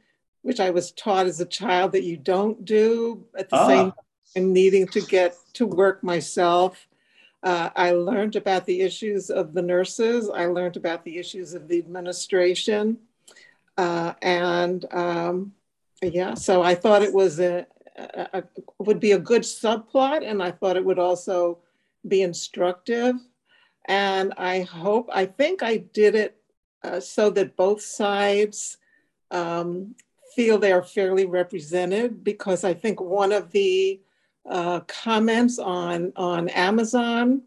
which 0.44 0.60
I 0.60 0.70
was 0.70 0.92
taught 0.92 1.26
as 1.26 1.40
a 1.42 1.46
child 1.46 1.92
that 1.94 2.04
you 2.04 2.18
don't 2.18 2.64
do 2.66 3.26
at 3.36 3.50
the 3.50 3.56
Ah. 3.58 3.68
same 3.68 3.92
time 3.92 4.54
needing 4.54 4.88
to 4.88 5.02
get 5.02 5.36
to 5.54 5.66
work 5.66 6.04
myself. 6.04 6.88
Uh, 7.42 7.70
I 7.76 7.92
learned 7.92 8.36
about 8.36 8.66
the 8.68 8.82
issues 8.82 9.32
of 9.32 9.54
the 9.54 9.62
nurses. 9.62 10.30
I 10.30 10.46
learned 10.46 10.78
about 10.78 11.04
the 11.04 11.18
issues 11.18 11.56
of 11.56 11.68
the 11.68 11.80
administration. 11.80 13.00
Uh, 13.80 14.14
and 14.22 14.80
um, 14.92 15.54
yeah, 16.02 16.34
so 16.34 16.54
I 16.72 16.76
thought 16.82 17.02
it 17.08 17.14
was 17.14 17.40
a, 17.40 17.66
a, 17.98 18.28
a- 18.38 18.84
would 18.86 19.00
be 19.00 19.14
a 19.14 19.26
good 19.32 19.44
subplot, 19.44 20.22
and 20.30 20.44
I 20.48 20.52
thought 20.52 20.80
it 20.80 20.88
would 20.90 21.00
also 21.00 21.60
be 22.12 22.22
instructive. 22.22 23.16
And 23.88 24.34
I 24.38 24.56
hope, 24.62 25.08
I 25.22 25.26
think 25.40 25.64
I 25.64 25.78
did 26.00 26.14
it 26.16 26.32
uh, 26.84 27.00
so 27.00 27.30
that 27.36 27.56
both 27.56 27.82
sides 27.82 28.78
um, 29.32 29.96
feel 30.36 30.58
they 30.58 30.74
are 30.74 30.84
fairly 30.84 31.26
represented, 31.26 32.24
because 32.32 32.62
I 32.72 32.74
think 32.74 33.00
one 33.00 33.32
of 33.32 33.52
the 33.52 34.02
uh, 34.50 34.80
comments 35.04 35.60
on 35.60 36.12
on 36.16 36.50
Amazon 36.70 37.44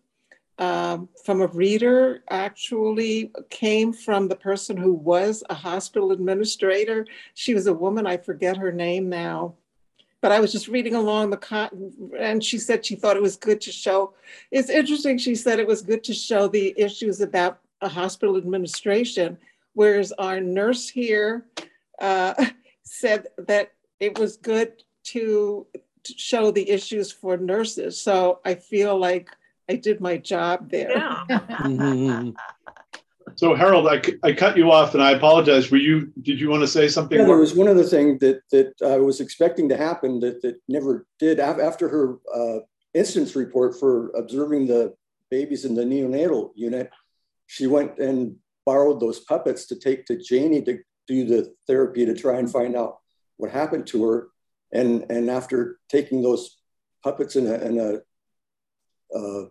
um, 0.63 1.09
from 1.25 1.41
a 1.41 1.49
reader 1.49 2.23
actually 2.31 3.33
came 3.51 3.93
from 3.93 4.29
the 4.29 4.37
person 4.37 4.77
who 4.77 4.93
was 4.93 5.43
a 5.51 5.55
hospital 5.55 6.13
administrator. 6.13 7.05
She 7.35 7.53
was 7.53 7.67
a 7.67 7.75
woman, 7.75 8.07
I 8.07 8.17
forget 8.17 8.57
her 8.57 8.71
name 8.71 9.09
now. 9.09 9.55
But 10.21 10.31
I 10.31 10.39
was 10.39 10.53
just 10.53 10.69
reading 10.69 10.95
along 10.95 11.31
the 11.31 11.37
con, 11.37 11.93
and 12.17 12.45
she 12.45 12.59
said 12.59 12.87
she 12.87 12.95
thought 12.95 13.17
it 13.17 13.23
was 13.23 13.37
good 13.37 13.61
to 13.63 13.73
show. 13.73 14.15
It's 14.53 14.71
interesting. 14.71 15.19
She 15.19 15.35
said 15.35 15.59
it 15.59 15.67
was 15.67 15.83
good 15.83 16.05
to 16.05 16.15
show 16.15 16.47
the 16.47 16.73
issues 16.77 17.21
about 17.21 17.59
a 17.81 17.89
hospital 17.89 18.37
administration, 18.37 19.39
whereas 19.73 20.13
our 20.13 20.41
nurse 20.41 20.89
here 20.89 21.45
uh, 22.01 22.35
said 22.85 23.27
that 23.37 23.73
it 23.99 24.17
was 24.17 24.37
good 24.37 24.85
to, 25.07 25.67
to 26.05 26.13
show 26.17 26.53
the 26.53 26.71
issues 26.71 27.11
for 27.11 27.37
nurses. 27.37 28.01
So 28.01 28.39
I 28.45 28.55
feel 28.55 28.97
like 28.97 29.29
I 29.69 29.77
did 29.77 30.01
my 30.01 30.17
job 30.17 30.71
there. 30.71 30.91
Mhm. 31.29 32.35
So, 33.37 33.55
Harold, 33.55 33.89
I, 33.89 34.03
I 34.23 34.33
cut 34.33 34.59
you 34.59 34.71
off, 34.71 34.95
and 34.95 35.03
I 35.03 35.13
apologize. 35.13 35.71
Were 35.71 35.79
you? 35.79 36.13
Did 36.21 36.39
you 36.39 36.51
want 36.51 36.63
to 36.63 36.69
say 36.69 36.87
something 36.89 37.19
Yeah, 37.19 37.25
there 37.25 37.39
was 37.39 37.55
one 37.55 37.69
other 37.69 37.85
thing 37.85 38.19
that 38.19 38.43
that 38.51 38.75
I 38.85 38.99
was 38.99 39.21
expecting 39.21 39.69
to 39.71 39.77
happen 39.77 40.21
that 40.21 40.43
that 40.43 40.57
never 40.69 41.07
did. 41.19 41.41
After 41.41 41.89
her 41.89 42.19
uh, 42.35 42.61
instance 42.95 43.35
report 43.35 43.79
for 43.79 44.11
observing 44.11 44.67
the 44.67 44.95
babies 45.31 45.65
in 45.65 45.75
the 45.75 45.83
neonatal 45.83 46.51
unit, 46.55 46.91
she 47.47 47.67
went 47.67 47.99
and 47.99 48.37
borrowed 48.67 49.01
those 49.01 49.21
puppets 49.21 49.67
to 49.67 49.77
take 49.77 50.05
to 50.07 50.17
Janie 50.17 50.63
to 50.63 50.79
do 51.09 51.25
the 51.25 51.55
therapy 51.67 52.05
to 52.05 52.15
try 52.15 52.39
and 52.39 52.51
find 52.51 52.77
out 52.77 52.99
what 53.39 53.51
happened 53.51 53.87
to 53.89 54.05
her. 54.05 54.29
And 54.73 55.07
and 55.11 55.31
after 55.31 55.79
taking 55.89 56.23
those 56.23 56.59
puppets 57.03 57.37
in 57.37 57.47
a, 57.47 57.55
in 57.55 57.79
a 57.79 58.01
uh, 59.17 59.45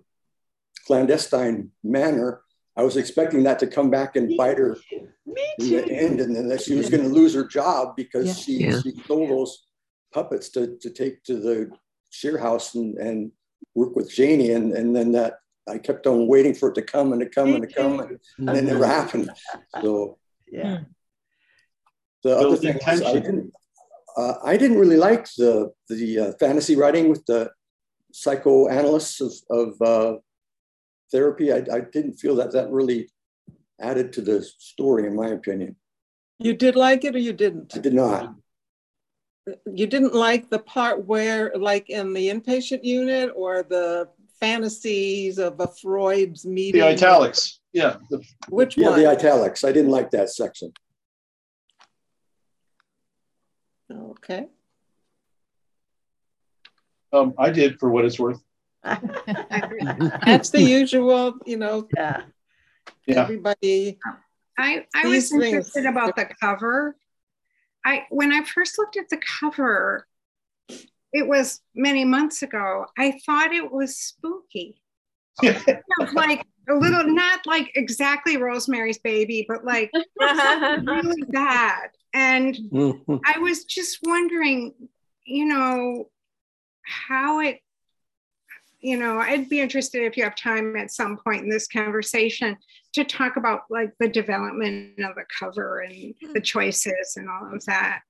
clandestine 0.87 1.71
manner, 1.83 2.41
I 2.75 2.83
was 2.83 2.97
expecting 2.97 3.43
that 3.43 3.59
to 3.59 3.67
come 3.67 3.89
back 3.89 4.15
and 4.15 4.35
bite 4.37 4.57
her 4.57 4.77
Me 5.25 5.43
in 5.59 5.69
the 5.69 5.91
end, 5.91 6.19
and 6.19 6.35
then 6.35 6.47
that 6.49 6.61
she 6.61 6.75
was 6.75 6.89
going 6.89 7.03
to 7.03 7.09
lose 7.09 7.33
her 7.33 7.45
job 7.45 7.95
because 7.95 8.27
Yeah. 8.27 8.33
she, 8.33 8.53
Yeah. 8.65 8.79
she 8.81 8.91
stole 9.03 9.27
those 9.27 9.65
puppets 10.13 10.49
to, 10.49 10.77
to 10.77 10.89
take 10.89 11.23
to 11.23 11.35
the 11.39 11.71
shear 12.09 12.37
house 12.37 12.75
and, 12.75 12.97
and 12.97 13.31
work 13.75 13.95
with 13.95 14.09
Janie. 14.11 14.51
And, 14.51 14.73
and 14.73 14.95
then 14.95 15.11
that 15.13 15.35
I 15.69 15.77
kept 15.77 16.07
on 16.07 16.27
waiting 16.27 16.53
for 16.55 16.69
it 16.69 16.75
to 16.75 16.81
come 16.81 17.11
and 17.13 17.21
to 17.21 17.29
come 17.29 17.53
and 17.53 17.61
to 17.67 17.73
come, 17.73 17.99
and, 17.99 18.19
and 18.39 18.57
it 18.57 18.63
never 18.63 18.85
happened. 18.85 19.29
So 19.81 20.17
Yeah. 20.51 20.79
the 22.23 22.35
other 22.35 22.49
Building 22.49 22.73
thing 22.73 22.81
was 22.87 23.01
I 23.03 23.13
didn't, 23.19 23.53
uh, 24.17 24.33
I 24.43 24.57
didn't 24.57 24.79
really 24.79 24.97
like 24.97 25.25
the 25.37 25.71
the 25.87 26.19
uh, 26.19 26.31
fantasy 26.39 26.75
writing 26.75 27.09
with 27.09 27.25
the 27.27 27.51
psychoanalysts 28.11 29.21
of, 29.21 29.33
of 29.49 29.81
uh, 29.81 30.17
therapy. 31.11 31.51
I, 31.51 31.57
I 31.57 31.81
didn't 31.91 32.13
feel 32.13 32.35
that 32.37 32.51
that 32.53 32.71
really 32.71 33.09
added 33.79 34.13
to 34.13 34.21
the 34.21 34.43
story, 34.43 35.07
in 35.07 35.15
my 35.15 35.27
opinion. 35.27 35.75
You 36.39 36.53
did 36.53 36.75
like 36.75 37.03
it 37.03 37.15
or 37.15 37.19
you 37.19 37.33
didn't? 37.33 37.73
I 37.75 37.79
did 37.79 37.93
not. 37.93 38.35
you 39.65 39.87
didn't 39.87 40.13
like 40.13 40.49
the 40.49 40.59
part 40.59 41.05
where, 41.05 41.51
like 41.55 41.89
in 41.89 42.13
the 42.13 42.29
inpatient 42.29 42.83
unit, 42.83 43.31
or 43.35 43.63
the 43.63 44.09
fantasies 44.39 45.37
of 45.37 45.59
a 45.59 45.67
Freud's 45.67 46.45
meeting. 46.45 46.81
The 46.81 46.87
italics, 46.87 47.59
yeah. 47.73 47.97
The, 48.09 48.23
Which 48.49 48.77
Yeah, 48.77 48.89
one? 48.89 48.99
the 48.99 49.07
italics. 49.07 49.63
I 49.63 49.71
didn't 49.71 49.91
like 49.91 50.11
that 50.11 50.29
section. 50.29 50.73
Okay. 53.91 54.47
Um, 57.13 57.33
I 57.37 57.49
did 57.51 57.79
for 57.79 57.89
what 57.89 58.05
it's 58.05 58.19
worth. 58.19 58.41
That's 58.83 60.49
the 60.49 60.61
usual, 60.61 61.35
you 61.45 61.57
know, 61.57 61.87
Yeah. 61.95 62.23
Yeah. 63.05 63.21
everybody. 63.21 63.99
I, 64.57 64.85
I 64.95 65.03
These 65.03 65.13
was 65.13 65.29
things- 65.31 65.43
interested 65.45 65.85
about 65.85 66.15
the 66.15 66.25
cover. 66.39 66.95
I 67.85 68.05
when 68.09 68.31
I 68.31 68.43
first 68.43 68.77
looked 68.77 68.97
at 68.97 69.09
the 69.09 69.19
cover, 69.39 70.07
it 71.13 71.27
was 71.27 71.61
many 71.75 72.05
months 72.05 72.41
ago. 72.43 72.85
I 72.97 73.19
thought 73.25 73.53
it 73.53 73.71
was 73.71 73.97
spooky. 73.97 74.81
Kind 75.41 75.79
of 76.01 76.13
like 76.13 76.45
a 76.69 76.73
little, 76.75 77.03
not 77.05 77.39
like 77.47 77.71
exactly 77.75 78.37
Rosemary's 78.37 78.99
Baby, 78.99 79.45
but 79.47 79.65
like 79.65 79.89
really 80.19 81.23
bad. 81.29 81.89
And 82.13 82.55
Mhm. 82.71 83.19
I 83.25 83.39
was 83.39 83.63
just 83.65 83.99
wondering, 84.03 84.73
you 85.25 85.45
know, 85.45 86.09
how 86.83 87.39
it, 87.39 87.59
you 88.79 88.97
know, 88.97 89.19
I'd 89.19 89.49
be 89.49 89.61
interested 89.61 90.03
if 90.03 90.17
you 90.17 90.23
have 90.23 90.35
time 90.35 90.75
at 90.75 90.91
some 90.91 91.17
point 91.17 91.43
in 91.43 91.49
this 91.49 91.67
conversation 91.67 92.57
to 92.93 93.03
talk 93.03 93.37
about 93.37 93.61
like 93.69 93.93
the 93.99 94.07
development 94.07 94.99
of 94.99 95.15
the 95.15 95.25
cover 95.39 95.81
and 95.81 96.13
the 96.33 96.41
choices 96.41 97.13
and 97.15 97.29
all 97.29 97.53
of 97.53 97.63
that. 97.65 98.01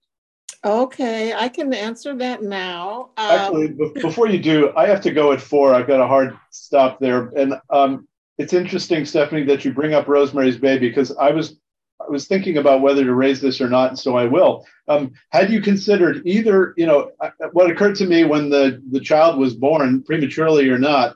Okay, 0.64 1.34
I 1.34 1.50
can 1.50 1.74
answer 1.74 2.16
that 2.18 2.44
now. 2.44 3.10
Um, 3.18 3.32
Actually, 3.32 3.68
be- 3.70 3.92
before 4.02 4.28
you 4.28 4.40
do, 4.40 4.72
I 4.76 4.88
have 4.88 5.02
to 5.02 5.12
go 5.12 5.32
at 5.32 5.42
four. 5.42 5.74
I've 5.74 5.88
got 5.88 6.00
a 6.00 6.08
hard 6.08 6.38
stop 6.52 7.00
there, 7.00 7.30
and 7.30 7.56
um, 7.72 8.08
it's 8.38 8.54
interesting, 8.54 9.06
Stephanie, 9.06 9.44
that 9.46 9.66
you 9.66 9.74
bring 9.74 9.94
up 9.94 10.08
Rosemary's 10.08 10.58
Baby 10.58 10.90
because 10.90 11.16
I 11.18 11.32
was 11.32 11.60
I 12.08 12.12
was 12.12 12.28
thinking 12.28 12.58
about 12.58 12.82
whether 12.82 13.04
to 13.04 13.14
raise 13.14 13.42
this 13.42 13.62
or 13.62 13.70
not, 13.70 13.98
so 13.98 14.18
I 14.18 14.26
will. 14.26 14.66
Um, 14.88 15.14
had 15.30 15.52
you 15.52 15.62
considered 15.62 16.22
either, 16.26 16.74
you 16.78 16.86
know, 16.86 17.12
what 17.54 17.70
occurred 17.70 17.96
to 17.96 18.08
me 18.08 18.24
when 18.24 18.50
the 18.50 18.82
the 18.92 19.00
child 19.00 19.38
was 19.38 19.54
born, 19.56 20.04
prematurely 20.04 20.70
or 20.70 20.78
not, 20.78 21.16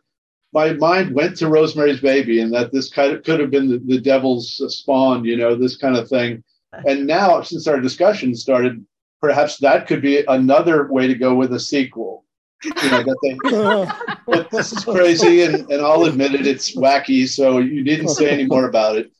my 0.54 0.72
mind 0.74 1.14
went 1.14 1.36
to 1.38 1.50
Rosemary's 1.50 2.00
Baby, 2.00 2.40
and 2.40 2.54
that 2.54 2.72
this 2.72 2.90
kind 2.90 3.12
of 3.12 3.24
could 3.24 3.42
have 3.42 3.52
been 3.52 3.70
the, 3.70 3.78
the 3.86 4.00
devil's 4.00 4.62
spawn, 4.74 5.26
you 5.26 5.36
know, 5.36 5.56
this 5.56 5.76
kind 5.76 5.98
of 5.98 6.08
thing. 6.08 6.44
And 6.88 7.06
now, 7.06 7.42
since 7.42 7.68
our 7.68 7.80
discussion 7.80 8.36
started, 8.36 8.86
perhaps 9.22 9.58
that 9.58 9.88
could 9.88 10.02
be 10.02 10.24
another 10.28 10.88
way 10.92 11.08
to 11.08 11.16
go 11.16 11.36
with 11.36 11.54
a 11.54 11.60
sequel. 11.60 12.24
You 12.64 12.72
know, 12.90 13.04
that 13.04 13.98
they, 14.26 14.48
this 14.58 14.72
is 14.72 14.84
crazy, 14.86 15.44
and, 15.44 15.70
and 15.70 15.82
I'll 15.82 16.06
admit 16.06 16.34
it, 16.34 16.48
it's 16.48 16.76
wacky. 16.76 17.28
So 17.28 17.60
you 17.60 17.84
didn't 17.84 18.10
say 18.10 18.30
any 18.30 18.46
more 18.46 18.68
about 18.68 18.96
it. 18.96 19.12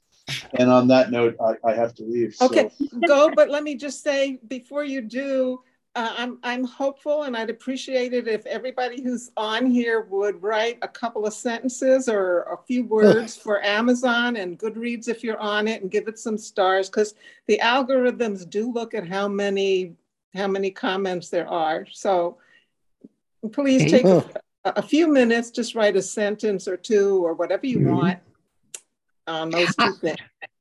And 0.54 0.70
on 0.70 0.88
that 0.88 1.12
note, 1.12 1.36
I, 1.40 1.56
I 1.70 1.74
have 1.74 1.94
to 1.96 2.04
leave. 2.04 2.36
so- 2.36 2.46
Okay, 2.48 2.70
go, 3.08 3.30
but 3.36 3.50
let 3.50 3.64
me 3.64 3.76
just 3.76 4.04
say, 4.04 4.40
before 4.48 4.84
you 4.84 5.02
do, 5.02 5.62
uh, 5.96 6.14
I'm, 6.18 6.40
I'm 6.44 6.66
hopeful 6.66 7.24
and 7.24 7.38
I'd 7.38 7.50
appreciate 7.50 8.14
it 8.14 8.28
if 8.28 8.46
everybody 8.46 9.02
who's 9.02 9.32
on 9.38 9.66
here 9.66 10.02
would 10.10 10.42
write 10.44 10.78
a 10.82 10.88
couple 10.90 11.26
of 11.26 11.34
sentences 11.34 12.10
or 12.10 12.42
a 12.52 12.58
few 12.68 12.84
words 12.86 13.38
for 13.38 13.64
Amazon 13.64 14.36
and 14.36 14.60
Goodreads 14.60 15.08
if 15.08 15.24
you're 15.24 15.40
on 15.40 15.70
it 15.70 15.82
and 15.84 15.90
give 15.92 16.08
it 16.10 16.20
some 16.20 16.38
stars, 16.38 16.90
because 16.90 17.14
the 17.48 17.60
algorithms 17.64 18.50
do 18.50 18.72
look 18.74 18.94
at 18.94 19.08
how 19.08 19.28
many, 19.30 19.94
how 20.34 20.48
many 20.48 20.70
comments 20.70 21.30
there 21.30 21.48
are. 21.48 21.86
So 21.92 22.40
please 23.54 23.90
take 23.90 24.04
a, 24.06 24.24
a 24.66 24.82
few 24.82 25.08
minutes, 25.08 25.50
just 25.50 25.76
write 25.76 25.96
a 25.96 26.02
sentence 26.02 26.68
or 26.68 26.76
two 26.76 27.24
or 27.26 27.34
whatever 27.36 27.68
you 27.68 27.80
Mhm. 27.80 27.96
want 27.96 28.20
on 29.28 29.50
those 29.50 29.76
two 29.76 29.94
things. 30.02 30.18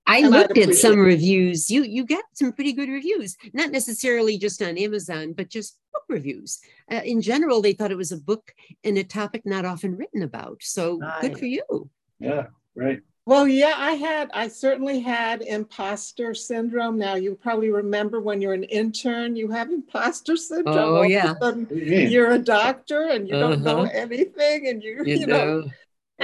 I 0.06 0.18
And 0.18 0.30
looked 0.30 0.58
at 0.58 0.74
some 0.74 0.98
it. 0.98 1.02
reviews. 1.02 1.70
You 1.70 1.82
you 1.82 2.04
get 2.04 2.24
some 2.34 2.52
pretty 2.52 2.72
good 2.74 2.90
reviews, 2.90 3.36
not 3.54 3.70
necessarily 3.70 4.36
just 4.36 4.60
on 4.60 4.76
Amazon, 4.76 5.32
but 5.32 5.48
just 5.48 5.78
book 5.94 6.04
reviews. 6.10 6.60
Uh, 6.92 7.00
in 7.04 7.22
general, 7.22 7.62
they 7.62 7.72
thought 7.72 7.90
it 7.90 7.96
was 7.96 8.12
a 8.12 8.18
book 8.18 8.52
and 8.84 8.98
a 8.98 9.04
topic 9.04 9.42
not 9.46 9.64
often 9.64 9.96
written 9.96 10.22
about. 10.22 10.58
So 10.60 11.00
good 11.22 11.38
for 11.38 11.46
you. 11.46 11.88
Yeah, 12.20 12.46
right. 12.74 13.00
Well, 13.26 13.48
yeah, 13.48 13.72
I 13.78 13.92
had, 13.92 14.30
I 14.34 14.48
certainly 14.48 15.00
had 15.00 15.40
imposter 15.40 16.34
syndrome. 16.34 16.98
Now, 16.98 17.14
you 17.14 17.34
probably 17.34 17.70
remember 17.70 18.20
when 18.20 18.42
you're 18.42 18.52
an 18.52 18.64
intern, 18.64 19.34
you 19.34 19.50
have 19.50 19.70
imposter 19.70 20.36
syndrome. 20.36 20.76
Oh, 20.76 20.94
All 20.96 21.00
of 21.00 21.06
a 21.06 21.08
yeah. 21.08 21.34
sudden, 21.40 21.60
What 21.64 21.68
do 21.70 21.76
you 21.76 21.90
mean? 21.90 22.10
You're 22.10 22.32
a 22.32 22.38
doctor 22.38 23.08
and 23.08 23.26
you 23.26 23.32
don't 23.32 23.62
know 23.62 23.84
Uh-huh. 23.84 23.90
anything 23.94 24.68
and 24.68 24.82
you, 24.82 25.02
You 25.06 25.16
you 25.20 25.26
know. 25.26 25.62
know, 25.62 25.70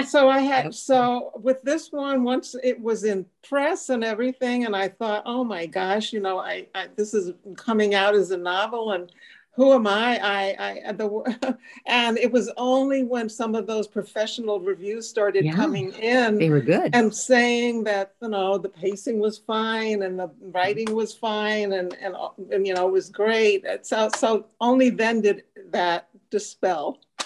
So 0.05 0.29
I 0.29 0.39
had, 0.39 0.73
so 0.73 1.31
with 1.35 1.61
this 1.63 1.91
one, 1.91 2.23
once 2.23 2.55
it 2.63 2.79
was 2.81 3.03
in 3.03 3.25
press 3.47 3.89
and 3.89 4.03
everything, 4.03 4.65
and 4.65 4.75
I 4.75 4.87
thought, 4.87 5.23
oh 5.25 5.43
my 5.43 5.65
gosh, 5.65 6.13
you 6.13 6.21
know, 6.21 6.39
I, 6.39 6.67
I 6.73 6.87
this 6.95 7.13
is 7.13 7.33
coming 7.57 7.93
out 7.93 8.15
as 8.15 8.31
a 8.31 8.37
novel 8.37 8.91
and 8.91 9.11
who 9.53 9.73
am 9.73 9.85
I? 9.85 10.17
I, 10.23 10.79
I, 10.87 10.91
the, 10.93 11.57
and 11.85 12.17
it 12.17 12.31
was 12.31 12.49
only 12.55 13.03
when 13.03 13.27
some 13.27 13.53
of 13.53 13.67
those 13.67 13.87
professional 13.87 14.59
reviews 14.61 15.09
started 15.09 15.43
Yeah. 15.43 15.53
coming 15.55 15.91
in 15.93 16.37
they 16.37 16.49
were 16.49 16.61
good. 16.61 16.95
and 16.95 17.13
saying 17.13 17.83
that 17.83 18.13
you 18.21 18.29
know 18.29 18.57
the 18.57 18.69
pacing 18.69 19.19
was 19.19 19.37
fine 19.37 20.03
and 20.03 20.17
the 20.17 20.31
writing 20.41 20.87
mm-hmm. 20.87 20.95
was 20.95 21.13
fine 21.13 21.73
and 21.73 21.93
and, 22.01 22.15
and 22.51 22.65
you 22.65 22.73
know 22.73 22.87
it 22.87 22.91
was 22.91 23.09
great 23.09 23.65
so 23.81 24.09
so 24.15 24.45
only 24.61 24.89
then 24.89 25.21
did 25.21 25.43
that 25.71 26.07
dispel 26.29 26.99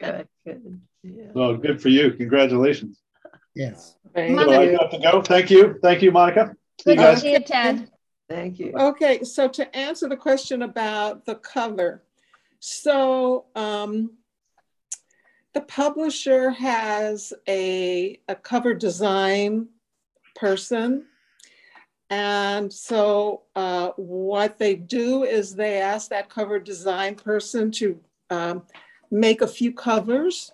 good, 0.00 0.28
good. 0.46 0.80
Yeah. 1.02 1.24
Well, 1.34 1.56
good 1.56 1.80
for 1.80 1.88
you. 1.88 2.12
Congratulations. 2.12 3.00
Yes. 3.54 3.96
Thank 4.14 4.38
So 4.38 4.50
I 4.50 4.64
you. 4.64 4.76
got 4.76 4.90
to 4.90 4.98
go. 4.98 5.22
Thank 5.22 5.50
you. 5.50 5.78
Thank 5.82 6.02
you, 6.02 6.10
Monica. 6.12 6.54
See 6.80 6.90
you 6.90 6.96
Good 6.96 7.14
to 7.14 7.20
see 7.20 7.32
you, 7.32 7.40
Ted. 7.40 7.90
Thank 8.28 8.58
you. 8.58 8.74
okay 8.78 9.22
so 9.24 9.48
to 9.48 9.74
answer 9.74 10.06
the 10.06 10.16
question 10.16 10.60
about 10.60 11.24
the 11.24 11.36
cover 11.36 12.02
so 12.60 13.46
um 13.56 14.10
the 15.54 15.62
publisher 15.62 16.50
has 16.50 17.32
a, 17.48 18.20
a 18.28 18.34
cover 18.34 18.74
design 18.74 19.68
person 20.36 21.06
And 22.10 22.72
so 22.72 23.42
uh, 23.54 23.90
what 23.96 24.58
they 24.58 24.74
do 24.74 25.24
is 25.24 25.54
they 25.54 25.80
ask 25.80 26.10
that 26.10 26.28
cover 26.30 26.58
design 26.58 27.14
person 27.16 27.70
to 27.72 27.98
um, 28.30 28.62
make 29.10 29.42
a 29.42 29.46
few 29.46 29.72
covers. 29.72 30.52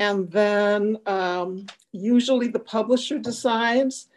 And 0.00 0.30
then 0.30 0.96
um, 1.04 1.66
usually 1.92 2.48
the 2.48 2.58
publisher 2.58 3.18
decides. 3.18 4.08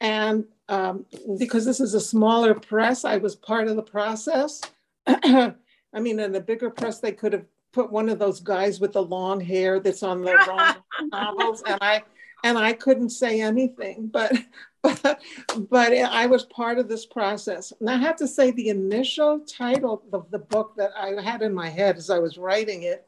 And 0.00 0.44
um, 0.68 1.04
because 1.36 1.64
this 1.64 1.80
is 1.80 1.94
a 1.94 2.00
smaller 2.00 2.54
press, 2.54 3.04
I 3.04 3.16
was 3.16 3.34
part 3.34 3.66
of 3.66 3.74
the 3.74 3.82
process. 3.82 4.62
I 5.06 5.54
mean, 6.00 6.20
in 6.20 6.34
a 6.36 6.40
bigger 6.40 6.70
press, 6.70 7.00
they 7.00 7.10
could 7.10 7.32
have 7.32 7.44
put 7.72 7.90
one 7.90 8.08
of 8.08 8.20
those 8.20 8.38
guys 8.38 8.78
with 8.78 8.92
the 8.92 9.02
long 9.02 9.40
hair 9.40 9.80
that's 9.80 10.04
on 10.04 10.22
the 10.22 10.32
wrong 10.46 10.76
novels. 11.10 11.64
And 11.66 11.78
I, 11.80 12.02
and 12.44 12.56
I 12.56 12.72
couldn't 12.72 13.10
say 13.10 13.40
anything, 13.40 14.06
but, 14.12 14.32
but, 14.82 15.20
but 15.68 15.92
I 15.92 16.26
was 16.26 16.44
part 16.44 16.78
of 16.78 16.88
this 16.88 17.04
process. 17.04 17.72
And 17.80 17.90
I 17.90 17.96
have 17.96 18.16
to 18.16 18.28
say 18.28 18.52
the 18.52 18.68
initial 18.68 19.40
title 19.40 20.04
of 20.12 20.30
the 20.30 20.38
book 20.38 20.76
that 20.76 20.92
I 20.96 21.20
had 21.20 21.42
in 21.42 21.52
my 21.52 21.68
head 21.68 21.96
as 21.96 22.10
I 22.10 22.20
was 22.20 22.38
writing 22.38 22.84
it 22.84 23.04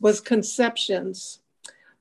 was 0.00 0.20
Conceptions, 0.20 1.40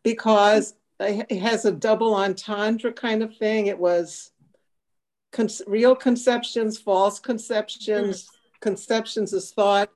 because 0.05 0.75
it 0.99 1.39
has 1.39 1.65
a 1.65 1.71
double 1.71 2.13
entendre 2.13 2.93
kind 2.93 3.23
of 3.23 3.35
thing. 3.35 3.65
It 3.65 3.79
was 3.79 4.31
con- 5.33 5.49
real 5.65 5.95
conceptions, 5.95 6.77
false 6.77 7.19
conceptions, 7.19 8.23
mm. 8.23 8.29
conceptions 8.61 9.33
is 9.33 9.51
thought. 9.51 9.89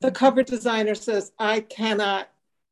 The 0.00 0.10
cover 0.10 0.42
designer 0.42 0.96
says, 0.96 1.32
I 1.38 1.60
cannot, 1.60 2.28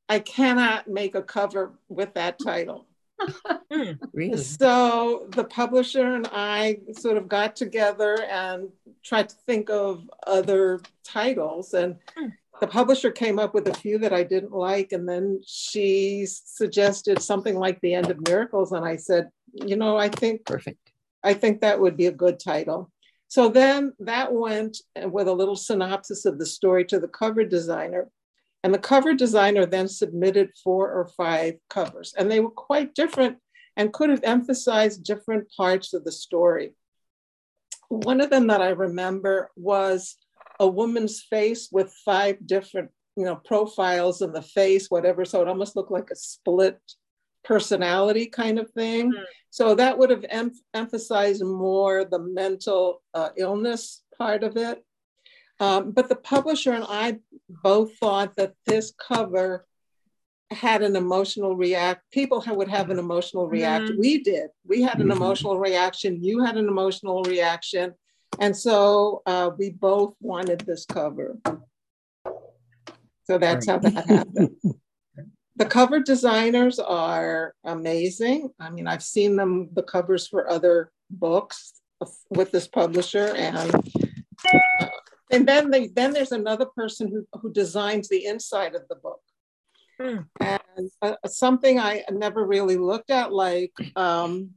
I 0.08 0.18
cannot 0.18 0.88
make 0.88 1.14
a 1.14 1.22
cover 1.22 1.72
with 1.88 2.12
that 2.14 2.38
title. 2.38 2.86
Hmm, 3.72 3.92
really? 4.12 4.36
So 4.36 5.28
the 5.30 5.44
publisher 5.44 6.16
and 6.16 6.28
I 6.30 6.80
sort 6.98 7.16
of 7.16 7.28
got 7.28 7.54
together 7.54 8.20
and 8.24 8.68
tried 9.02 9.28
to 9.28 9.36
think 9.46 9.70
of 9.70 10.10
other 10.26 10.80
titles. 11.04 11.72
And 11.72 11.96
hmm. 12.14 12.26
The 12.60 12.66
publisher 12.66 13.10
came 13.10 13.38
up 13.38 13.54
with 13.54 13.68
a 13.68 13.74
few 13.74 13.98
that 13.98 14.12
I 14.12 14.22
didn't 14.22 14.52
like. 14.52 14.92
And 14.92 15.08
then 15.08 15.40
she 15.46 16.26
suggested 16.26 17.20
something 17.20 17.56
like 17.56 17.80
The 17.80 17.94
End 17.94 18.10
of 18.10 18.26
Miracles. 18.28 18.72
And 18.72 18.84
I 18.84 18.96
said, 18.96 19.30
you 19.52 19.76
know, 19.76 19.96
I 19.96 20.08
think 20.08 20.44
perfect. 20.44 20.92
I 21.24 21.34
think 21.34 21.60
that 21.60 21.80
would 21.80 21.96
be 21.96 22.06
a 22.06 22.12
good 22.12 22.38
title. 22.38 22.90
So 23.28 23.48
then 23.48 23.94
that 24.00 24.32
went 24.32 24.78
with 25.04 25.28
a 25.28 25.32
little 25.32 25.56
synopsis 25.56 26.24
of 26.24 26.38
the 26.38 26.46
story 26.46 26.84
to 26.86 27.00
the 27.00 27.08
cover 27.08 27.44
designer. 27.44 28.10
And 28.64 28.72
the 28.72 28.78
cover 28.78 29.14
designer 29.14 29.66
then 29.66 29.88
submitted 29.88 30.50
four 30.62 30.92
or 30.92 31.08
five 31.16 31.54
covers, 31.68 32.14
and 32.16 32.30
they 32.30 32.38
were 32.38 32.50
quite 32.50 32.94
different 32.94 33.38
and 33.76 33.92
could 33.92 34.08
have 34.10 34.22
emphasized 34.22 35.02
different 35.02 35.50
parts 35.56 35.94
of 35.94 36.04
the 36.04 36.12
story. 36.12 36.74
One 37.88 38.20
of 38.20 38.30
them 38.30 38.46
that 38.46 38.62
I 38.62 38.68
remember 38.68 39.50
was 39.56 40.16
a 40.60 40.66
woman's 40.66 41.22
face 41.22 41.68
with 41.70 41.92
five 42.04 42.46
different, 42.46 42.90
you 43.16 43.24
know, 43.24 43.36
profiles 43.36 44.22
in 44.22 44.32
the 44.32 44.42
face, 44.42 44.90
whatever. 44.90 45.24
So 45.24 45.42
it 45.42 45.48
almost 45.48 45.76
looked 45.76 45.90
like 45.90 46.10
a 46.10 46.16
split 46.16 46.78
personality 47.44 48.26
kind 48.26 48.58
of 48.58 48.70
thing. 48.70 49.12
Mm. 49.12 49.24
So 49.50 49.74
that 49.74 49.98
would 49.98 50.10
have 50.10 50.24
em- 50.28 50.52
emphasized 50.72 51.44
more 51.44 52.04
the 52.04 52.18
mental 52.18 53.02
uh, 53.12 53.30
illness 53.36 54.02
part 54.16 54.44
of 54.44 54.56
it. 54.56 54.84
Um, 55.60 55.92
but 55.92 56.08
the 56.08 56.16
publisher 56.16 56.72
and 56.72 56.84
I 56.88 57.18
both 57.48 57.96
thought 57.98 58.36
that 58.36 58.54
this 58.66 58.92
cover 58.98 59.66
had 60.50 60.82
an 60.82 60.96
emotional 60.96 61.56
react. 61.56 62.02
People 62.10 62.44
would 62.46 62.68
have 62.68 62.90
an 62.90 62.98
emotional 62.98 63.48
react. 63.48 63.84
Mm-hmm. 63.84 64.00
We 64.00 64.22
did. 64.22 64.50
We 64.66 64.82
had 64.82 64.96
an 64.96 65.08
mm-hmm. 65.08 65.12
emotional 65.12 65.58
reaction. 65.58 66.22
You 66.22 66.44
had 66.44 66.56
an 66.56 66.68
emotional 66.68 67.22
reaction, 67.22 67.94
and 68.38 68.56
so 68.56 69.22
uh, 69.26 69.50
we 69.56 69.70
both 69.70 70.14
wanted 70.20 70.60
this 70.60 70.84
cover. 70.86 71.38
So 73.24 73.38
that's 73.38 73.66
right. 73.66 73.82
how 73.82 73.90
that 73.90 74.06
happened. 74.06 74.56
the 75.56 75.66
cover 75.66 76.00
designers 76.00 76.78
are 76.78 77.54
amazing. 77.64 78.50
I 78.58 78.70
mean, 78.70 78.86
I've 78.86 79.02
seen 79.02 79.36
them 79.36 79.68
the 79.72 79.82
covers 79.82 80.26
for 80.26 80.50
other 80.50 80.90
books 81.10 81.74
with 82.30 82.50
this 82.50 82.66
publisher, 82.66 83.34
and 83.36 83.56
uh, 83.56 84.86
and 85.30 85.46
then 85.46 85.70
they, 85.70 85.86
then 85.88 86.12
there's 86.12 86.32
another 86.32 86.66
person 86.66 87.08
who 87.08 87.26
who 87.40 87.52
designs 87.52 88.08
the 88.08 88.24
inside 88.24 88.74
of 88.74 88.82
the 88.88 88.96
book. 88.96 89.20
Mm. 90.00 90.26
And 90.40 90.90
uh, 91.00 91.14
something 91.26 91.78
I 91.78 92.02
never 92.10 92.44
really 92.44 92.76
looked 92.76 93.10
at, 93.10 93.32
like 93.32 93.72
um, 93.94 94.50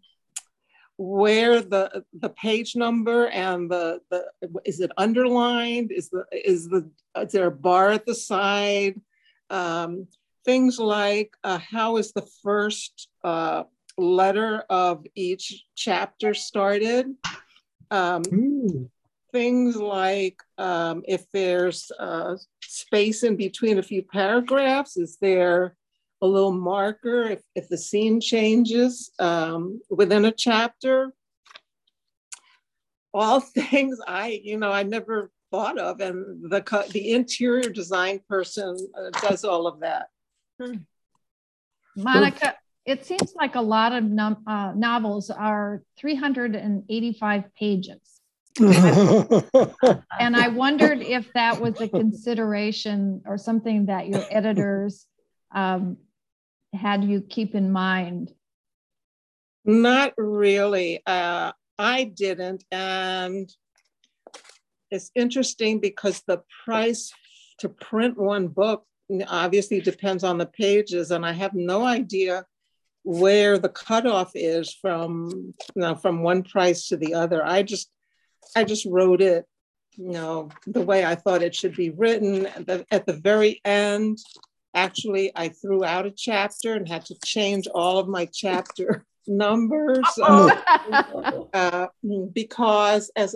where 0.97 1.61
the 1.61 2.03
the 2.13 2.29
page 2.29 2.75
number 2.75 3.27
and 3.27 3.69
the 3.69 4.01
the 4.09 4.25
is 4.63 4.79
it 4.79 4.91
underlined? 4.97 5.91
Is 5.91 6.09
the 6.09 6.25
is 6.31 6.69
the 6.69 6.89
is 7.17 7.31
there 7.31 7.47
a 7.47 7.51
bar 7.51 7.89
at 7.89 8.05
the 8.05 8.15
side? 8.15 8.99
Um, 9.49 10.07
things 10.43 10.79
like 10.79 11.31
uh, 11.43 11.59
how 11.59 11.97
is 11.97 12.11
the 12.11 12.27
first 12.43 13.09
uh, 13.23 13.63
letter 13.97 14.63
of 14.69 15.05
each 15.15 15.63
chapter 15.75 16.33
started? 16.33 17.07
Um, 17.91 18.23
mm 18.23 18.89
things 19.35 19.75
like 19.75 20.41
um, 20.57 21.03
if 21.09 21.29
there's 21.33 21.91
uh, 21.99 22.37
space 22.63 23.21
in 23.23 23.35
between 23.35 23.77
a 23.79 23.83
few 23.83 24.01
paragraphs, 24.01 24.95
is 24.95 25.17
there 25.19 25.75
a 26.21 26.27
little 26.27 26.51
marker 26.51 27.23
if, 27.23 27.41
if 27.55 27.69
the 27.69 27.77
scene 27.77 28.19
changes 28.21 29.11
um, 29.19 29.81
within 29.89 30.25
a 30.25 30.31
chapter? 30.31 31.13
All 33.13 33.39
things 33.41 33.99
I, 34.07 34.41
you 34.43 34.57
know, 34.57 34.71
I 34.71 34.83
never 34.83 35.31
thought 35.51 35.77
of, 35.77 36.01
and 36.01 36.49
the 36.49 36.87
the 36.91 37.11
interior 37.11 37.69
design 37.69 38.19
person 38.27 38.75
uh, 38.97 39.09
does 39.21 39.43
all 39.43 39.67
of 39.67 39.79
that. 39.81 40.07
Hmm. 40.61 40.77
Monica, 41.95 42.55
it 42.85 43.05
seems 43.05 43.33
like 43.35 43.55
a 43.55 43.61
lot 43.61 43.93
of 43.93 44.03
uh, 44.47 44.73
novels 44.75 45.29
are 45.29 45.81
385 45.97 47.55
pages. 47.55 48.21
and 48.59 50.35
I 50.35 50.47
wondered 50.47 51.01
if 51.01 51.31
that 51.33 51.59
was 51.59 51.79
a 51.81 51.89
consideration 51.89 53.21
or 53.25 53.37
something 53.37 53.87
that 53.87 54.07
your 54.07 54.23
editors 54.29 55.07
um, 55.53 55.97
had 56.75 57.03
you 57.03 57.21
keep 57.21 57.55
in 57.55 57.71
mind. 57.71 58.31
Not 59.63 60.13
really. 60.17 61.01
Uh, 61.05 61.51
I 61.79 62.03
didn't. 62.05 62.63
And 62.71 63.51
it's 64.91 65.11
interesting 65.15 65.79
because 65.79 66.21
the 66.27 66.43
price 66.63 67.11
to 67.59 67.69
print 67.69 68.17
one 68.17 68.47
book 68.47 68.85
obviously 69.27 69.81
depends 69.81 70.23
on 70.23 70.37
the 70.37 70.45
pages, 70.45 71.11
and 71.11 71.25
I 71.25 71.31
have 71.31 71.53
no 71.53 71.83
idea 71.83 72.45
where 73.03 73.59
the 73.59 73.69
cutoff 73.69 74.31
is 74.33 74.73
from 74.73 75.53
you 75.75 75.81
know 75.81 75.95
from 75.95 76.23
one 76.23 76.43
price 76.43 76.87
to 76.87 76.97
the 76.97 77.13
other. 77.13 77.45
I 77.45 77.63
just 77.63 77.89
I 78.55 78.63
just 78.63 78.85
wrote 78.85 79.21
it, 79.21 79.45
you 79.97 80.11
know, 80.11 80.49
the 80.67 80.81
way 80.81 81.05
I 81.05 81.15
thought 81.15 81.43
it 81.43 81.55
should 81.55 81.75
be 81.75 81.89
written. 81.89 82.45
At 82.47 82.67
the, 82.67 82.85
at 82.91 83.05
the 83.05 83.13
very 83.13 83.61
end, 83.63 84.19
actually, 84.75 85.31
I 85.35 85.49
threw 85.49 85.83
out 85.83 86.05
a 86.05 86.11
chapter 86.11 86.73
and 86.73 86.87
had 86.87 87.05
to 87.05 87.15
change 87.25 87.67
all 87.67 87.97
of 87.97 88.07
my 88.07 88.27
chapter 88.31 89.05
numbers 89.27 90.05
uh, 90.21 91.47
uh, 91.53 91.87
because 92.33 93.09
as 93.15 93.35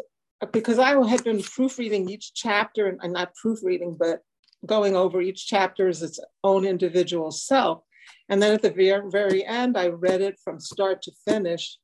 because 0.53 0.79
I 0.79 0.91
had 1.07 1.23
been 1.23 1.41
proofreading 1.41 2.09
each 2.09 2.33
chapter 2.33 2.87
and, 2.87 2.99
and 3.01 3.13
not 3.13 3.35
proofreading, 3.35 3.97
but 3.99 4.21
going 4.65 4.95
over 4.95 5.19
each 5.21 5.47
chapter 5.47 5.87
as 5.87 6.01
its 6.01 6.19
own 6.43 6.65
individual 6.65 7.31
self. 7.31 7.83
And 8.29 8.41
then 8.41 8.53
at 8.53 8.61
the 8.61 8.71
very, 8.71 9.09
very 9.09 9.45
end, 9.45 9.77
I 9.77 9.87
read 9.87 10.21
it 10.21 10.39
from 10.43 10.59
start 10.59 11.01
to 11.03 11.11
finish 11.27 11.77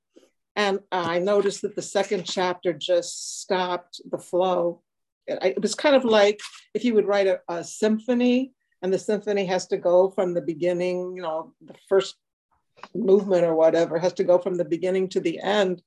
and 0.56 0.80
I 0.92 1.20
noticed 1.20 1.62
that 1.64 1.76
the 1.76 1.82
second 1.82 2.26
chapter 2.26 2.72
just 2.72 3.42
stopped 3.42 4.02
the 4.10 4.18
flow. 4.18 4.82
It 5.28 5.62
was 5.62 5.76
kind 5.76 5.96
of 5.96 6.06
like 6.06 6.40
if 6.74 6.86
you 6.86 6.94
would 6.94 7.08
write 7.08 7.28
a, 7.28 7.42
a 7.50 7.64
symphony 7.64 8.54
and 8.82 8.94
the 8.94 9.00
symphony 9.00 9.46
has 9.46 9.68
to 9.68 9.78
go 9.78 10.10
from 10.10 10.34
the 10.34 10.42
beginning, 10.42 11.14
you 11.16 11.22
know, 11.22 11.54
the 11.62 11.76
first 11.88 12.16
movement 12.94 13.44
or 13.44 13.56
whatever 13.56 13.98
has 13.98 14.14
to 14.14 14.24
go 14.24 14.38
from 14.38 14.56
the 14.56 14.66
beginning 14.66 15.10
to 15.10 15.20
the 15.20 15.40
end. 15.40 15.82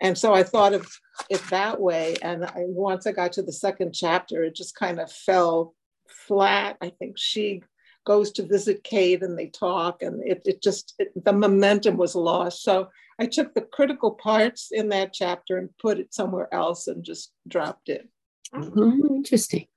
And 0.00 0.18
so 0.18 0.34
I 0.34 0.42
thought 0.42 0.74
of 0.74 0.86
it 1.30 1.40
that 1.50 1.80
way. 1.80 2.16
And 2.20 2.44
I, 2.44 2.64
once 2.66 3.06
I 3.06 3.12
got 3.12 3.32
to 3.34 3.42
the 3.42 3.52
second 3.52 3.94
chapter, 3.94 4.42
it 4.42 4.54
just 4.54 4.74
kind 4.74 4.98
of 4.98 5.10
fell 5.10 5.74
flat. 6.08 6.76
I 6.82 6.90
think 6.90 7.16
she 7.16 7.62
goes 8.04 8.32
to 8.32 8.46
visit 8.46 8.84
Kate 8.84 9.22
and 9.22 9.38
they 9.38 9.46
talk, 9.46 10.02
and 10.02 10.20
it, 10.28 10.42
it 10.44 10.62
just, 10.62 10.94
it, 10.98 11.12
the 11.24 11.32
momentum 11.32 11.96
was 11.96 12.14
lost. 12.14 12.62
So 12.62 12.88
I 13.18 13.24
took 13.24 13.54
the 13.54 13.62
critical 13.62 14.10
parts 14.10 14.68
in 14.72 14.90
that 14.90 15.14
chapter 15.14 15.56
and 15.56 15.70
put 15.78 15.98
it 15.98 16.12
somewhere 16.12 16.52
else 16.52 16.86
and 16.86 17.02
just 17.02 17.32
dropped 17.48 17.88
it. 17.88 18.06
Oh, 18.52 18.92
interesting. 19.16 19.68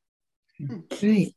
Great. 1.00 1.37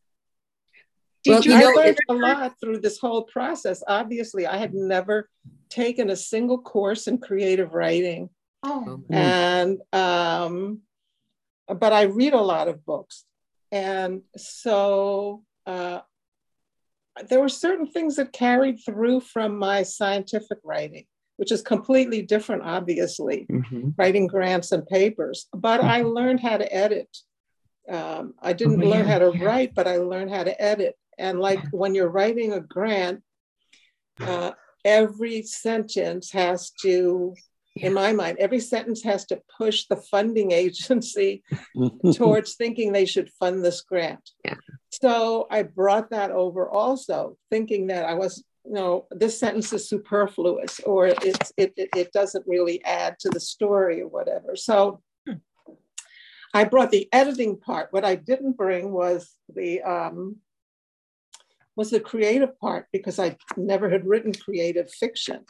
Did 1.22 1.30
well, 1.30 1.42
you, 1.42 1.52
you 1.52 1.60
know, 1.60 1.72
learned 1.74 1.98
a 2.08 2.14
lot 2.14 2.54
through 2.60 2.80
this 2.80 2.98
whole 2.98 3.24
process. 3.24 3.82
Obviously, 3.86 4.46
I 4.46 4.56
had 4.56 4.74
never 4.74 5.28
taken 5.68 6.10
a 6.10 6.16
single 6.16 6.58
course 6.58 7.06
in 7.06 7.18
creative 7.18 7.74
writing. 7.74 8.30
Oh. 8.62 9.02
And 9.10 9.80
um, 9.92 10.80
but 11.66 11.92
I 11.92 12.02
read 12.02 12.32
a 12.32 12.40
lot 12.40 12.68
of 12.68 12.84
books. 12.84 13.24
And 13.72 14.22
so 14.36 15.44
uh, 15.66 16.00
there 17.28 17.40
were 17.40 17.48
certain 17.48 17.86
things 17.86 18.16
that 18.16 18.32
carried 18.32 18.78
through 18.84 19.20
from 19.20 19.58
my 19.58 19.82
scientific 19.82 20.58
writing 20.64 21.06
which 21.40 21.52
is 21.52 21.62
completely 21.62 22.20
different, 22.20 22.60
obviously, 22.64 23.46
mm-hmm. 23.50 23.88
writing 23.96 24.26
grants 24.26 24.72
and 24.72 24.86
papers. 24.86 25.46
But 25.54 25.80
mm-hmm. 25.80 25.88
I 25.88 26.02
learned 26.02 26.40
how 26.40 26.58
to 26.58 26.70
edit. 26.70 27.08
Um, 27.88 28.34
I 28.42 28.52
didn't 28.52 28.82
oh, 28.82 28.86
learn 28.86 29.06
yeah, 29.06 29.12
how 29.12 29.18
to 29.20 29.32
yeah. 29.34 29.44
write, 29.46 29.74
but 29.74 29.88
I 29.88 29.96
learned 29.96 30.30
how 30.30 30.44
to 30.44 30.62
edit. 30.62 30.96
And 31.20 31.38
like 31.38 31.60
when 31.70 31.94
you're 31.94 32.08
writing 32.08 32.52
a 32.52 32.60
grant, 32.60 33.22
uh, 34.20 34.52
every 34.84 35.42
sentence 35.42 36.32
has 36.32 36.70
to, 36.82 37.34
in 37.76 37.94
my 37.94 38.12
mind, 38.12 38.38
every 38.38 38.60
sentence 38.60 39.02
has 39.04 39.26
to 39.26 39.40
push 39.56 39.86
the 39.86 39.96
funding 39.96 40.50
agency 40.64 41.42
towards 42.14 42.54
thinking 42.54 42.92
they 42.92 43.06
should 43.06 43.30
fund 43.38 43.64
this 43.64 43.82
grant. 43.82 44.30
Yeah. 44.44 44.54
So 44.90 45.46
I 45.50 45.62
brought 45.62 46.10
that 46.10 46.30
over 46.30 46.68
also, 46.68 47.36
thinking 47.50 47.88
that 47.88 48.04
I 48.04 48.14
was 48.14 48.42
you 48.64 48.72
know, 48.74 49.06
this 49.10 49.40
sentence 49.40 49.72
is 49.72 49.88
superfluous 49.88 50.80
or 50.80 51.06
it's, 51.06 51.52
it, 51.56 51.72
it, 51.76 51.88
it 51.96 52.12
doesn't 52.12 52.46
really 52.46 52.84
add 52.84 53.18
to 53.20 53.30
the 53.30 53.40
story 53.40 54.02
or 54.02 54.08
whatever. 54.08 54.54
So 54.54 55.00
I 56.52 56.64
brought 56.64 56.90
the 56.90 57.08
editing 57.12 57.58
part. 57.58 57.88
What 57.92 58.04
I 58.04 58.16
didn't 58.16 58.56
bring 58.56 58.92
was 58.92 59.34
the 59.54 59.82
um, 59.82 60.36
was 61.76 61.90
the 61.90 62.00
creative 62.00 62.58
part 62.58 62.86
because 62.92 63.18
I 63.18 63.36
never 63.56 63.88
had 63.88 64.06
written 64.06 64.32
creative 64.32 64.90
fiction. 64.90 65.44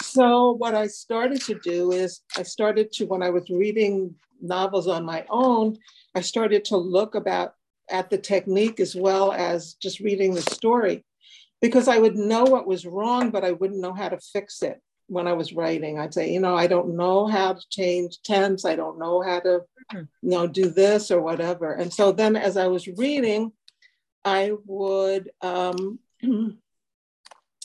So 0.00 0.52
what 0.52 0.74
I 0.74 0.86
started 0.86 1.40
to 1.42 1.58
do 1.62 1.92
is 1.92 2.20
I 2.36 2.42
started 2.42 2.92
to 2.92 3.06
when 3.06 3.22
I 3.22 3.30
was 3.30 3.50
reading 3.50 4.14
novels 4.40 4.88
on 4.88 5.04
my 5.04 5.24
own, 5.28 5.78
I 6.14 6.20
started 6.20 6.64
to 6.66 6.76
look 6.76 7.14
about 7.14 7.54
at 7.90 8.10
the 8.10 8.18
technique 8.18 8.80
as 8.80 8.94
well 8.94 9.32
as 9.32 9.74
just 9.74 10.00
reading 10.00 10.34
the 10.34 10.42
story 10.42 11.04
because 11.60 11.88
I 11.88 11.98
would 11.98 12.16
know 12.16 12.44
what 12.44 12.66
was 12.66 12.86
wrong, 12.86 13.30
but 13.30 13.44
I 13.44 13.52
wouldn't 13.52 13.80
know 13.80 13.94
how 13.94 14.08
to 14.08 14.18
fix 14.18 14.62
it 14.62 14.80
when 15.08 15.26
I 15.26 15.32
was 15.32 15.52
writing. 15.52 15.98
I'd 15.98 16.14
say, 16.14 16.32
you 16.32 16.40
know, 16.40 16.54
I 16.54 16.66
don't 16.66 16.96
know 16.96 17.26
how 17.26 17.54
to 17.54 17.68
change 17.70 18.20
tense. 18.22 18.64
I 18.64 18.76
don't 18.76 18.98
know 18.98 19.22
how 19.22 19.40
to, 19.40 19.60
mm-hmm. 19.92 19.98
you 19.98 20.30
know, 20.30 20.46
do 20.46 20.68
this 20.68 21.10
or 21.10 21.20
whatever. 21.20 21.72
And 21.72 21.92
so 21.92 22.12
then 22.12 22.36
as 22.36 22.56
I 22.56 22.68
was 22.68 22.86
reading, 22.86 23.52
I 24.24 24.52
would 24.66 25.30
um, 25.40 25.98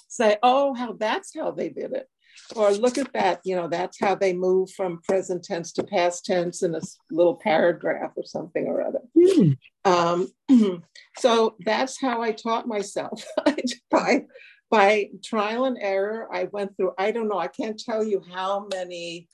say, 0.08 0.38
oh, 0.43 0.74
how 0.74 0.93
that's 0.93 1.32
how 1.36 1.51
they 1.51 1.70
did 1.70 1.93
it. 1.93 2.08
or 2.56 2.72
look 2.72 2.97
at 2.97 3.14
that, 3.14 3.41
you 3.43 3.56
know, 3.56 3.68
that's 3.68 3.99
how 3.99 4.16
they 4.16 4.34
move 4.34 4.72
from 4.72 5.01
present 5.08 5.43
tense 5.43 5.72
to 5.74 5.84
past 5.84 6.26
tense 6.26 6.64
in 6.64 6.76
a 6.76 6.82
little 7.12 7.36
paragraph 7.36 8.12
or 8.16 8.26
something 8.26 8.68
or 8.68 8.82
other. 8.82 9.01
Mm. 9.18 9.58
Um, 9.86 10.32
so 11.18 11.56
that's 11.66 11.99
how 11.99 12.22
I 12.22 12.32
taught 12.32 12.68
myself 12.68 13.26
by, 13.91 14.26
by 14.70 15.10
trial 15.24 15.66
and 15.66 15.78
error. 15.80 16.28
I 16.32 16.45
went 16.45 16.76
through, 16.76 16.93
I 16.97 17.12
don't 17.12 17.28
know, 17.28 17.39
I 17.39 17.47
can't 17.47 17.80
tell 17.80 18.04
you 18.04 18.24
how 18.32 18.68
many 18.72 19.28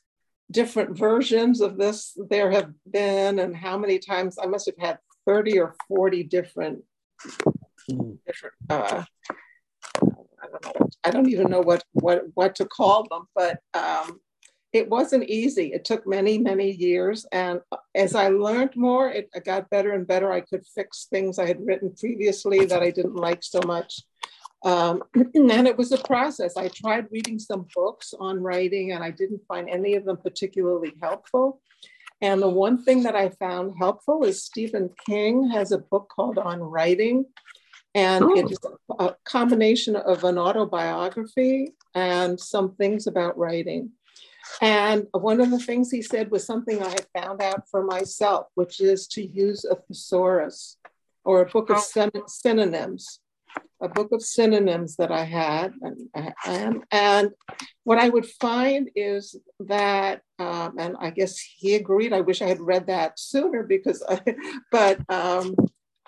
different 0.51 0.97
versions 0.97 1.61
of 1.61 1.77
this 1.77 2.17
there 2.29 2.51
have 2.51 2.71
been 2.89 3.39
and 3.39 3.55
how 3.55 3.77
many 3.77 3.99
times 3.99 4.37
I 4.41 4.47
must 4.47 4.65
have 4.65 4.77
had 4.77 4.99
30 5.27 5.59
or 5.59 5.75
40 5.87 6.23
different. 6.23 6.83
Different 8.25 8.55
uh, 8.69 9.03
I 10.41 10.47
don't 10.47 10.65
know, 10.65 10.89
I 11.03 11.11
don't 11.11 11.29
even 11.29 11.49
know 11.49 11.61
what, 11.61 11.83
what, 11.93 12.23
what 12.33 12.55
to 12.55 12.65
call 12.65 13.07
them, 13.09 13.27
but 13.35 13.59
um, 13.73 14.19
it 14.71 14.89
wasn't 14.89 15.29
easy. 15.29 15.73
It 15.73 15.85
took 15.85 16.07
many, 16.07 16.37
many 16.37 16.71
years. 16.71 17.25
And 17.31 17.61
as 17.95 18.15
I 18.15 18.29
learned 18.29 18.75
more, 18.75 19.09
it 19.09 19.29
got 19.45 19.69
better 19.69 19.93
and 19.93 20.07
better. 20.07 20.31
I 20.31 20.41
could 20.41 20.65
fix 20.75 21.07
things 21.09 21.39
I 21.39 21.47
had 21.47 21.65
written 21.65 21.93
previously 21.97 22.65
that 22.65 22.83
I 22.83 22.91
didn't 22.91 23.15
like 23.15 23.43
so 23.43 23.61
much. 23.65 24.01
Um, 24.63 25.03
and 25.15 25.67
it 25.67 25.77
was 25.77 25.91
a 25.91 25.97
process. 25.97 26.55
I 26.57 26.67
tried 26.67 27.07
reading 27.11 27.39
some 27.39 27.65
books 27.73 28.13
on 28.19 28.41
writing 28.41 28.91
and 28.91 29.03
I 29.03 29.11
didn't 29.11 29.41
find 29.47 29.69
any 29.69 29.95
of 29.95 30.05
them 30.05 30.17
particularly 30.17 30.93
helpful. 31.01 31.61
And 32.21 32.41
the 32.41 32.49
one 32.49 32.83
thing 32.83 33.03
that 33.03 33.15
I 33.15 33.29
found 33.29 33.75
helpful 33.77 34.23
is 34.23 34.43
Stephen 34.43 34.89
King 35.05 35.49
has 35.49 35.71
a 35.71 35.77
book 35.77 36.09
called 36.13 36.37
On 36.37 36.59
Writing. 36.59 37.25
And 37.95 38.25
oh. 38.25 38.35
it 38.35 38.51
is 38.51 38.59
a 38.99 39.15
combination 39.25 39.95
of 39.95 40.23
an 40.23 40.37
autobiography 40.37 41.73
and 41.95 42.39
some 42.39 42.75
things 42.75 43.07
about 43.07 43.37
writing. 43.37 43.91
And 44.61 45.07
one 45.11 45.41
of 45.41 45.51
the 45.51 45.59
things 45.59 45.91
he 45.91 46.01
said 46.01 46.31
was 46.31 46.45
something 46.45 46.81
I 46.81 46.89
had 46.89 47.07
found 47.17 47.41
out 47.41 47.69
for 47.69 47.83
myself, 47.83 48.47
which 48.55 48.79
is 48.79 49.07
to 49.09 49.25
use 49.25 49.65
a 49.65 49.75
thesaurus 49.75 50.77
or 51.23 51.41
a 51.41 51.45
book 51.45 51.69
of 51.69 51.77
oh. 51.77 52.23
synonyms 52.27 53.19
a 53.81 53.87
book 53.87 54.11
of 54.11 54.21
synonyms 54.21 54.95
that 54.97 55.11
I 55.11 55.23
had, 55.23 55.73
and, 55.81 56.33
and, 56.45 56.83
and 56.91 57.31
what 57.83 57.97
I 57.97 58.09
would 58.09 58.25
find 58.25 58.89
is 58.95 59.35
that, 59.61 60.21
um, 60.37 60.75
and 60.77 60.95
I 60.99 61.11
guess 61.11 61.39
he 61.39 61.75
agreed. 61.75 62.13
I 62.13 62.21
wish 62.21 62.41
I 62.41 62.47
had 62.47 62.59
read 62.59 62.87
that 62.87 63.19
sooner 63.19 63.63
because, 63.63 64.03
I, 64.07 64.21
but 64.71 64.99
um, 65.09 65.55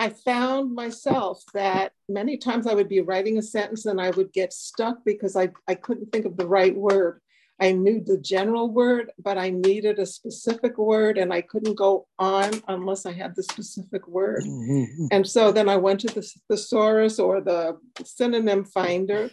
I 0.02 0.10
found 0.10 0.74
myself 0.74 1.44
that 1.54 1.94
many 2.10 2.38
times 2.38 2.68
I 2.68 2.74
would 2.74 2.90
be 2.90 3.02
writing 3.02 3.38
a 3.38 3.42
sentence 3.42 3.86
and 3.86 4.02
I 4.02 4.10
would 4.10 4.34
get 4.34 4.52
stuck 4.52 4.98
because 5.06 5.36
I, 5.36 5.50
I 5.68 5.76
couldn't 5.76 6.12
think 6.12 6.26
of 6.26 6.38
the 6.38 6.48
right 6.48 6.76
word. 6.76 7.22
I 7.62 7.72
knew 7.74 8.02
the 8.04 8.18
general 8.18 8.72
word, 8.72 9.12
but 9.20 9.38
I 9.38 9.52
needed 9.52 10.00
a 10.00 10.06
specific 10.06 10.80
word 10.80 11.20
and 11.20 11.32
I 11.32 11.42
couldn't 11.42 11.76
go 11.76 12.08
on 12.18 12.52
unless 12.68 13.06
I 13.06 13.14
had 13.14 13.36
the 13.36 13.44
specific 13.44 14.08
word. 14.08 14.44
Mm-hmm. 14.44 15.06
And 15.12 15.28
so 15.28 15.52
then 15.52 15.70
I 15.70 15.78
went 15.78 16.00
to 16.02 16.08
the 16.08 16.28
thesaurus 16.50 17.20
or 17.20 17.40
the 17.40 17.78
synonym 18.04 18.66
finder 18.66 19.30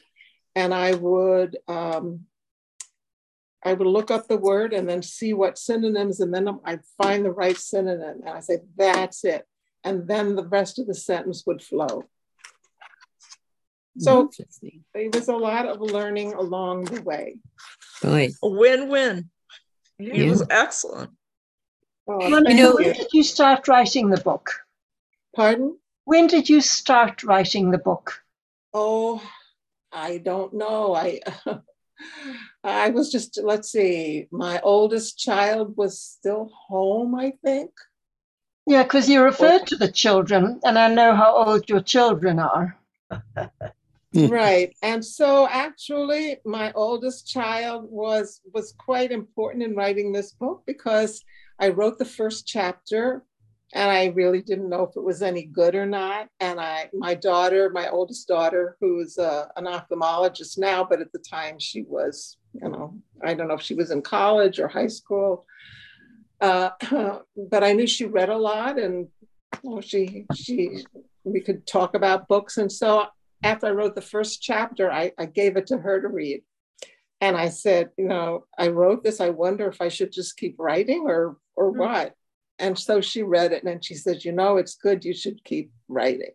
and 0.54 0.74
I 0.74 0.94
would 0.94 1.56
um, 1.68 2.26
I 3.64 3.72
would 3.72 3.86
look 3.86 4.10
up 4.10 4.28
the 4.28 4.36
word 4.36 4.72
and 4.72 4.88
then 4.88 5.02
see 5.02 5.32
what 5.32 5.58
synonyms, 5.58 6.20
and 6.20 6.32
then 6.32 6.48
I'd 6.64 6.84
find 7.00 7.24
the 7.24 7.32
right 7.32 7.56
synonym. 7.56 8.20
And 8.24 8.30
I 8.30 8.40
say, 8.40 8.58
that's 8.76 9.24
it. 9.24 9.46
And 9.84 10.06
then 10.06 10.36
the 10.36 10.46
rest 10.46 10.78
of 10.78 10.86
the 10.86 10.94
sentence 10.94 11.44
would 11.46 11.62
flow. 11.62 12.04
So 13.98 14.30
there 14.94 15.10
was 15.12 15.28
a 15.28 15.36
lot 15.36 15.66
of 15.66 15.80
learning 15.80 16.34
along 16.34 16.84
the 16.84 17.02
way. 17.02 17.38
Right. 18.02 18.32
A 18.42 18.48
win-win. 18.48 19.30
It 19.98 20.14
yeah. 20.14 20.30
was 20.30 20.44
excellent. 20.50 21.10
Oh, 22.08 22.22
you 22.26 22.54
know, 22.54 22.74
when 22.74 22.92
did 22.94 23.12
you 23.12 23.22
start 23.22 23.68
writing 23.68 24.08
the 24.10 24.20
book? 24.20 24.50
Pardon? 25.34 25.76
When 26.04 26.26
did 26.26 26.48
you 26.48 26.60
start 26.60 27.22
writing 27.22 27.70
the 27.70 27.78
book? 27.78 28.22
Oh, 28.72 29.22
I 29.92 30.18
don't 30.18 30.54
know. 30.54 30.94
I 30.94 31.20
I 32.64 32.90
was 32.90 33.10
just 33.12 33.38
let's 33.42 33.72
see. 33.72 34.26
My 34.30 34.60
oldest 34.60 35.18
child 35.18 35.76
was 35.76 36.00
still 36.00 36.50
home, 36.68 37.14
I 37.14 37.32
think. 37.44 37.70
Yeah, 38.66 38.84
because 38.84 39.08
you 39.08 39.22
referred 39.22 39.66
to 39.68 39.76
the 39.76 39.90
children, 39.90 40.60
and 40.64 40.78
I 40.78 40.88
know 40.88 41.14
how 41.14 41.34
old 41.34 41.68
your 41.68 41.80
children 41.80 42.38
are. 42.38 42.78
right. 44.14 44.74
And 44.82 45.04
so 45.04 45.46
actually 45.48 46.38
my 46.44 46.72
oldest 46.72 47.26
child 47.26 47.86
was 47.90 48.40
was 48.54 48.72
quite 48.78 49.12
important 49.12 49.62
in 49.62 49.74
writing 49.74 50.12
this 50.12 50.32
book 50.32 50.62
because 50.66 51.22
i 51.60 51.68
wrote 51.68 51.98
the 51.98 52.04
first 52.04 52.46
chapter 52.46 53.22
and 53.74 53.90
i 53.90 54.06
really 54.06 54.40
didn't 54.40 54.70
know 54.70 54.84
if 54.84 54.96
it 54.96 55.02
was 55.02 55.20
any 55.20 55.44
good 55.44 55.74
or 55.74 55.86
not. 55.86 56.28
And 56.40 56.58
i 56.60 56.88
my 56.94 57.14
daughter 57.14 57.70
my 57.70 57.88
oldest 57.90 58.26
daughter 58.26 58.76
who's 58.80 59.18
uh, 59.18 59.46
an 59.56 59.66
ophthalmologist 59.66 60.58
now 60.58 60.84
but 60.84 61.00
at 61.00 61.12
the 61.12 61.22
time 61.30 61.58
she 61.58 61.82
was 61.82 62.38
you 62.54 62.68
know 62.68 62.94
i 63.22 63.34
don't 63.34 63.48
know 63.48 63.54
if 63.54 63.62
she 63.62 63.74
was 63.74 63.90
in 63.90 64.00
college 64.00 64.58
or 64.58 64.68
high 64.68 64.86
school 64.86 65.44
uh, 66.40 66.70
but 67.50 67.62
i 67.62 67.72
knew 67.72 67.86
she 67.86 68.06
read 68.06 68.30
a 68.30 68.36
lot 68.36 68.78
and 68.78 69.08
you 69.62 69.82
she 69.82 70.24
she 70.34 70.84
we 71.24 71.40
could 71.40 71.66
talk 71.66 71.94
about 71.94 72.28
books. 72.28 72.58
And 72.58 72.70
so 72.70 73.06
after 73.42 73.66
I 73.66 73.70
wrote 73.70 73.94
the 73.94 74.00
first 74.00 74.42
chapter, 74.42 74.90
I, 74.90 75.12
I 75.18 75.26
gave 75.26 75.56
it 75.56 75.66
to 75.68 75.78
her 75.78 76.00
to 76.00 76.08
read. 76.08 76.42
And 77.20 77.36
I 77.36 77.48
said, 77.48 77.90
you 77.96 78.06
know, 78.06 78.46
I 78.56 78.68
wrote 78.68 79.02
this. 79.02 79.20
I 79.20 79.30
wonder 79.30 79.66
if 79.68 79.80
I 79.80 79.88
should 79.88 80.12
just 80.12 80.36
keep 80.36 80.56
writing 80.58 81.04
or 81.06 81.36
or 81.56 81.70
mm-hmm. 81.70 81.80
what. 81.80 82.14
And 82.60 82.78
so 82.78 83.00
she 83.00 83.22
read 83.22 83.52
it 83.52 83.64
and 83.64 83.84
she 83.84 83.94
said, 83.94 84.24
you 84.24 84.32
know, 84.32 84.56
it's 84.56 84.74
good. 84.74 85.04
You 85.04 85.14
should 85.14 85.42
keep 85.44 85.70
writing. 85.88 86.32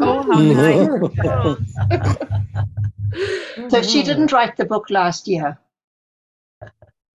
Oh, 0.00 0.22
how 0.22 0.38
nice. 3.58 3.70
so 3.70 3.82
she 3.82 4.02
didn't 4.08 4.32
write 4.32 4.56
the 4.56 4.64
book 4.64 4.90
last 4.90 5.26
year. 5.28 5.58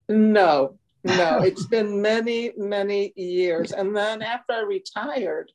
No, 0.10 0.78
no, 1.04 1.40
it's 1.44 1.66
been 1.66 2.02
many, 2.02 2.52
many 2.58 3.14
years. 3.16 3.72
And 3.72 3.96
then 3.96 4.22
after 4.22 4.54
I 4.54 4.62
retired, 4.62 5.52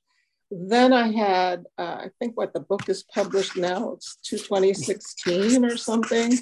then 0.55 0.93
I 0.93 1.11
had, 1.11 1.65
uh, 1.79 1.83
I 2.05 2.11
think 2.19 2.37
what 2.37 2.53
the 2.53 2.61
book 2.61 2.89
is 2.91 3.05
published 3.05 3.57
now, 3.57 3.93
it's 3.93 4.17
to 4.25 4.37
2016 4.37 5.65
or 5.65 5.79
something. 5.79 6.39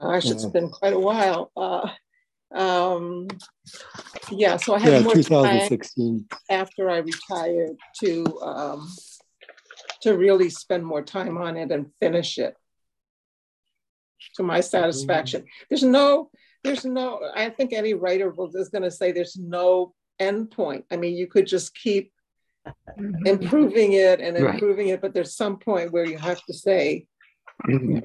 Gosh, 0.00 0.26
it's 0.26 0.46
been 0.46 0.68
quite 0.68 0.94
a 0.94 0.98
while. 0.98 1.52
Uh, 1.56 1.88
um, 2.52 3.28
yeah, 4.32 4.56
so 4.56 4.74
I 4.74 4.80
had 4.80 4.92
yeah, 4.92 5.00
more 5.00 5.14
2016. 5.14 6.26
after 6.50 6.90
I 6.90 6.98
retired 6.98 7.76
to 8.00 8.40
um, 8.40 8.92
to 10.02 10.16
really 10.16 10.50
spend 10.50 10.84
more 10.84 11.02
time 11.02 11.38
on 11.38 11.56
it 11.56 11.70
and 11.70 11.90
finish 12.00 12.36
it 12.38 12.56
to 14.36 14.42
my 14.42 14.60
satisfaction. 14.60 15.42
Mm. 15.42 15.46
There's 15.70 15.82
no, 15.84 16.30
there's 16.64 16.84
no. 16.84 17.20
I 17.34 17.48
think 17.50 17.72
any 17.72 17.94
writer 17.94 18.30
will, 18.30 18.54
is 18.54 18.68
going 18.68 18.82
to 18.82 18.90
say 18.90 19.12
there's 19.12 19.36
no 19.36 19.94
end 20.18 20.50
point. 20.50 20.84
I 20.90 20.96
mean, 20.96 21.16
you 21.16 21.28
could 21.28 21.46
just 21.46 21.74
keep 21.74 22.12
Mm-hmm. 22.13 22.13
Improving 23.26 23.92
it 23.92 24.20
and 24.20 24.36
improving 24.36 24.86
right. 24.86 24.94
it, 24.94 25.00
but 25.00 25.14
there's 25.14 25.36
some 25.36 25.58
point 25.58 25.92
where 25.92 26.06
you 26.06 26.18
have 26.18 26.42
to 26.44 26.54
say, 26.54 27.06
mm-hmm. 27.66 27.98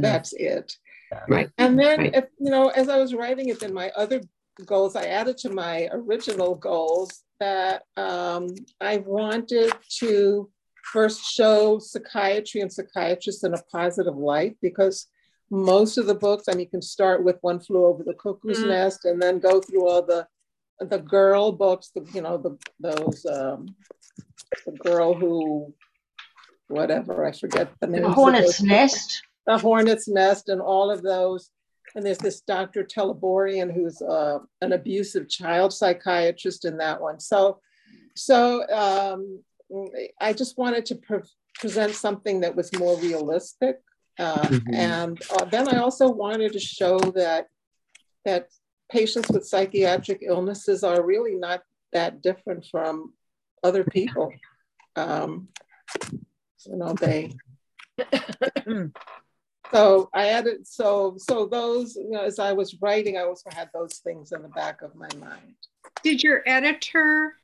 that's 0.00 0.32
it. 0.32 0.76
Right. 1.28 1.50
And 1.58 1.78
then, 1.78 1.98
right. 1.98 2.14
if, 2.14 2.24
you 2.38 2.50
know, 2.50 2.68
as 2.68 2.88
I 2.88 2.98
was 2.98 3.14
writing 3.14 3.48
it, 3.48 3.60
then 3.60 3.72
my 3.72 3.90
other 3.96 4.20
goals, 4.66 4.96
I 4.96 5.04
added 5.06 5.38
to 5.38 5.50
my 5.50 5.88
original 5.92 6.54
goals 6.54 7.22
that 7.40 7.82
um, 7.96 8.48
I 8.80 8.98
wanted 8.98 9.72
to 9.98 10.50
first 10.92 11.24
show 11.24 11.78
psychiatry 11.78 12.60
and 12.60 12.72
psychiatrists 12.72 13.44
in 13.44 13.54
a 13.54 13.62
positive 13.72 14.16
light 14.16 14.56
because 14.60 15.06
most 15.50 15.98
of 15.98 16.06
the 16.06 16.14
books, 16.14 16.44
I 16.48 16.52
mean, 16.52 16.60
you 16.60 16.70
can 16.70 16.82
start 16.82 17.24
with 17.24 17.38
One 17.42 17.60
Flew 17.60 17.84
Over 17.84 18.02
the 18.02 18.14
Cuckoo's 18.14 18.58
mm. 18.58 18.68
Nest 18.68 19.04
and 19.04 19.20
then 19.20 19.38
go 19.38 19.60
through 19.60 19.88
all 19.88 20.02
the 20.02 20.26
the 20.80 20.98
girl 20.98 21.52
books, 21.52 21.92
the, 21.94 22.04
you 22.12 22.20
know, 22.20 22.36
the 22.36 22.58
those 22.80 23.24
um, 23.26 23.74
the 24.64 24.72
girl 24.72 25.14
who, 25.14 25.74
whatever, 26.68 27.24
I 27.24 27.32
forget 27.32 27.70
the 27.80 27.86
name. 27.86 28.02
The 28.02 28.10
Hornet's 28.10 28.62
Nest. 28.62 29.22
The 29.46 29.58
Hornet's 29.58 30.08
Nest 30.08 30.48
and 30.48 30.60
all 30.60 30.90
of 30.90 31.02
those. 31.02 31.50
And 31.94 32.04
there's 32.04 32.18
this 32.18 32.40
Dr. 32.40 32.82
Teleborian 32.82 33.72
who's 33.72 34.02
uh, 34.02 34.38
an 34.60 34.72
abusive 34.72 35.28
child 35.28 35.72
psychiatrist 35.72 36.64
in 36.64 36.78
that 36.78 37.00
one. 37.00 37.20
So, 37.20 37.60
so 38.16 38.66
um, 38.68 39.40
I 40.20 40.32
just 40.32 40.58
wanted 40.58 40.86
to 40.86 40.96
pre- 40.96 41.20
present 41.58 41.94
something 41.94 42.40
that 42.40 42.56
was 42.56 42.76
more 42.78 42.98
realistic. 42.98 43.76
Uh, 44.18 44.42
mm-hmm. 44.42 44.74
And 44.74 45.22
uh, 45.38 45.44
then 45.44 45.68
I 45.68 45.78
also 45.78 46.08
wanted 46.08 46.52
to 46.52 46.60
show 46.60 46.98
that 46.98 47.48
that 48.24 48.48
patients 48.90 49.28
with 49.30 49.46
psychiatric 49.46 50.22
illnesses 50.22 50.82
are 50.82 51.04
really 51.04 51.34
not 51.34 51.62
that 51.92 52.22
different 52.22 52.66
from 52.70 53.12
other 53.64 53.82
people. 53.82 54.32
Um, 54.94 55.48
you 56.66 56.76
know, 56.76 56.92
they 56.92 57.34
So 59.72 60.08
I 60.14 60.28
added, 60.28 60.66
so, 60.66 61.16
so 61.18 61.46
those, 61.46 61.96
you 61.96 62.10
know, 62.10 62.22
as 62.22 62.38
I 62.38 62.52
was 62.52 62.80
writing, 62.80 63.16
I 63.16 63.22
also 63.22 63.50
had 63.52 63.70
those 63.74 63.94
things 63.94 64.30
in 64.30 64.42
the 64.42 64.48
back 64.48 64.82
of 64.82 64.94
my 64.94 65.08
mind. 65.18 65.54
Did 66.04 66.22
your 66.22 66.42
editor 66.46 67.34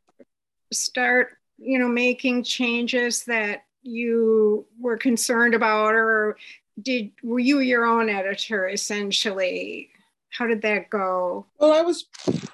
start, 0.72 1.38
you 1.58 1.78
know, 1.78 1.88
making 1.88 2.44
changes 2.44 3.24
that 3.24 3.64
you 3.82 4.66
were 4.78 4.96
concerned 4.96 5.54
about 5.54 5.94
or 5.94 6.36
did 6.80 7.10
were 7.22 7.38
you 7.38 7.60
your 7.60 7.84
own 7.84 8.08
editor 8.08 8.68
essentially 8.68 9.90
how 10.30 10.46
did 10.46 10.62
that 10.62 10.90
go 10.90 11.46
well 11.58 11.72
i 11.72 11.82
was 11.82 12.04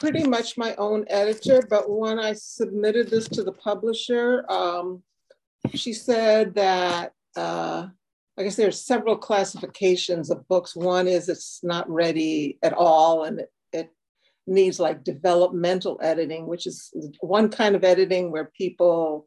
pretty 0.00 0.26
much 0.26 0.56
my 0.56 0.74
own 0.76 1.04
editor 1.08 1.62
but 1.68 1.90
when 1.90 2.18
i 2.18 2.32
submitted 2.32 3.08
this 3.08 3.28
to 3.28 3.42
the 3.42 3.52
publisher 3.52 4.44
um, 4.50 5.02
she 5.74 5.92
said 5.92 6.54
that 6.54 7.12
uh, 7.36 7.86
i 8.38 8.42
guess 8.42 8.56
there's 8.56 8.84
several 8.84 9.16
classifications 9.16 10.30
of 10.30 10.46
books 10.48 10.74
one 10.74 11.06
is 11.06 11.28
it's 11.28 11.60
not 11.62 11.88
ready 11.88 12.58
at 12.62 12.72
all 12.72 13.24
and 13.24 13.40
it, 13.40 13.52
it 13.72 13.90
needs 14.46 14.80
like 14.80 15.04
developmental 15.04 15.98
editing 16.02 16.46
which 16.46 16.66
is 16.66 16.92
one 17.20 17.48
kind 17.48 17.74
of 17.74 17.84
editing 17.84 18.30
where 18.30 18.50
people 18.56 19.26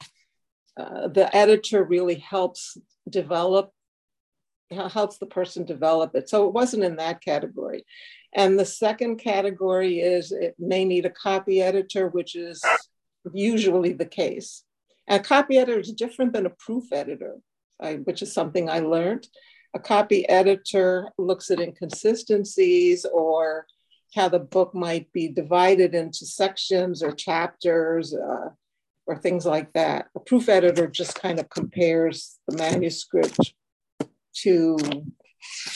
uh, 0.78 1.08
the 1.10 1.36
editor 1.36 1.84
really 1.84 2.16
helps 2.16 2.78
develop 3.10 3.74
helps 4.72 5.18
the 5.18 5.26
person 5.26 5.66
develop 5.66 6.16
it. 6.16 6.30
So 6.30 6.48
it 6.48 6.54
wasn't 6.54 6.84
in 6.84 6.98
that 6.98 7.22
category. 7.22 7.86
And 8.34 8.60
the 8.60 8.66
second 8.66 9.18
category 9.18 10.00
is 10.00 10.32
it 10.32 10.56
may 10.60 10.86
need 10.86 11.06
a 11.06 11.10
copy 11.10 11.62
editor, 11.62 12.10
which 12.10 12.36
is 12.36 12.64
usually 13.34 13.94
the 13.94 14.06
case. 14.06 14.64
And 15.08 15.22
a 15.22 15.24
copy 15.24 15.58
editor 15.58 15.80
is 15.80 15.92
different 15.92 16.34
than 16.34 16.46
a 16.46 16.52
proof 16.52 16.92
editor, 16.92 17.38
which 18.04 18.22
is 18.22 18.34
something 18.34 18.70
I 18.70 18.80
learned. 18.80 19.28
A 19.74 19.80
copy 19.80 20.28
editor 20.30 21.10
looks 21.18 21.50
at 21.52 21.60
inconsistencies 21.60 23.06
or 23.06 23.66
how 24.16 24.30
the 24.30 24.40
book 24.40 24.74
might 24.74 25.12
be 25.12 25.28
divided 25.28 25.94
into 25.94 26.26
sections 26.26 27.04
or 27.04 27.12
chapters 27.12 28.16
uh, 28.16 28.50
or 29.06 29.18
things 29.18 29.46
like 29.46 29.72
that. 29.74 30.08
A 30.16 30.20
proof 30.20 30.50
editor 30.50 30.88
just 30.88 31.20
kind 31.20 31.40
of 31.40 31.50
compares 31.50 32.40
the 32.48 32.58
manuscript 32.58 33.54
to 34.38 34.78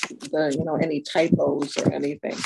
the 0.09 0.55
you 0.57 0.65
know 0.65 0.75
any 0.75 1.01
typos 1.01 1.77
or 1.77 1.91
anything. 1.91 2.37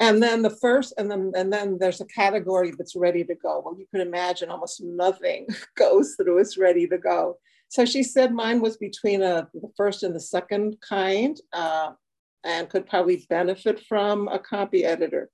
And 0.00 0.22
then 0.22 0.42
the 0.42 0.50
first 0.50 0.94
and 0.98 1.10
then 1.10 1.32
and 1.36 1.52
then 1.52 1.78
there's 1.78 2.00
a 2.00 2.06
category 2.06 2.72
that's 2.76 2.96
ready 2.96 3.24
to 3.24 3.34
go. 3.34 3.62
Well 3.64 3.76
you 3.78 3.86
can 3.90 4.06
imagine 4.06 4.50
almost 4.50 4.82
nothing 4.82 5.46
goes 5.76 6.16
through 6.16 6.38
it's 6.38 6.58
ready 6.58 6.86
to 6.88 6.98
go. 6.98 7.38
So 7.68 7.84
she 7.84 8.02
said 8.02 8.34
mine 8.34 8.60
was 8.60 8.76
between 8.76 9.22
a, 9.22 9.48
the 9.54 9.70
first 9.76 10.02
and 10.02 10.14
the 10.14 10.20
second 10.20 10.76
kind 10.86 11.40
uh, 11.52 11.92
and 12.44 12.68
could 12.68 12.86
probably 12.86 13.24
benefit 13.30 13.80
from 13.88 14.28
a 14.28 14.38
copy 14.38 14.84
editor. 14.84 15.30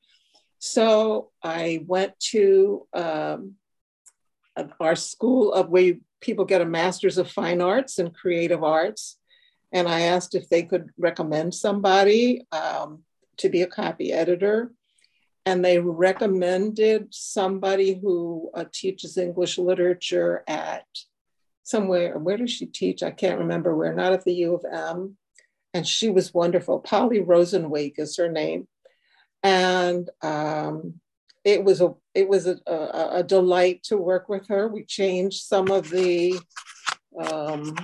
So 0.58 1.30
i 1.42 1.84
went 1.86 2.18
to 2.32 2.86
um, 2.92 3.54
our 4.80 4.96
school 4.96 5.52
of 5.52 5.68
where 5.68 5.94
people 6.20 6.44
get 6.44 6.60
a 6.60 6.66
master's 6.66 7.18
of 7.18 7.30
fine 7.30 7.60
arts 7.60 7.98
and 7.98 8.14
creative 8.14 8.64
arts 8.64 9.18
and 9.72 9.88
I 9.88 10.02
asked 10.02 10.34
if 10.34 10.48
they 10.48 10.62
could 10.62 10.90
recommend 10.98 11.54
somebody 11.54 12.46
um, 12.52 13.04
to 13.38 13.48
be 13.48 13.62
a 13.62 13.66
copy 13.66 14.12
editor. 14.12 14.72
And 15.44 15.64
they 15.64 15.78
recommended 15.78 17.08
somebody 17.10 17.94
who 17.94 18.50
uh, 18.54 18.64
teaches 18.72 19.16
English 19.16 19.56
literature 19.56 20.44
at 20.46 20.84
somewhere. 21.62 22.18
Where 22.18 22.36
does 22.36 22.50
she 22.50 22.66
teach? 22.66 23.02
I 23.02 23.10
can't 23.10 23.38
remember 23.38 23.74
where, 23.74 23.94
not 23.94 24.12
at 24.12 24.24
the 24.24 24.34
U 24.34 24.54
of 24.54 24.64
M. 24.70 25.16
And 25.72 25.86
she 25.86 26.10
was 26.10 26.34
wonderful. 26.34 26.80
Polly 26.80 27.20
Rosenwake 27.20 27.98
is 27.98 28.16
her 28.16 28.30
name. 28.30 28.68
And 29.42 30.08
um, 30.22 31.00
it 31.44 31.64
was 31.64 31.80
a 31.80 31.94
it 32.14 32.28
was 32.28 32.46
a, 32.46 32.58
a, 32.66 33.08
a, 33.18 33.22
delight 33.22 33.84
to 33.84 33.96
work 33.96 34.28
with 34.28 34.48
her. 34.48 34.66
We 34.66 34.84
changed 34.84 35.44
some 35.44 35.70
of 35.70 35.88
the 35.88 36.38
um, 37.18 37.76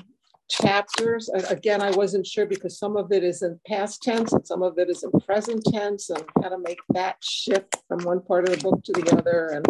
chapters. 0.62 1.28
Again, 1.48 1.82
I 1.82 1.90
wasn't 1.90 2.26
sure 2.26 2.46
because 2.46 2.78
some 2.78 2.96
of 2.96 3.12
it 3.12 3.24
is 3.24 3.42
in 3.42 3.58
past 3.66 4.02
tense 4.02 4.32
and 4.32 4.46
some 4.46 4.62
of 4.62 4.78
it 4.78 4.88
is 4.88 5.02
in 5.02 5.10
present 5.20 5.64
tense 5.64 6.10
and 6.10 6.24
how 6.42 6.50
to 6.50 6.58
make 6.58 6.80
that 6.90 7.16
shift 7.22 7.76
from 7.88 8.04
one 8.04 8.20
part 8.20 8.48
of 8.48 8.54
the 8.54 8.62
book 8.62 8.82
to 8.84 8.92
the 8.92 9.16
other. 9.16 9.48
And, 9.48 9.66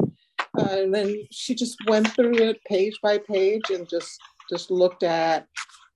uh, 0.59 0.83
and 0.83 0.95
then 0.95 1.17
she 1.31 1.55
just 1.55 1.77
went 1.87 2.09
through 2.15 2.35
it 2.35 2.63
page 2.65 2.95
by 3.03 3.19
page 3.19 3.71
and 3.71 3.89
just, 3.89 4.21
just 4.51 4.71
looked 4.71 5.03
at 5.03 5.47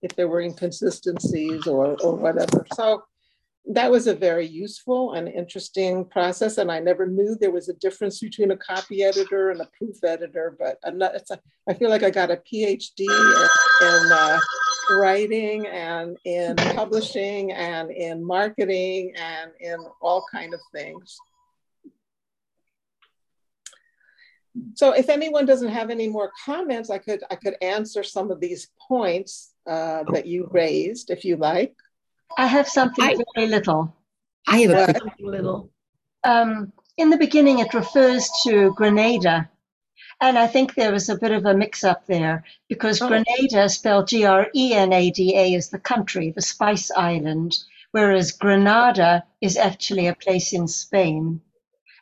if 0.02 0.14
there 0.16 0.28
were 0.28 0.40
inconsistencies 0.40 1.66
or, 1.66 1.96
or 2.02 2.14
whatever. 2.14 2.64
So 2.74 3.02
that 3.70 3.90
was 3.90 4.06
a 4.06 4.14
very 4.14 4.46
useful 4.46 5.12
and 5.12 5.28
interesting 5.28 6.04
process. 6.06 6.56
And 6.56 6.72
I 6.72 6.78
never 6.78 7.06
knew 7.06 7.36
there 7.36 7.50
was 7.50 7.68
a 7.68 7.74
difference 7.74 8.20
between 8.20 8.50
a 8.50 8.56
copy 8.56 9.02
editor 9.02 9.50
and 9.50 9.60
a 9.60 9.68
proof 9.76 10.02
editor, 10.02 10.56
but 10.58 10.78
not, 10.96 11.14
a, 11.14 11.38
I 11.68 11.74
feel 11.74 11.90
like 11.90 12.02
I 12.02 12.10
got 12.10 12.30
a 12.30 12.36
PhD 12.50 13.00
in, 13.00 13.86
in 13.86 14.12
uh, 14.12 14.38
writing 14.90 15.66
and 15.66 16.16
in 16.24 16.56
publishing 16.56 17.52
and 17.52 17.90
in 17.90 18.24
marketing 18.24 19.12
and 19.16 19.50
in 19.60 19.78
all 20.00 20.24
kind 20.30 20.54
of 20.54 20.60
things. 20.72 21.18
So 24.74 24.92
if 24.92 25.08
anyone 25.08 25.46
doesn't 25.46 25.68
have 25.68 25.90
any 25.90 26.08
more 26.08 26.32
comments, 26.44 26.90
I 26.90 26.98
could 26.98 27.22
I 27.30 27.36
could 27.36 27.56
answer 27.62 28.02
some 28.02 28.30
of 28.30 28.40
these 28.40 28.68
points 28.88 29.52
uh, 29.66 30.04
that 30.12 30.26
you 30.26 30.48
raised 30.50 31.10
if 31.10 31.24
you 31.24 31.36
like. 31.36 31.74
I 32.36 32.46
have 32.46 32.68
something 32.68 33.04
I, 33.04 33.16
very 33.34 33.48
little. 33.48 33.94
I 34.46 34.58
have 34.60 34.88
a 34.88 35.00
quick 35.00 35.14
little. 35.20 35.70
Um, 36.24 36.72
in 36.96 37.10
the 37.10 37.16
beginning, 37.16 37.60
it 37.60 37.74
refers 37.74 38.28
to 38.44 38.72
Grenada. 38.74 39.48
And 40.20 40.36
I 40.36 40.48
think 40.48 40.74
there 40.74 40.92
was 40.92 41.08
a 41.08 41.16
bit 41.16 41.30
of 41.30 41.46
a 41.46 41.54
mix 41.54 41.84
up 41.84 42.06
there 42.06 42.44
because 42.68 43.00
oh. 43.00 43.08
Grenada, 43.08 43.68
spelled 43.68 44.08
G 44.08 44.24
R 44.24 44.48
E 44.54 44.74
N 44.74 44.92
A 44.92 45.10
D 45.10 45.36
A, 45.36 45.54
is 45.54 45.68
the 45.68 45.78
country, 45.78 46.32
the 46.32 46.42
spice 46.42 46.90
island, 46.90 47.56
whereas 47.92 48.32
Granada 48.32 49.24
is 49.40 49.56
actually 49.56 50.08
a 50.08 50.14
place 50.14 50.52
in 50.52 50.66
Spain. 50.66 51.40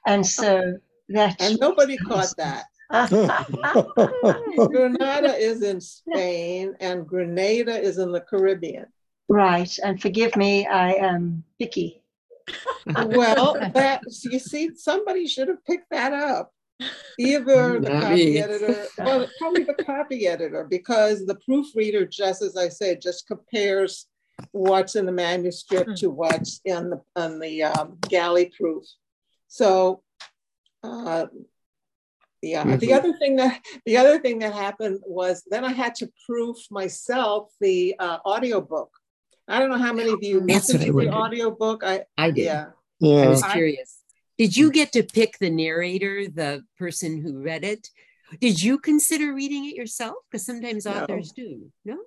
And 0.07 0.27
so 0.27 0.79
that. 1.11 1.41
And 1.41 1.59
nobody 1.61 1.97
caught 1.99 2.35
that. 2.39 2.65
Granada 4.57 5.35
is 5.35 5.63
in 5.63 5.81
Spain 5.81 6.77
and 6.81 7.07
Grenada 7.07 7.77
is 7.77 7.99
in 7.99 8.13
the 8.13 8.21
Caribbean. 8.21 8.87
Right. 9.29 9.77
And 9.83 10.01
forgive 10.01 10.37
me, 10.37 10.67
I 10.67 10.93
am 10.93 11.43
picky. 11.59 12.03
well, 12.87 13.55
that 13.75 14.03
you 14.23 14.39
see, 14.39 14.71
somebody 14.77 15.27
should 15.27 15.49
have 15.49 15.65
picked 15.65 15.91
that 15.91 16.13
up. 16.13 16.53
Either 17.19 17.81
the 17.81 17.91
copy 17.91 18.39
editor, 18.39 18.87
well, 18.99 19.27
probably 19.39 19.65
the 19.65 19.85
copy 19.85 20.27
editor, 20.27 20.65
because 20.65 21.25
the 21.25 21.37
proofreader, 21.37 22.05
just 22.05 22.43
as 22.43 22.57
I 22.57 22.69
said, 22.69 23.01
just 23.01 23.27
compares 23.27 24.07
what's 24.53 24.97
in 24.97 25.07
the 25.07 25.13
manuscript 25.13 25.91
mm. 25.91 25.97
to 26.01 26.11
what's 26.11 26.61
in 26.65 26.91
the 26.91 27.01
on 27.17 27.39
the 27.39 27.63
um, 27.63 27.97
galley 28.09 28.53
proof. 28.59 28.85
So, 29.49 30.03
uh, 30.83 31.27
yeah. 32.43 32.65
Mm-hmm. 32.65 32.79
The 32.79 32.93
other 32.93 33.15
thing 33.15 33.37
that 33.37 33.63
the 33.87 33.97
other 33.97 34.19
thing 34.19 34.41
that 34.41 34.53
happened 34.53 35.01
was 35.07 35.43
then 35.51 35.65
I 35.65 35.73
had 35.73 35.95
to 35.97 36.11
proof 36.27 36.59
myself 36.71 37.51
the 37.61 37.97
uh, 37.99 38.19
audiobook 38.27 38.91
I 39.49 39.59
don't 39.59 39.71
know 39.71 39.79
how 39.79 39.93
many 39.93 40.11
of 40.11 40.23
you 40.23 40.41
That's 40.41 40.73
listened 40.73 40.85
to 40.85 40.93
the 40.93 41.11
audiobook. 41.11 41.85
I 41.85 42.05
I 42.19 42.31
did. 42.31 42.45
Yeah. 42.45 42.67
yeah. 42.99 43.23
I 43.23 43.29
was 43.29 43.43
curious. 43.45 43.99
Did 44.39 44.57
you 44.57 44.71
get 44.71 44.93
to 44.93 45.03
pick 45.03 45.39
the 45.39 45.51
narrator, 45.51 46.29
the 46.29 46.63
person 46.79 47.23
who 47.23 47.43
read 47.43 47.65
it? 47.65 47.89
Did 48.41 48.63
you 48.63 48.79
consider 48.79 49.35
reading 49.35 49.67
it 49.67 49.77
yourself? 49.77 50.17
Because 50.31 50.45
sometimes 50.45 50.85
no. 50.85 50.93
authors 50.93 51.33
do. 51.33 51.71
No, 51.85 51.99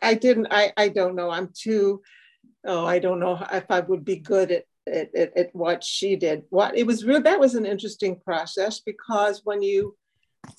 I 0.00 0.14
didn't. 0.14 0.48
I 0.50 0.72
I 0.76 0.88
don't 0.88 1.14
know. 1.14 1.30
I'm 1.30 1.50
too. 1.54 2.02
Oh, 2.64 2.86
I 2.86 2.98
don't 3.00 3.20
know 3.20 3.44
if 3.52 3.70
I 3.70 3.80
would 3.80 4.04
be 4.04 4.16
good 4.16 4.52
at 4.52 4.64
at, 4.86 5.14
at, 5.14 5.36
at 5.36 5.54
what 5.54 5.84
she 5.84 6.16
did. 6.16 6.44
What 6.50 6.76
it 6.76 6.86
was 6.86 7.04
real. 7.04 7.20
That 7.22 7.40
was 7.40 7.54
an 7.54 7.66
interesting 7.66 8.20
process 8.24 8.80
because 8.80 9.42
when 9.44 9.62
you 9.62 9.96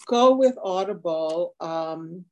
go 0.08 0.36
with 0.36 0.58
Audible, 0.62 1.56
um, 1.60 2.26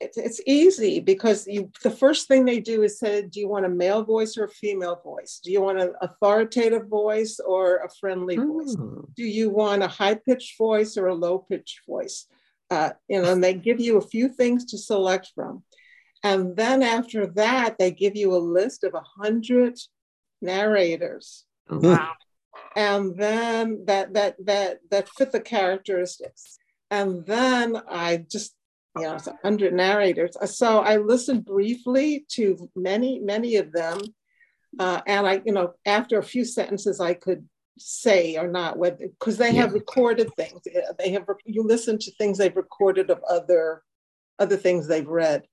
it's, 0.00 0.18
it's 0.18 0.40
easy 0.46 1.00
because 1.00 1.46
you 1.46 1.70
the 1.82 1.90
first 1.90 2.28
thing 2.28 2.44
they 2.44 2.60
do 2.60 2.82
is 2.82 2.98
say 2.98 3.22
do 3.22 3.40
you 3.40 3.48
want 3.48 3.64
a 3.64 3.70
male 3.70 4.04
voice 4.04 4.36
or 4.36 4.44
a 4.44 4.48
female 4.48 5.00
voice? 5.02 5.40
Do 5.42 5.50
you 5.50 5.62
want 5.62 5.80
an 5.80 5.94
authoritative 6.02 6.88
voice 6.88 7.40
or 7.40 7.76
a 7.76 7.88
friendly 8.00 8.36
mm. 8.36 8.46
voice 8.46 8.76
do 9.14 9.24
you 9.24 9.48
want 9.48 9.82
a 9.82 9.88
high-pitched 9.88 10.58
voice 10.58 10.96
or 10.96 11.06
a 11.06 11.14
low-pitched 11.14 11.80
voice? 11.88 12.26
Uh, 12.70 12.90
you 13.08 13.22
know 13.22 13.32
and 13.32 13.42
they 13.42 13.54
give 13.54 13.80
you 13.80 13.96
a 13.96 14.06
few 14.06 14.28
things 14.28 14.64
to 14.66 14.78
select 14.78 15.30
from. 15.34 15.62
And 16.22 16.56
then 16.56 16.82
after 16.82 17.26
that 17.28 17.78
they 17.78 17.90
give 17.90 18.16
you 18.16 18.34
a 18.34 18.38
list 18.38 18.84
of 18.84 18.94
a 18.94 19.04
hundred 19.22 19.78
narrators. 20.42 21.44
Oh, 21.70 21.78
wow. 21.78 22.12
And 22.74 23.16
then 23.16 23.84
that 23.86 24.12
that 24.12 24.36
that 24.44 24.80
that 24.90 25.08
fit 25.08 25.32
the 25.32 25.40
characteristics. 25.40 26.58
And 26.90 27.26
then 27.26 27.80
i 27.90 28.24
just 28.30 28.55
you 28.96 29.02
know, 29.02 29.18
under 29.44 29.70
narrators. 29.70 30.36
So 30.56 30.80
I 30.80 30.96
listened 30.96 31.44
briefly 31.44 32.24
to 32.30 32.70
many, 32.74 33.18
many 33.20 33.56
of 33.56 33.72
them. 33.72 34.00
Uh, 34.78 35.00
and 35.06 35.26
I, 35.26 35.42
you 35.44 35.52
know, 35.52 35.74
after 35.84 36.18
a 36.18 36.22
few 36.22 36.44
sentences, 36.44 37.00
I 37.00 37.14
could 37.14 37.48
say 37.78 38.36
or 38.36 38.48
not 38.48 38.78
whether 38.78 39.06
because 39.08 39.36
they 39.36 39.50
yeah. 39.50 39.62
have 39.62 39.74
recorded 39.74 40.30
things. 40.34 40.62
They 40.98 41.10
have 41.10 41.26
you 41.44 41.62
listen 41.62 41.98
to 41.98 42.10
things 42.12 42.38
they've 42.38 42.56
recorded 42.56 43.10
of 43.10 43.22
other 43.28 43.82
other 44.38 44.56
things 44.56 44.86
they've 44.86 45.06
read. 45.06 45.44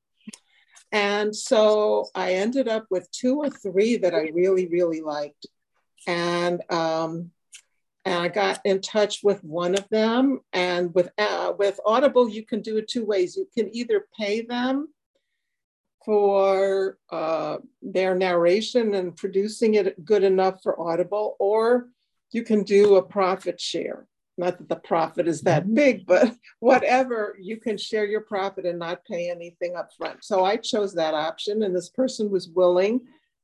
And 0.91 1.35
so 1.35 2.09
I 2.13 2.33
ended 2.33 2.67
up 2.67 2.85
with 2.89 3.09
two 3.11 3.37
or 3.37 3.49
three 3.49 3.97
that 3.97 4.13
I 4.13 4.29
really, 4.33 4.67
really 4.67 5.01
liked. 5.01 5.47
And 6.05 6.61
um, 6.69 7.31
and 8.05 8.15
I 8.15 8.27
got 8.27 8.59
in 8.65 8.81
touch 8.81 9.21
with 9.23 9.43
one 9.43 9.75
of 9.75 9.87
them. 9.89 10.41
And 10.51 10.93
with 10.93 11.09
uh, 11.17 11.53
with 11.57 11.79
Audible, 11.85 12.27
you 12.27 12.45
can 12.45 12.61
do 12.61 12.77
it 12.77 12.87
two 12.87 13.05
ways. 13.05 13.37
You 13.37 13.47
can 13.55 13.73
either 13.75 14.07
pay 14.17 14.41
them 14.41 14.89
for 16.05 16.97
uh, 17.09 17.57
their 17.81 18.13
narration 18.13 18.93
and 18.93 19.15
producing 19.15 19.75
it 19.75 20.03
good 20.03 20.23
enough 20.23 20.61
for 20.61 20.79
Audible, 20.79 21.37
or 21.39 21.87
you 22.31 22.43
can 22.43 22.63
do 22.63 22.95
a 22.95 23.01
profit 23.01 23.59
share. 23.59 24.05
Not 24.37 24.57
that 24.57 24.67
the 24.67 24.75
profit 24.75 25.27
is 25.27 25.41
that 25.41 25.63
mm-hmm. 25.63 25.75
big, 25.75 26.05
but 26.05 26.35
whatever, 26.59 27.37
you 27.39 27.57
can 27.57 27.77
share 27.77 28.05
your 28.05 28.21
profit 28.21 28.65
and 28.65 28.79
not 28.79 29.05
pay 29.05 29.29
anything 29.29 29.75
up 29.75 29.91
front. 29.97 30.23
So 30.25 30.43
I 30.43 30.57
chose 30.57 30.93
that 30.95 31.13
option, 31.13 31.63
and 31.63 31.75
this 31.75 31.89
person 31.89 32.29
was 32.29 32.49
willing 32.49 33.01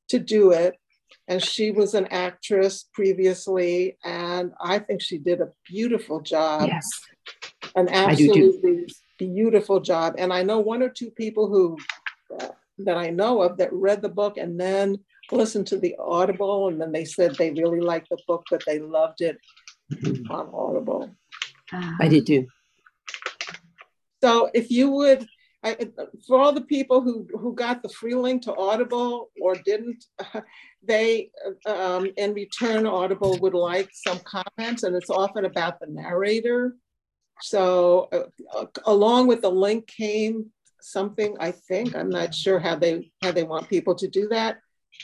to 0.10 0.20
do 0.20 0.52
it 0.52 0.76
and 1.28 1.44
she 1.44 1.72
was 1.72 1.94
an 1.94 2.08
actress 2.08 2.90
previously, 2.94 3.98
and 4.04 4.52
I 4.62 4.80
think 4.80 5.02
she 5.02 5.18
did 5.18 5.42
a 5.42 5.52
beautiful 5.68 6.22
job. 6.22 6.68
Yes, 6.68 6.90
an 7.76 7.90
absolutely 7.90 8.88
beautiful 9.18 9.80
job. 9.80 10.16
And 10.18 10.34
I 10.34 10.44
know 10.44 10.60
one 10.60 10.82
or 10.82 10.90
two 10.90 11.12
people 11.12 11.48
who 11.48 11.78
uh, 12.40 12.50
that 12.80 12.98
I 12.98 13.10
know 13.10 13.42
of 13.42 13.58
that 13.58 13.74
read 13.74 14.02
the 14.02 14.10
book 14.10 14.38
and 14.38 14.60
then 14.60 14.98
listened 15.32 15.68
to 15.68 15.78
the 15.78 15.96
Audible, 16.00 16.70
and 16.70 16.82
then 16.82 16.92
they 16.92 17.06
said 17.06 17.36
they 17.36 17.52
really 17.52 17.82
liked 17.82 18.10
the 18.10 18.18
book, 18.28 18.46
but 18.50 18.64
they 18.66 18.80
loved 18.80 19.22
it 19.22 19.38
on 20.30 20.50
Audible. 20.54 21.16
I 21.72 22.08
did 22.08 22.26
too. 22.26 22.48
So 24.24 24.50
if 24.54 24.72
you 24.72 24.90
would 24.92 25.28
I, 25.64 25.90
for 26.26 26.40
all 26.40 26.54
the 26.54 26.62
people 26.62 27.02
who, 27.02 27.28
who 27.38 27.54
got 27.54 27.84
the 27.84 27.90
free 27.90 28.16
link 28.16 28.44
to 28.44 28.56
Audible 28.56 29.30
or 29.42 29.56
didn't, 29.56 30.06
they, 30.84 31.32
um, 31.66 32.10
in 32.16 32.34
return, 32.34 32.86
Audible 32.86 33.38
would 33.42 33.54
like 33.54 33.90
some 33.92 34.20
comments, 34.20 34.84
and 34.84 34.96
it's 34.96 35.10
often 35.10 35.46
about 35.46 35.80
the 35.80 35.88
narrator. 35.88 36.76
So, 37.42 38.08
uh, 38.54 38.66
along 38.86 39.28
with 39.28 39.42
the 39.42 39.52
link 39.52 39.88
came 39.88 40.52
something. 40.82 41.36
I 41.40 41.52
think 41.52 41.96
I'm 41.96 42.10
not 42.10 42.34
sure 42.34 42.60
how 42.60 42.76
they 42.76 43.12
how 43.22 43.32
they 43.32 43.44
want 43.44 43.70
people 43.70 43.96
to 43.96 44.08
do 44.08 44.28
that, 44.30 44.60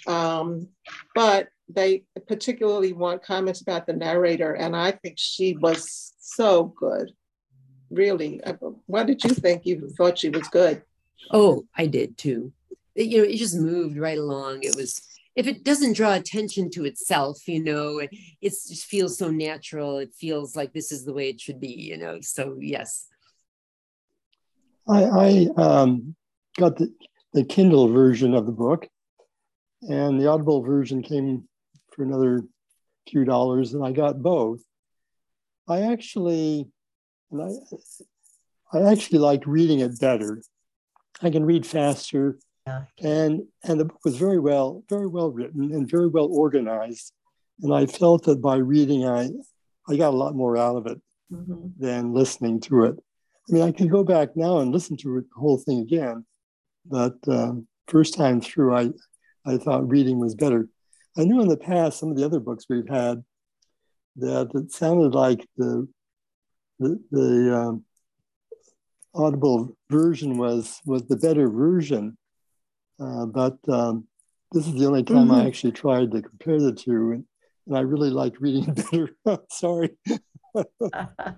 um, 0.08 0.70
but 1.14 1.50
they 1.68 2.04
particularly 2.28 2.94
want 2.94 3.24
comments 3.24 3.62
about 3.62 3.88
the 3.88 3.94
narrator, 3.94 4.54
and 4.54 4.76
I 4.76 4.92
think 4.92 5.16
she 5.18 5.56
was 5.58 6.14
so 6.20 6.66
good 6.66 7.12
really. 7.90 8.44
Uh, 8.44 8.54
what 8.86 9.08
did 9.08 9.24
you 9.24 9.32
think? 9.32 9.66
You 9.66 9.90
thought 9.90 10.18
she 10.18 10.30
was 10.30 10.48
good. 10.48 10.84
Oh, 11.32 11.66
I 11.76 11.88
did 11.88 12.18
too. 12.18 12.52
It, 12.96 13.08
you 13.08 13.20
know, 13.20 13.24
it 13.24 13.38
just 13.38 13.58
moved 13.58 13.98
right 13.98 14.18
along. 14.18 14.64
It 14.64 14.76
was, 14.76 15.02
if 15.36 15.48
it 15.48 15.64
doesn't 15.64 15.94
draw 15.94 16.14
attention 16.14 16.70
to 16.72 16.86
itself, 16.86 17.48
you 17.48 17.64
know, 17.64 18.00
it, 18.00 18.10
it 18.42 18.50
just 18.50 18.86
feels 18.86 19.18
so 19.18 19.30
natural. 19.30 19.98
It 19.98 20.14
feels 20.14 20.56
like 20.56 20.74
this 20.74 20.92
is 20.92 21.06
the 21.06 21.14
way 21.14 21.30
it 21.30 21.42
should 21.42 21.60
be, 21.60 21.74
you 21.74 21.98
know. 21.98 22.20
So, 22.22 22.58
yes. 22.60 23.08
I, 24.88 25.04
I 25.04 25.48
um, 25.58 26.16
got 26.58 26.78
the, 26.78 26.94
the 27.34 27.44
Kindle 27.44 27.88
version 27.90 28.34
of 28.34 28.46
the 28.46 28.52
book, 28.52 28.88
and 29.82 30.20
the 30.20 30.30
Audible 30.30 30.62
version 30.62 31.02
came 31.02 31.48
for 31.92 32.04
another 32.04 32.44
few 33.10 33.26
dollars, 33.26 33.74
and 33.74 33.84
I 33.84 33.92
got 33.92 34.22
both. 34.22 34.62
I 35.68 35.92
actually 35.92 36.68
and 37.32 37.42
I, 37.42 38.78
I 38.78 38.92
actually 38.92 39.20
liked 39.20 39.46
reading 39.46 39.80
it 39.80 40.00
better. 40.00 40.42
I 41.22 41.30
can 41.30 41.46
read 41.46 41.66
faster, 41.66 42.38
yeah. 42.68 42.84
and 43.02 43.44
and 43.64 43.80
the 43.80 43.86
book 43.86 44.00
was 44.04 44.18
very 44.18 44.40
well, 44.40 44.84
very 44.90 45.08
well 45.08 45.32
written 45.32 45.74
and 45.74 45.90
very 45.90 46.08
well 46.08 46.28
organized. 46.32 47.14
And 47.62 47.74
I 47.74 47.86
felt 47.86 48.24
that 48.26 48.42
by 48.42 48.58
reading, 48.58 49.06
I 49.08 49.30
I 49.88 49.96
got 49.96 50.14
a 50.14 50.18
lot 50.18 50.36
more 50.36 50.58
out 50.58 50.76
of 50.76 50.88
it 50.88 51.02
mm-hmm. 51.32 51.68
than 51.78 52.14
listening 52.14 52.60
to 52.62 52.86
it. 52.86 52.96
I 53.50 53.54
mean, 53.54 53.64
I 53.64 53.72
can 53.72 53.88
go 53.88 54.04
back 54.04 54.36
now 54.36 54.60
and 54.60 54.72
listen 54.72 54.98
to 54.98 55.22
the 55.22 55.40
whole 55.40 55.58
thing 55.58 55.80
again, 55.80 56.26
but 56.86 57.16
um, 57.28 57.68
first 57.88 58.16
time 58.16 58.42
through, 58.42 58.76
I 58.76 58.90
I 59.46 59.58
thought 59.58 59.90
reading 59.90 60.20
was 60.20 60.36
better. 60.36 60.68
I 61.18 61.24
knew 61.24 61.42
in 61.42 61.48
the 61.48 61.58
past 61.58 62.00
some 62.00 62.12
of 62.12 62.18
the 62.18 62.26
other 62.26 62.40
books 62.40 62.66
we've 62.70 62.90
had 62.90 63.24
that 64.18 64.50
it 64.54 64.72
sounded 64.72 65.14
like 65.14 65.48
the 65.58 65.88
the, 66.80 67.00
the 67.12 67.56
um, 67.56 67.84
audible 69.14 69.76
version 69.90 70.38
was 70.38 70.82
was 70.86 71.06
the 71.06 71.18
better 71.18 71.50
version. 71.50 72.18
Uh, 73.00 73.26
but 73.26 73.58
um, 73.68 74.08
this 74.52 74.68
is 74.68 74.74
the 74.74 74.86
only 74.86 75.04
time 75.04 75.28
mm-hmm. 75.28 75.34
i 75.34 75.46
actually 75.46 75.72
tried 75.72 76.12
to 76.12 76.22
compare 76.22 76.60
the 76.60 76.74
two 76.74 77.12
and, 77.12 77.26
and 77.68 77.78
i 77.78 77.82
really 77.82 78.10
liked 78.10 78.40
reading 78.40 78.74
better. 78.74 79.10
Sorry. 79.50 79.92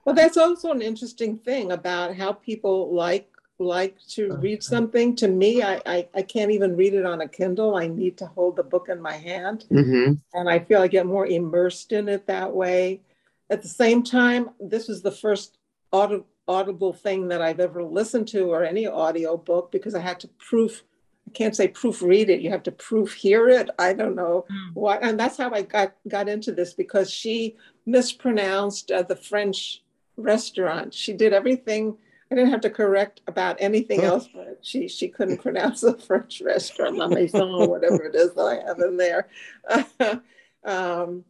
Well 0.06 0.14
that's 0.14 0.38
also 0.38 0.70
an 0.70 0.84
interesting 0.84 1.40
thing 1.40 1.72
about 1.72 2.16
how 2.16 2.34
people 2.34 2.94
like 2.94 3.28
like 3.58 3.98
to 4.10 4.36
read 4.36 4.62
something. 4.62 5.16
To 5.16 5.28
me 5.28 5.64
I, 5.64 5.82
I, 5.88 6.08
I 6.14 6.22
can't 6.22 6.52
even 6.52 6.76
read 6.76 6.94
it 6.94 7.04
on 7.04 7.22
a 7.22 7.28
kindle. 7.28 7.76
I 7.76 7.88
need 7.88 8.20
to 8.20 8.28
hold 8.28 8.58
the 8.58 8.64
book 8.64 8.90
in 8.90 9.02
my 9.02 9.18
hand. 9.18 9.66
Mm-hmm. 9.72 10.14
and 10.36 10.48
i 10.48 10.60
feel 10.60 10.84
i 10.84 10.88
get 10.88 11.08
more 11.08 11.26
immersed 11.26 11.92
in 11.94 12.08
it 12.08 12.28
that 12.28 12.54
way 12.54 13.02
at 13.50 13.62
the 13.62 13.68
same 13.68 14.04
time, 14.04 14.50
this 14.60 14.88
was 14.88 15.02
the 15.02 15.12
first 15.12 15.58
audible 15.94 16.94
thing 16.94 17.28
that 17.30 17.42
I've 17.42 17.60
ever 17.60 17.84
listened 17.84 18.28
to 18.30 18.52
or 18.52 18.64
any 18.64 18.88
audio 18.88 19.38
book 19.38 19.72
because 19.72 19.96
I 19.96 20.00
had 20.00 20.20
to 20.22 20.28
proof. 20.40 20.84
I 21.28 21.32
can't 21.32 21.56
say 21.56 21.68
proofread 21.68 22.30
it. 22.30 22.42
You 22.42 22.50
have 22.52 22.64
to 22.64 22.72
proof 22.72 23.14
hear 23.14 23.50
it. 23.50 23.70
I 23.78 23.94
don't 23.94 24.16
know 24.16 24.46
mm. 24.50 24.74
what, 24.74 25.04
and 25.04 25.20
that's 25.20 25.38
how 25.38 25.52
I 25.52 25.64
got 25.64 25.94
got 26.08 26.30
into 26.30 26.54
this 26.54 26.74
because 26.74 27.12
she 27.12 27.58
mispronounced 27.86 28.92
uh, 28.92 29.04
the 29.04 29.16
French 29.16 29.84
restaurant. 30.16 30.94
She 30.94 31.14
did 31.14 31.34
everything. 31.34 31.98
I 32.32 32.36
didn't 32.36 32.52
have 32.52 32.62
to 32.62 32.70
correct 32.70 33.22
about 33.28 33.58
anything 33.60 34.04
else, 34.04 34.28
but 34.34 34.60
she 34.62 34.88
she 34.88 35.08
couldn't 35.08 35.42
pronounce 35.42 35.82
the 35.82 35.98
French 35.98 36.42
restaurant, 36.42 36.98
La 36.98 37.08
Maison, 37.08 37.42
or 37.42 37.70
whatever 37.70 38.04
it 38.04 38.16
is 38.16 38.34
that 38.34 38.42
I 38.42 38.68
have 38.68 38.80
in 38.80 38.98
there. 38.98 39.28
um, 40.66 41.24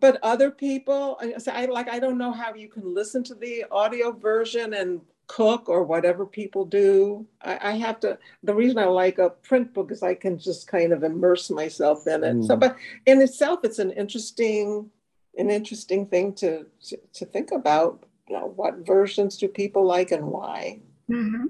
but 0.00 0.18
other 0.22 0.50
people 0.50 1.20
I 1.46 1.66
like 1.66 1.88
I 1.88 1.98
don't 1.98 2.18
know 2.18 2.32
how 2.32 2.54
you 2.54 2.68
can 2.68 2.94
listen 2.94 3.22
to 3.24 3.34
the 3.34 3.64
audio 3.70 4.12
version 4.12 4.74
and 4.74 5.00
cook 5.26 5.68
or 5.70 5.84
whatever 5.84 6.26
people 6.26 6.66
do. 6.66 7.26
I, 7.40 7.70
I, 7.70 7.72
have 7.72 7.98
to 8.00 8.18
the 8.42 8.54
reason 8.54 8.78
I 8.78 8.84
like 8.84 9.18
a 9.18 9.30
print 9.30 9.72
book 9.72 9.90
is 9.90 10.02
I 10.02 10.14
can 10.14 10.38
just 10.38 10.66
kind 10.66 10.92
of 10.92 11.02
immerse 11.02 11.48
myself 11.48 12.06
in 12.06 12.24
it. 12.24 12.36
Mm. 12.36 12.46
So 12.46 12.56
but 12.56 12.76
in 13.06 13.22
itself 13.22 13.60
it's 13.64 13.78
an 13.78 13.90
interesting 13.92 14.90
an 15.36 15.50
interesting 15.50 16.06
thing 16.06 16.34
to 16.34 16.66
to, 16.88 16.98
to 17.14 17.26
think 17.26 17.52
about. 17.52 18.04
You 18.28 18.38
know, 18.38 18.54
what 18.56 18.86
versions 18.86 19.36
do 19.36 19.48
people 19.48 19.84
like 19.84 20.10
and 20.10 20.24
why? 20.28 20.80
Mm-hmm. 21.10 21.48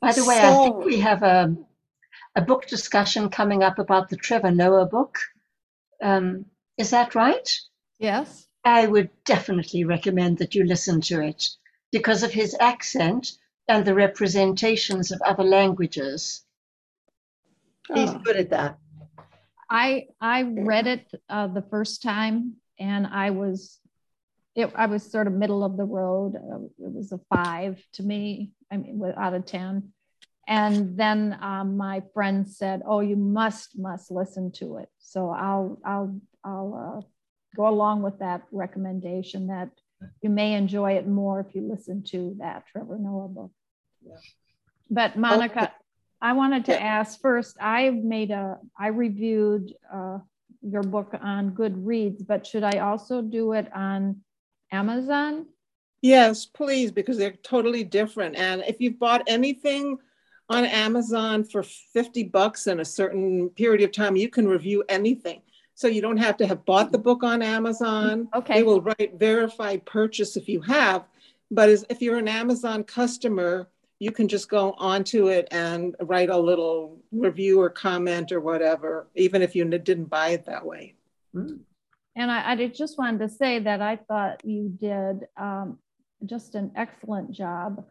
By 0.00 0.12
the 0.12 0.24
way, 0.24 0.40
so, 0.40 0.48
I 0.48 0.64
think 0.64 0.84
we 0.84 0.98
have 0.98 1.22
a 1.22 1.56
a 2.34 2.42
book 2.42 2.66
discussion 2.66 3.28
coming 3.28 3.62
up 3.62 3.78
about 3.78 4.08
the 4.08 4.16
Trevor 4.16 4.50
Noah 4.50 4.86
book. 4.86 5.18
Um, 6.02 6.46
is 6.78 6.90
that 6.90 7.14
right? 7.14 7.48
Yes. 7.98 8.46
I 8.64 8.86
would 8.86 9.10
definitely 9.24 9.84
recommend 9.84 10.38
that 10.38 10.54
you 10.54 10.64
listen 10.64 11.00
to 11.02 11.20
it 11.20 11.48
because 11.92 12.22
of 12.22 12.32
his 12.32 12.56
accent 12.58 13.32
and 13.68 13.84
the 13.84 13.94
representations 13.94 15.12
of 15.12 15.20
other 15.22 15.44
languages. 15.44 16.44
He's 17.92 18.10
oh. 18.10 18.18
good 18.24 18.36
at 18.36 18.50
that. 18.50 18.78
I 19.70 20.06
I 20.20 20.42
read 20.42 20.86
it 20.86 21.10
uh, 21.28 21.48
the 21.48 21.62
first 21.62 22.02
time 22.02 22.56
and 22.78 23.06
I 23.06 23.30
was 23.30 23.80
it, 24.54 24.70
I 24.74 24.86
was 24.86 25.10
sort 25.10 25.26
of 25.26 25.32
middle 25.32 25.64
of 25.64 25.76
the 25.76 25.84
road. 25.84 26.36
Uh, 26.36 26.66
it 26.78 26.92
was 26.92 27.12
a 27.12 27.20
five 27.34 27.82
to 27.94 28.02
me. 28.02 28.52
I 28.70 28.76
mean, 28.76 29.02
out 29.16 29.34
of 29.34 29.46
ten. 29.46 29.93
And 30.46 30.96
then 30.96 31.38
um, 31.40 31.76
my 31.76 32.02
friend 32.12 32.48
said, 32.48 32.82
"Oh, 32.86 33.00
you 33.00 33.16
must 33.16 33.78
must 33.78 34.10
listen 34.10 34.52
to 34.52 34.76
it." 34.76 34.88
So 34.98 35.30
I'll 35.30 35.78
I'll 35.84 36.20
I'll 36.44 36.74
uh, 36.74 37.06
go 37.56 37.68
along 37.68 38.02
with 38.02 38.18
that 38.18 38.42
recommendation 38.52 39.46
that 39.46 39.70
you 40.20 40.28
may 40.28 40.54
enjoy 40.54 40.92
it 40.92 41.06
more 41.06 41.40
if 41.40 41.54
you 41.54 41.62
listen 41.62 42.02
to 42.10 42.36
that 42.38 42.66
Trevor 42.66 42.98
Noah 42.98 43.28
book. 43.28 43.52
Yeah. 44.06 44.16
But 44.90 45.16
Monica, 45.16 45.64
okay. 45.64 45.72
I 46.20 46.32
wanted 46.32 46.66
to 46.66 46.80
ask 46.80 47.20
first. 47.20 47.56
I 47.60 47.90
made 47.90 48.30
a 48.30 48.58
I 48.78 48.88
reviewed 48.88 49.72
uh, 49.92 50.18
your 50.60 50.82
book 50.82 51.14
on 51.20 51.52
Goodreads, 51.52 52.26
but 52.26 52.46
should 52.46 52.64
I 52.64 52.78
also 52.78 53.22
do 53.22 53.52
it 53.52 53.70
on 53.74 54.20
Amazon? 54.70 55.46
Yes, 56.02 56.44
please, 56.44 56.92
because 56.92 57.16
they're 57.16 57.32
totally 57.42 57.82
different. 57.82 58.36
And 58.36 58.62
if 58.66 58.76
you've 58.78 58.98
bought 58.98 59.22
anything 59.26 59.96
on 60.48 60.64
Amazon 60.64 61.44
for 61.44 61.62
50 61.62 62.24
bucks 62.24 62.66
in 62.66 62.80
a 62.80 62.84
certain 62.84 63.48
period 63.50 63.82
of 63.82 63.92
time, 63.92 64.16
you 64.16 64.28
can 64.28 64.46
review 64.46 64.84
anything. 64.88 65.42
So 65.74 65.88
you 65.88 66.00
don't 66.00 66.18
have 66.18 66.36
to 66.38 66.46
have 66.46 66.64
bought 66.64 66.92
the 66.92 66.98
book 66.98 67.24
on 67.24 67.42
Amazon. 67.42 68.28
Okay. 68.34 68.54
They 68.54 68.62
will 68.62 68.80
write 68.80 69.18
verified 69.18 69.84
purchase 69.84 70.36
if 70.36 70.48
you 70.48 70.60
have. 70.62 71.04
But 71.50 71.68
as, 71.68 71.84
if 71.88 72.00
you're 72.00 72.18
an 72.18 72.28
Amazon 72.28 72.84
customer, 72.84 73.68
you 73.98 74.12
can 74.12 74.28
just 74.28 74.48
go 74.48 74.74
onto 74.78 75.28
it 75.28 75.48
and 75.50 75.96
write 76.00 76.30
a 76.30 76.38
little 76.38 76.98
review 77.10 77.60
or 77.60 77.70
comment 77.70 78.32
or 78.32 78.40
whatever, 78.40 79.08
even 79.14 79.42
if 79.42 79.54
you 79.54 79.64
didn't 79.64 80.06
buy 80.06 80.30
it 80.30 80.44
that 80.46 80.64
way. 80.64 80.94
And 81.34 82.30
I, 82.30 82.52
I 82.52 82.66
just 82.68 82.98
wanted 82.98 83.18
to 83.20 83.28
say 83.28 83.58
that 83.60 83.80
I 83.80 83.96
thought 83.96 84.44
you 84.44 84.68
did 84.68 85.26
um, 85.36 85.78
just 86.24 86.54
an 86.54 86.70
excellent 86.76 87.32
job 87.32 87.84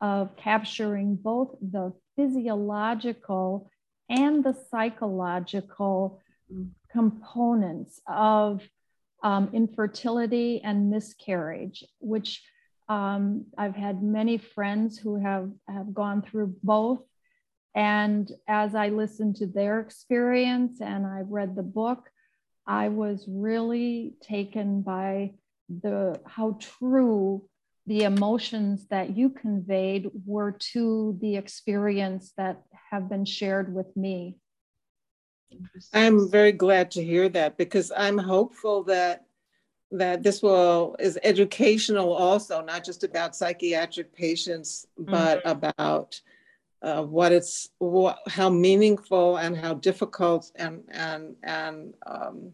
of 0.00 0.36
capturing 0.36 1.16
both 1.16 1.56
the 1.60 1.92
physiological 2.16 3.70
and 4.08 4.44
the 4.44 4.56
psychological 4.70 6.20
components 6.90 8.00
of 8.06 8.62
um, 9.22 9.50
infertility 9.52 10.60
and 10.62 10.90
miscarriage, 10.90 11.84
which 11.98 12.42
um, 12.88 13.46
I've 13.58 13.74
had 13.74 14.02
many 14.02 14.38
friends 14.38 14.98
who 14.98 15.16
have, 15.16 15.50
have 15.68 15.92
gone 15.92 16.22
through 16.22 16.54
both. 16.62 17.00
And 17.74 18.30
as 18.48 18.74
I 18.74 18.88
listened 18.88 19.36
to 19.36 19.46
their 19.46 19.80
experience 19.80 20.80
and 20.80 21.06
I 21.06 21.22
read 21.22 21.56
the 21.56 21.62
book, 21.62 22.08
I 22.66 22.88
was 22.88 23.24
really 23.28 24.14
taken 24.22 24.82
by 24.82 25.32
the 25.68 26.20
how 26.24 26.58
true 26.60 27.48
the 27.86 28.02
emotions 28.02 28.86
that 28.88 29.16
you 29.16 29.30
conveyed 29.30 30.10
were 30.24 30.52
to 30.72 31.16
the 31.20 31.36
experience 31.36 32.32
that 32.36 32.62
have 32.90 33.08
been 33.08 33.24
shared 33.24 33.72
with 33.72 33.96
me. 33.96 34.36
I'm 35.92 36.28
very 36.28 36.52
glad 36.52 36.90
to 36.92 37.04
hear 37.04 37.28
that 37.30 37.56
because 37.56 37.92
I'm 37.96 38.18
hopeful 38.18 38.82
that 38.84 39.26
that 39.92 40.24
this 40.24 40.42
will 40.42 40.96
is 40.98 41.16
educational 41.22 42.12
also, 42.12 42.60
not 42.60 42.84
just 42.84 43.04
about 43.04 43.36
psychiatric 43.36 44.12
patients, 44.12 44.86
but 44.98 45.38
mm-hmm. 45.38 45.48
about 45.48 46.20
uh, 46.82 47.02
what 47.02 47.30
it's 47.30 47.70
what, 47.78 48.18
how 48.26 48.50
meaningful 48.50 49.36
and 49.36 49.56
how 49.56 49.74
difficult 49.74 50.50
and 50.56 50.82
and 50.88 51.36
and 51.44 51.94
um, 52.04 52.52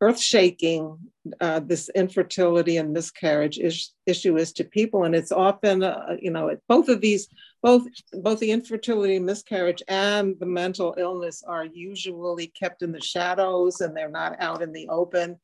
earth 0.00 0.20
shaking 0.20 0.96
uh, 1.40 1.60
this 1.60 1.90
infertility 1.94 2.76
and 2.76 2.92
miscarriage 2.92 3.58
is, 3.58 3.92
issue 4.06 4.36
is 4.36 4.52
to 4.52 4.64
people, 4.64 5.04
and 5.04 5.14
it's 5.14 5.32
often 5.32 5.82
uh, 5.82 6.16
you 6.20 6.30
know 6.30 6.56
both 6.68 6.88
of 6.88 7.00
these 7.00 7.28
both 7.62 7.82
both 8.12 8.38
the 8.38 8.50
infertility 8.50 9.16
and 9.16 9.26
miscarriage 9.26 9.82
and 9.88 10.36
the 10.38 10.46
mental 10.46 10.94
illness 10.96 11.42
are 11.46 11.64
usually 11.64 12.46
kept 12.46 12.82
in 12.82 12.92
the 12.92 13.00
shadows 13.00 13.80
and 13.80 13.96
they're 13.96 14.08
not 14.08 14.36
out 14.40 14.62
in 14.62 14.72
the 14.72 14.88
open 14.88 15.38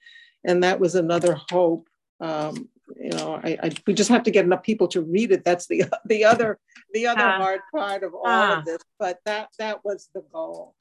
and 0.45 0.63
that 0.63 0.79
was 0.79 0.95
another 0.95 1.39
hope. 1.51 1.89
Um, 2.21 2.69
you 2.97 3.11
know, 3.11 3.41
I, 3.43 3.59
I, 3.63 3.71
we 3.87 3.95
just 3.95 4.11
have 4.11 4.25
to 4.25 4.31
get 4.31 4.45
enough 4.45 4.63
people 4.63 4.89
to 4.89 5.01
read 5.01 5.33
it. 5.33 5.45
That's 5.45 5.67
the 5.67 5.85
the 6.05 6.25
other 6.25 6.59
the 6.93 7.07
other 7.07 7.23
uh, 7.23 7.39
hard 7.39 7.61
part 7.75 8.03
of 8.03 8.15
all 8.15 8.27
of 8.27 8.65
this. 8.65 8.83
But 8.99 9.21
that 9.25 9.49
that 9.59 9.85
was 9.85 10.09
the 10.15 10.23
goal. 10.33 10.75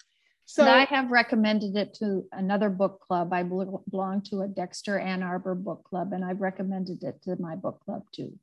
So 0.46 0.68
I 0.68 0.86
have 0.86 1.10
recommended 1.10 1.76
it 1.76 1.94
to 1.96 2.26
another 2.32 2.70
book 2.70 3.00
club. 3.00 3.32
I 3.34 3.44
belong 3.44 4.22
to 4.30 4.42
a 4.42 4.48
Dexter 4.48 5.00
Ann 5.00 5.24
Arbor 5.24 5.56
book 5.56 5.84
club, 5.86 6.14
and 6.14 6.24
I've 6.24 6.42
recommended 6.42 7.04
it 7.04 7.22
to 7.24 7.36
my 7.40 7.56
book 7.56 7.82
club 7.86 8.04
too. 8.12 8.38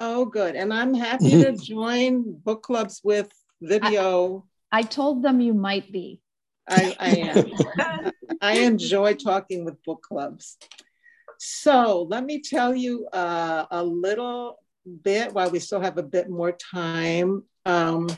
Oh, 0.00 0.24
good. 0.24 0.56
And 0.56 0.72
I'm 0.72 0.94
happy 0.94 1.30
to 1.42 1.52
join 1.52 2.38
book 2.38 2.62
clubs 2.62 3.00
with 3.02 3.30
video. 3.60 4.46
I, 4.70 4.80
I 4.80 4.82
told 4.82 5.22
them 5.22 5.40
you 5.40 5.54
might 5.54 5.92
be. 5.92 6.20
I, 6.68 6.96
I 6.98 7.10
am. 7.16 8.12
I 8.40 8.58
enjoy 8.58 9.14
talking 9.14 9.64
with 9.64 9.82
book 9.84 10.02
clubs. 10.02 10.56
So 11.38 12.06
let 12.08 12.24
me 12.24 12.40
tell 12.40 12.74
you 12.74 13.06
uh, 13.12 13.66
a 13.70 13.82
little 13.82 14.58
bit 15.02 15.32
while 15.32 15.50
we 15.50 15.58
still 15.58 15.80
have 15.80 15.98
a 15.98 16.02
bit 16.02 16.30
more 16.30 16.52
time. 16.52 17.44
Um, 17.66 18.08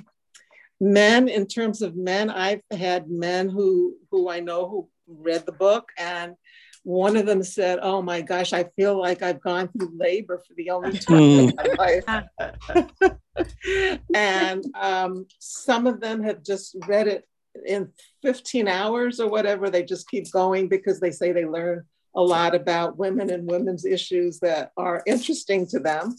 men, 0.81 1.29
in 1.29 1.47
terms 1.47 1.83
of 1.83 1.97
men, 1.97 2.31
I've 2.31 2.63
had 2.71 3.09
men 3.09 3.49
who 3.49 3.97
who 4.11 4.29
I 4.29 4.41
know 4.41 4.69
who 4.69 4.89
read 5.07 5.47
the 5.47 5.53
book, 5.53 5.91
and 5.99 6.35
one 6.83 7.17
of 7.17 7.27
them 7.27 7.43
said, 7.43 7.79
"Oh 7.83 8.03
my 8.03 8.21
gosh, 8.21 8.53
I 8.53 8.65
feel 8.77 8.99
like 8.99 9.23
I've 9.23 9.41
gone 9.41 9.69
through 9.69 9.93
labor 9.97 10.39
for 10.47 10.55
the 10.55 10.71
only 10.71 10.99
time 10.99 11.23
in 11.23 11.55
my 11.57 11.75
life." 11.79 13.17
and 14.15 14.65
um, 14.81 15.27
some 15.39 15.87
of 15.87 16.01
them 16.01 16.23
have 16.23 16.43
just 16.43 16.77
read 16.87 17.09
it 17.09 17.25
in 17.65 17.91
15 18.23 18.69
hours 18.69 19.21
or 19.21 19.29
whatever, 19.29 19.71
they 19.71 19.83
just 19.83 20.09
keep 20.09 20.31
going 20.31 20.69
because 20.69 21.01
they 21.01 21.11
say 21.11 21.33
they 21.33 21.47
learn 21.47 21.85
a 22.15 22.23
lot 22.23 22.55
about 22.55 22.99
women 22.99 23.31
and 23.31 23.49
women's 23.51 23.85
issues 23.85 24.41
that 24.41 24.73
are 24.77 25.03
interesting 25.07 25.67
to 25.69 25.79
them. 25.79 26.17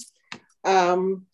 Um, 0.64 1.26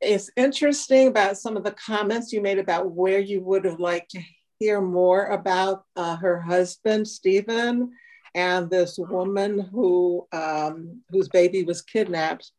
it's 0.00 0.30
interesting 0.36 1.08
about 1.08 1.38
some 1.38 1.56
of 1.56 1.64
the 1.64 1.72
comments 1.72 2.32
you 2.32 2.40
made 2.40 2.58
about 2.58 2.92
where 2.92 3.18
you 3.18 3.40
would 3.42 3.64
have 3.64 3.80
liked 3.80 4.12
to 4.12 4.20
hear 4.58 4.80
more 4.80 5.26
about 5.26 5.84
uh, 5.96 6.16
her 6.16 6.40
husband, 6.40 7.06
Stephen, 7.06 7.92
and 8.34 8.70
this 8.70 8.98
woman 8.98 9.58
who 9.58 10.26
um, 10.32 11.02
whose 11.10 11.28
baby 11.28 11.64
was 11.64 11.82
kidnapped. 11.82 12.50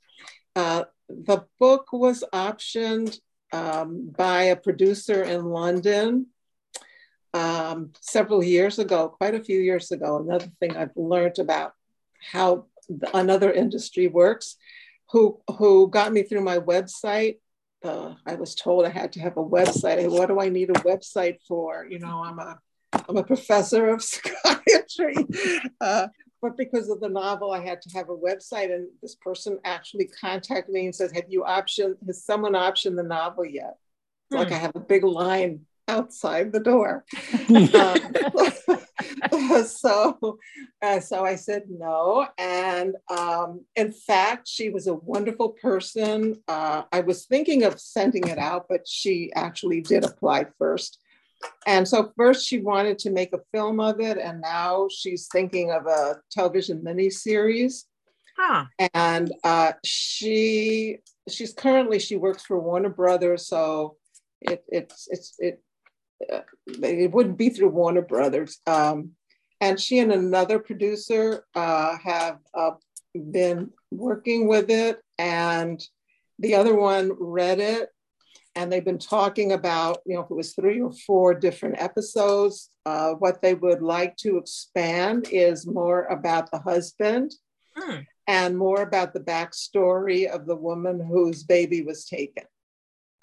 Uh, 0.55 0.83
the 1.07 1.45
book 1.59 1.87
was 1.91 2.23
optioned 2.33 3.19
um, 3.51 4.13
by 4.15 4.43
a 4.43 4.55
producer 4.55 5.23
in 5.23 5.45
London 5.45 6.27
um, 7.33 7.91
several 8.01 8.43
years 8.43 8.79
ago, 8.79 9.09
quite 9.09 9.35
a 9.35 9.43
few 9.43 9.59
years 9.59 9.91
ago. 9.91 10.17
Another 10.17 10.51
thing 10.59 10.75
I've 10.75 10.95
learned 10.95 11.39
about 11.39 11.73
how 12.31 12.65
another 13.13 13.51
industry 13.51 14.07
works, 14.07 14.57
who 15.11 15.39
who 15.57 15.89
got 15.89 16.11
me 16.11 16.23
through 16.23 16.41
my 16.41 16.59
website. 16.59 17.37
Uh, 17.83 18.15
I 18.25 18.35
was 18.35 18.55
told 18.55 18.85
I 18.85 18.89
had 18.89 19.13
to 19.13 19.21
have 19.21 19.37
a 19.37 19.43
website. 19.43 20.09
What 20.09 20.27
do 20.27 20.39
I 20.39 20.49
need 20.49 20.69
a 20.69 20.73
website 20.73 21.37
for? 21.47 21.87
You 21.89 21.99
know, 21.99 22.23
I'm 22.23 22.39
a 22.39 22.59
I'm 23.07 23.17
a 23.17 23.23
professor 23.23 23.89
of 23.89 24.03
psychiatry. 24.03 25.15
Uh, 25.79 26.07
but 26.41 26.55
because 26.55 26.89
of 26.89 26.99
the 26.99 27.09
novel, 27.09 27.51
I 27.51 27.59
had 27.59 27.81
to 27.81 27.89
have 27.97 28.09
a 28.09 28.15
website. 28.15 28.73
And 28.73 28.87
this 29.01 29.15
person 29.15 29.59
actually 29.65 30.05
contacted 30.05 30.73
me 30.73 30.85
and 30.85 30.95
said, 30.95 31.11
Have 31.13 31.25
you 31.27 31.43
optioned, 31.43 31.95
has 32.05 32.23
someone 32.23 32.53
optioned 32.53 32.95
the 32.95 33.03
novel 33.03 33.45
yet? 33.45 33.77
It's 34.31 34.35
hmm. 34.35 34.37
like 34.37 34.51
I 34.51 34.57
have 34.57 34.75
a 34.75 34.79
big 34.79 35.03
line 35.03 35.65
outside 35.87 36.51
the 36.51 36.59
door. 36.59 37.03
um, 37.49 38.79
so, 39.65 40.39
uh, 40.81 40.99
so 40.99 41.23
I 41.23 41.35
said 41.35 41.63
no. 41.69 42.27
And 42.37 42.95
um, 43.09 43.65
in 43.75 43.91
fact, 43.91 44.47
she 44.47 44.69
was 44.69 44.87
a 44.87 44.93
wonderful 44.93 45.49
person. 45.49 46.41
Uh, 46.47 46.83
I 46.91 47.01
was 47.01 47.25
thinking 47.25 47.63
of 47.63 47.79
sending 47.79 48.27
it 48.27 48.37
out, 48.37 48.65
but 48.69 48.87
she 48.87 49.31
actually 49.35 49.81
did 49.81 50.03
apply 50.03 50.47
first. 50.57 50.99
And 51.65 51.87
so 51.87 52.11
first 52.17 52.45
she 52.47 52.59
wanted 52.59 52.99
to 52.99 53.11
make 53.11 53.33
a 53.33 53.39
film 53.53 53.79
of 53.79 54.01
it, 54.01 54.17
and 54.17 54.41
now 54.41 54.87
she's 54.91 55.27
thinking 55.31 55.71
of 55.71 55.85
a 55.85 56.17
television 56.31 56.81
miniseries. 56.81 57.83
Huh. 58.37 58.65
And 58.93 59.33
uh, 59.43 59.73
she 59.83 60.97
she's 61.29 61.53
currently 61.53 61.99
she 61.99 62.17
works 62.17 62.43
for 62.43 62.59
Warner 62.59 62.89
Brothers, 62.89 63.47
so 63.47 63.95
it 64.41 64.63
it's 64.67 65.07
it's 65.09 65.35
it 65.39 65.63
uh, 66.31 66.41
it 66.67 67.11
wouldn't 67.11 67.37
be 67.37 67.49
through 67.49 67.69
Warner 67.69 68.01
Brothers. 68.01 68.59
Um, 68.67 69.11
and 69.61 69.79
she 69.79 69.99
and 69.99 70.11
another 70.11 70.59
producer 70.59 71.45
uh, 71.55 71.97
have 71.97 72.39
uh, 72.53 72.71
been 73.31 73.71
working 73.91 74.47
with 74.47 74.69
it, 74.69 75.01
and 75.17 75.81
the 76.39 76.55
other 76.55 76.75
one 76.75 77.11
read 77.19 77.59
it 77.59 77.89
and 78.55 78.71
they've 78.71 78.85
been 78.85 78.99
talking 78.99 79.53
about, 79.53 79.99
you 80.05 80.15
know, 80.15 80.21
if 80.21 80.31
it 80.31 80.35
was 80.35 80.53
three 80.53 80.81
or 80.81 80.91
four 80.91 81.33
different 81.33 81.81
episodes, 81.81 82.69
uh, 82.85 83.11
what 83.13 83.41
they 83.41 83.53
would 83.53 83.81
like 83.81 84.17
to 84.17 84.37
expand 84.37 85.27
is 85.31 85.67
more 85.67 86.05
about 86.05 86.51
the 86.51 86.59
husband 86.59 87.31
hmm. 87.75 87.99
and 88.27 88.57
more 88.57 88.81
about 88.81 89.13
the 89.13 89.19
backstory 89.19 90.27
of 90.27 90.45
the 90.45 90.55
woman 90.55 90.99
whose 90.99 91.43
baby 91.43 91.83
was 91.83 92.05
taken. 92.05 92.43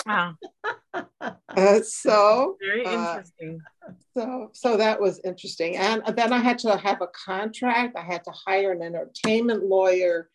Wow. 0.07 0.37
uh, 1.21 1.81
so 1.83 2.57
very 2.61 2.85
uh, 2.85 2.91
interesting. 2.91 3.61
Uh, 3.87 3.93
so 4.17 4.51
so 4.53 4.77
that 4.77 5.01
was 5.01 5.21
interesting, 5.25 5.77
and 5.77 6.03
then 6.17 6.33
I 6.33 6.39
had 6.39 6.59
to 6.61 6.77
have 6.77 7.01
a 7.03 7.09
contract. 7.09 7.97
I 7.97 8.03
had 8.03 8.25
to 8.25 8.31
hire 8.31 8.73
an 8.73 8.83
entertainment 8.83 9.65
lawyer 9.65 10.31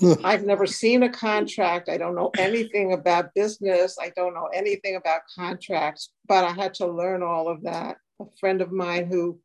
I've 0.24 0.44
never 0.44 0.66
seen 0.66 1.02
a 1.02 1.08
contract. 1.08 1.88
I 1.88 1.96
don't 1.96 2.14
know 2.14 2.30
anything 2.38 2.92
about 2.92 3.34
business. 3.34 3.96
I 4.00 4.10
don't 4.14 4.34
know 4.34 4.48
anything 4.52 4.96
about 4.96 5.22
contracts, 5.34 6.10
but 6.26 6.44
I 6.44 6.52
had 6.52 6.74
to 6.74 6.86
learn 6.86 7.22
all 7.22 7.48
of 7.48 7.62
that. 7.64 7.96
A 8.20 8.24
friend 8.38 8.60
of 8.60 8.70
mine 8.70 9.06
who, 9.06 9.40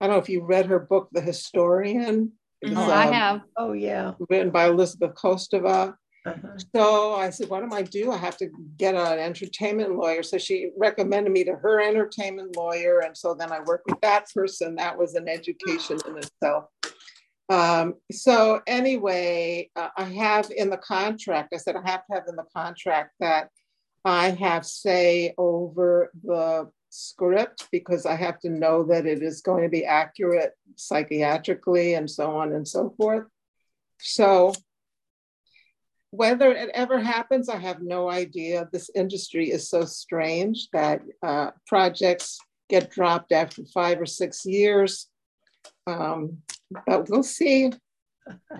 I 0.00 0.06
don't 0.06 0.16
know 0.16 0.22
if 0.22 0.28
you 0.28 0.44
read 0.44 0.66
her 0.66 0.80
book, 0.80 1.08
The 1.12 1.20
Historian, 1.20 2.32
It's, 2.60 2.76
Oh, 2.76 2.90
I 2.90 3.06
um, 3.06 3.12
have. 3.12 3.40
Oh, 3.56 3.72
yeah. 3.72 4.12
written 4.28 4.50
by 4.50 4.66
Elizabeth 4.66 5.14
Kostova. 5.14 5.94
Uh-huh. 6.26 6.58
So 6.74 7.14
I 7.14 7.28
said, 7.30 7.50
what 7.50 7.68
do 7.68 7.74
I 7.74 7.82
do? 7.82 8.10
I 8.10 8.16
have 8.16 8.36
to 8.38 8.48
get 8.78 8.94
an 8.94 9.18
entertainment 9.18 9.94
lawyer. 9.94 10.22
So 10.22 10.38
she 10.38 10.70
recommended 10.76 11.32
me 11.32 11.44
to 11.44 11.54
her 11.56 11.82
entertainment 11.82 12.56
lawyer. 12.56 13.00
And 13.00 13.16
so 13.16 13.34
then 13.34 13.52
I 13.52 13.60
worked 13.60 13.86
with 13.86 14.00
that 14.00 14.26
person. 14.34 14.76
That 14.76 14.96
was 14.96 15.14
an 15.14 15.28
education 15.28 15.98
in 16.08 16.16
itself. 16.16 16.64
Um, 17.50 17.94
so 18.10 18.62
anyway, 18.66 19.70
uh, 19.76 19.90
I 19.98 20.04
have 20.04 20.50
in 20.56 20.70
the 20.70 20.78
contract, 20.78 21.52
I 21.52 21.58
said 21.58 21.76
I 21.76 21.90
have 21.90 22.06
to 22.06 22.14
have 22.14 22.24
in 22.26 22.36
the 22.36 22.46
contract 22.54 23.12
that 23.20 23.50
I 24.04 24.30
have 24.30 24.64
say 24.64 25.34
over 25.36 26.10
the 26.22 26.70
script 26.88 27.68
because 27.70 28.06
I 28.06 28.14
have 28.14 28.38
to 28.40 28.48
know 28.48 28.84
that 28.84 29.04
it 29.04 29.22
is 29.22 29.42
going 29.42 29.62
to 29.62 29.68
be 29.68 29.84
accurate 29.84 30.52
psychiatrically 30.76 31.98
and 31.98 32.10
so 32.10 32.36
on 32.36 32.52
and 32.52 32.66
so 32.66 32.94
forth. 32.96 33.26
So 33.98 34.54
whether 36.16 36.52
it 36.52 36.70
ever 36.74 37.00
happens, 37.00 37.48
I 37.48 37.58
have 37.58 37.82
no 37.82 38.10
idea. 38.10 38.68
This 38.72 38.90
industry 38.94 39.50
is 39.50 39.68
so 39.68 39.84
strange 39.84 40.68
that 40.72 41.02
uh, 41.22 41.50
projects 41.66 42.38
get 42.68 42.90
dropped 42.90 43.32
after 43.32 43.64
five 43.72 44.00
or 44.00 44.06
six 44.06 44.46
years. 44.46 45.08
Um, 45.86 46.38
but 46.86 47.08
we'll 47.08 47.22
see. 47.22 47.72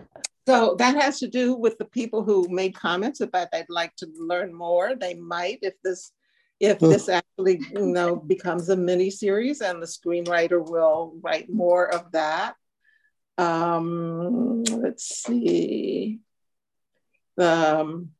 So 0.46 0.76
that 0.78 0.94
has 0.96 1.20
to 1.20 1.26
do 1.26 1.54
with 1.54 1.78
the 1.78 1.86
people 1.86 2.22
who 2.22 2.46
made 2.50 2.74
comments 2.74 3.22
about 3.22 3.48
they'd 3.50 3.64
like 3.70 3.96
to 3.96 4.08
learn 4.14 4.52
more. 4.52 4.94
They 4.94 5.14
might 5.14 5.60
if 5.62 5.72
this 5.82 6.12
if 6.60 6.78
this 6.80 7.08
actually 7.08 7.60
you 7.72 7.86
know 7.86 8.16
becomes 8.16 8.68
a 8.68 8.76
mini 8.76 9.08
series 9.08 9.62
and 9.62 9.82
the 9.82 9.86
screenwriter 9.86 10.62
will 10.62 11.16
write 11.22 11.48
more 11.50 11.94
of 11.94 12.12
that. 12.12 12.56
Um, 13.38 14.64
let's 14.64 15.22
see. 15.24 16.20
Um, 17.38 18.10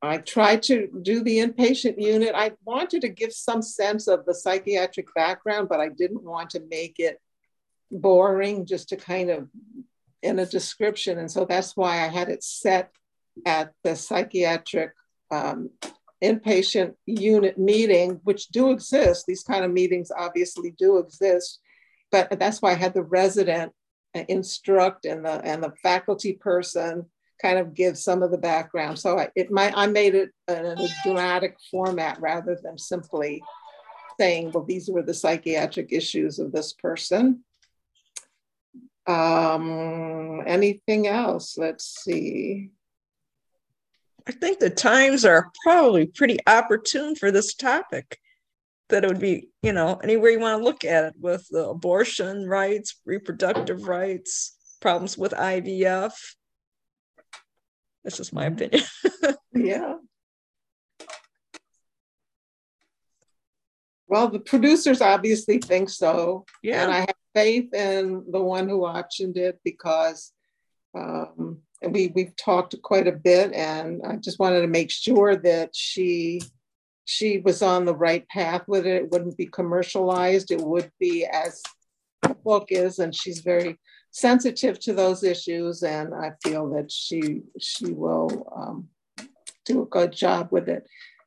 I 0.00 0.18
tried 0.18 0.62
to 0.64 0.88
do 1.02 1.22
the 1.22 1.38
inpatient 1.38 2.00
unit. 2.00 2.32
I 2.34 2.52
wanted 2.64 3.00
to 3.02 3.08
give 3.08 3.32
some 3.32 3.62
sense 3.62 4.06
of 4.06 4.24
the 4.24 4.34
psychiatric 4.34 5.12
background, 5.14 5.68
but 5.68 5.80
I 5.80 5.88
didn't 5.88 6.22
want 6.22 6.50
to 6.50 6.62
make 6.70 6.96
it 6.98 7.20
boring 7.90 8.64
just 8.64 8.90
to 8.90 8.96
kind 8.96 9.30
of 9.30 9.48
in 10.22 10.38
a 10.38 10.46
description. 10.46 11.18
And 11.18 11.30
so 11.30 11.44
that's 11.44 11.76
why 11.76 12.04
I 12.04 12.08
had 12.08 12.28
it 12.28 12.44
set 12.44 12.92
at 13.44 13.72
the 13.82 13.96
psychiatric 13.96 14.92
um, 15.30 15.70
inpatient 16.22 16.94
unit 17.06 17.58
meeting, 17.58 18.20
which 18.24 18.48
do 18.48 18.70
exist. 18.70 19.24
These 19.26 19.42
kind 19.42 19.64
of 19.64 19.72
meetings 19.72 20.10
obviously 20.16 20.72
do 20.72 20.98
exist, 20.98 21.60
but 22.10 22.38
that's 22.38 22.62
why 22.62 22.72
I 22.72 22.74
had 22.74 22.94
the 22.94 23.02
resident 23.02 23.72
instruct 24.28 25.04
and 25.04 25.24
the 25.24 25.40
and 25.44 25.62
the 25.62 25.72
faculty 25.82 26.32
person 26.32 27.06
kind 27.40 27.58
of 27.58 27.74
give 27.74 27.96
some 27.96 28.22
of 28.22 28.30
the 28.30 28.38
background. 28.38 28.98
So 28.98 29.18
I, 29.18 29.28
it 29.36 29.50
might 29.50 29.72
I 29.76 29.86
made 29.86 30.14
it 30.14 30.30
in 30.48 30.64
a 30.64 30.88
dramatic 31.04 31.56
format 31.70 32.20
rather 32.20 32.58
than 32.62 32.78
simply 32.78 33.42
saying, 34.18 34.50
well, 34.52 34.64
these 34.64 34.88
were 34.88 35.02
the 35.02 35.14
psychiatric 35.14 35.92
issues 35.92 36.38
of 36.38 36.52
this 36.52 36.72
person. 36.72 37.44
Um, 39.06 40.42
anything 40.46 41.06
else? 41.06 41.56
Let's 41.56 42.02
see. 42.02 42.70
I 44.26 44.32
think 44.32 44.58
the 44.58 44.70
times 44.70 45.24
are 45.24 45.50
probably 45.64 46.06
pretty 46.06 46.38
opportune 46.46 47.14
for 47.14 47.30
this 47.30 47.54
topic. 47.54 48.18
That 48.90 49.04
it 49.04 49.08
would 49.08 49.20
be, 49.20 49.50
you 49.62 49.72
know, 49.72 50.00
anywhere 50.02 50.30
you 50.30 50.40
want 50.40 50.58
to 50.58 50.64
look 50.64 50.82
at 50.82 51.04
it 51.04 51.14
with 51.20 51.46
the 51.50 51.68
abortion 51.68 52.46
rights, 52.46 52.98
reproductive 53.04 53.86
rights, 53.86 54.56
problems 54.80 55.18
with 55.18 55.32
IVF. 55.32 56.12
That's 58.04 58.16
just 58.16 58.32
my 58.32 58.46
opinion. 58.46 58.82
yeah. 59.54 59.94
Well, 64.06 64.28
the 64.28 64.40
producers 64.40 65.02
obviously 65.02 65.58
think 65.58 65.90
so. 65.90 66.46
Yeah. 66.62 66.82
And 66.82 66.92
I 66.92 67.00
have 67.00 67.14
faith 67.34 67.74
in 67.74 68.24
the 68.30 68.42
one 68.42 68.68
who 68.68 68.80
optioned 68.80 69.36
it 69.36 69.60
because 69.64 70.32
um, 70.96 71.58
we, 71.86 72.08
we've 72.14 72.34
talked 72.36 72.74
quite 72.82 73.06
a 73.06 73.12
bit 73.12 73.52
and 73.52 74.00
I 74.06 74.16
just 74.16 74.38
wanted 74.38 74.62
to 74.62 74.66
make 74.66 74.90
sure 74.90 75.36
that 75.36 75.70
she 75.74 76.40
she 77.10 77.38
was 77.38 77.62
on 77.62 77.86
the 77.86 77.96
right 77.96 78.28
path 78.28 78.64
with 78.68 78.86
it. 78.86 78.96
It 78.96 79.10
wouldn't 79.10 79.38
be 79.38 79.46
commercialized. 79.46 80.50
It 80.50 80.60
would 80.60 80.90
be 81.00 81.24
as 81.24 81.62
the 82.20 82.34
book 82.34 82.66
is, 82.68 82.98
and 82.98 83.14
she's 83.14 83.40
very 83.40 83.78
sensitive 84.18 84.78
to 84.80 84.92
those 84.92 85.22
issues. 85.22 85.82
And 85.82 86.14
I 86.14 86.32
feel 86.42 86.68
that 86.70 86.90
she 86.90 87.42
she 87.60 87.92
will 87.92 88.52
um, 88.54 88.88
do 89.64 89.82
a 89.82 89.86
good 89.86 90.12
job 90.12 90.48
with 90.50 90.68
it. 90.68 90.86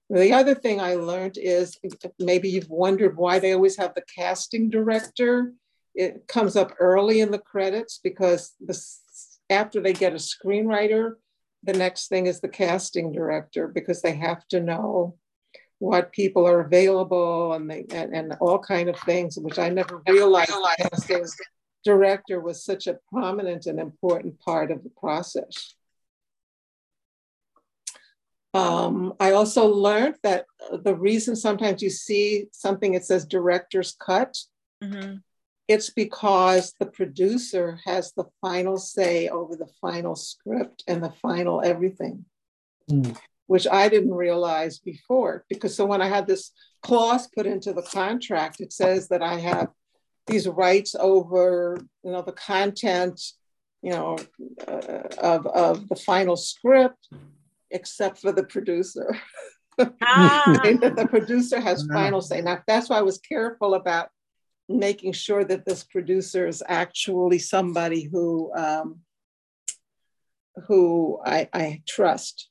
The 0.09 0.33
other 0.33 0.55
thing 0.55 0.81
I 0.81 0.95
learned 0.95 1.37
is 1.37 1.77
maybe 2.19 2.49
you've 2.49 2.69
wondered 2.69 3.15
why 3.15 3.39
they 3.39 3.53
always 3.53 3.77
have 3.77 3.93
the 3.93 4.03
casting 4.13 4.69
director. 4.69 5.53
It 5.95 6.27
comes 6.27 6.57
up 6.57 6.73
early 6.79 7.21
in 7.21 7.31
the 7.31 7.39
credits 7.39 7.99
because 8.03 8.53
this, 8.59 8.99
after 9.49 9.79
they 9.79 9.93
get 9.93 10.11
a 10.11 10.17
screenwriter, 10.17 11.13
the 11.63 11.73
next 11.73 12.09
thing 12.09 12.25
is 12.25 12.41
the 12.41 12.49
casting 12.49 13.13
director 13.13 13.69
because 13.69 14.01
they 14.01 14.15
have 14.15 14.45
to 14.49 14.59
know 14.59 15.15
what 15.79 16.11
people 16.11 16.45
are 16.45 16.59
available 16.59 17.53
and 17.53 17.69
they 17.69 17.85
and, 17.91 18.13
and 18.13 18.33
all 18.41 18.59
kind 18.59 18.89
of 18.89 18.99
things, 18.99 19.37
which 19.37 19.59
I 19.59 19.69
never 19.69 20.01
realized 20.07 20.51
casting 20.77 21.25
director 21.83 22.39
was 22.39 22.63
such 22.63 22.87
a 22.87 22.99
prominent 23.11 23.65
and 23.65 23.79
important 23.79 24.39
part 24.39 24.71
of 24.71 24.83
the 24.83 24.89
process. 24.89 25.75
Um, 28.53 29.13
I 29.19 29.31
also 29.31 29.67
learned 29.67 30.15
that 30.23 30.45
the 30.83 30.95
reason 30.95 31.35
sometimes 31.35 31.81
you 31.81 31.89
see 31.89 32.47
something 32.51 32.91
that 32.93 33.05
says 33.05 33.25
director's 33.25 33.93
cut, 33.93 34.37
mm-hmm. 34.83 35.17
it's 35.69 35.89
because 35.89 36.73
the 36.79 36.85
producer 36.85 37.79
has 37.85 38.11
the 38.13 38.25
final 38.41 38.77
say 38.77 39.29
over 39.29 39.55
the 39.55 39.69
final 39.79 40.15
script 40.15 40.83
and 40.87 41.01
the 41.03 41.13
final 41.21 41.61
everything, 41.63 42.25
Mm. 42.89 43.15
which 43.47 43.67
I 43.67 43.87
didn't 43.87 44.13
realize 44.13 44.79
before. 44.79 45.45
Because 45.47 45.75
so 45.75 45.85
when 45.85 46.01
I 46.01 46.09
had 46.09 46.27
this 46.27 46.51
clause 46.81 47.27
put 47.27 47.45
into 47.45 47.71
the 47.71 47.83
contract, 47.83 48.59
it 48.59 48.73
says 48.73 49.07
that 49.09 49.21
I 49.21 49.39
have 49.39 49.69
these 50.27 50.47
rights 50.47 50.95
over, 50.95 51.77
you 52.03 52.11
know, 52.11 52.21
the 52.21 52.31
content, 52.31 53.21
you 53.81 53.91
know, 53.91 54.17
uh, 54.67 55.07
of, 55.17 55.47
of 55.47 55.89
the 55.89 55.95
final 55.95 56.35
script 56.35 57.09
except 57.71 58.19
for 58.19 58.31
the 58.31 58.43
producer. 58.43 59.17
Ah. 60.01 60.59
the 60.63 61.07
producer 61.09 61.59
has 61.59 61.87
final 61.87 62.21
say. 62.21 62.41
Now, 62.41 62.61
that's 62.67 62.89
why 62.89 62.97
I 62.97 63.03
was 63.03 63.17
careful 63.17 63.73
about 63.73 64.09
making 64.69 65.13
sure 65.13 65.43
that 65.43 65.65
this 65.65 65.83
producer 65.83 66.47
is 66.47 66.63
actually 66.67 67.39
somebody 67.39 68.03
who 68.03 68.53
um, 68.55 68.99
who 70.67 71.19
I, 71.25 71.49
I 71.53 71.81
trust. 71.87 72.49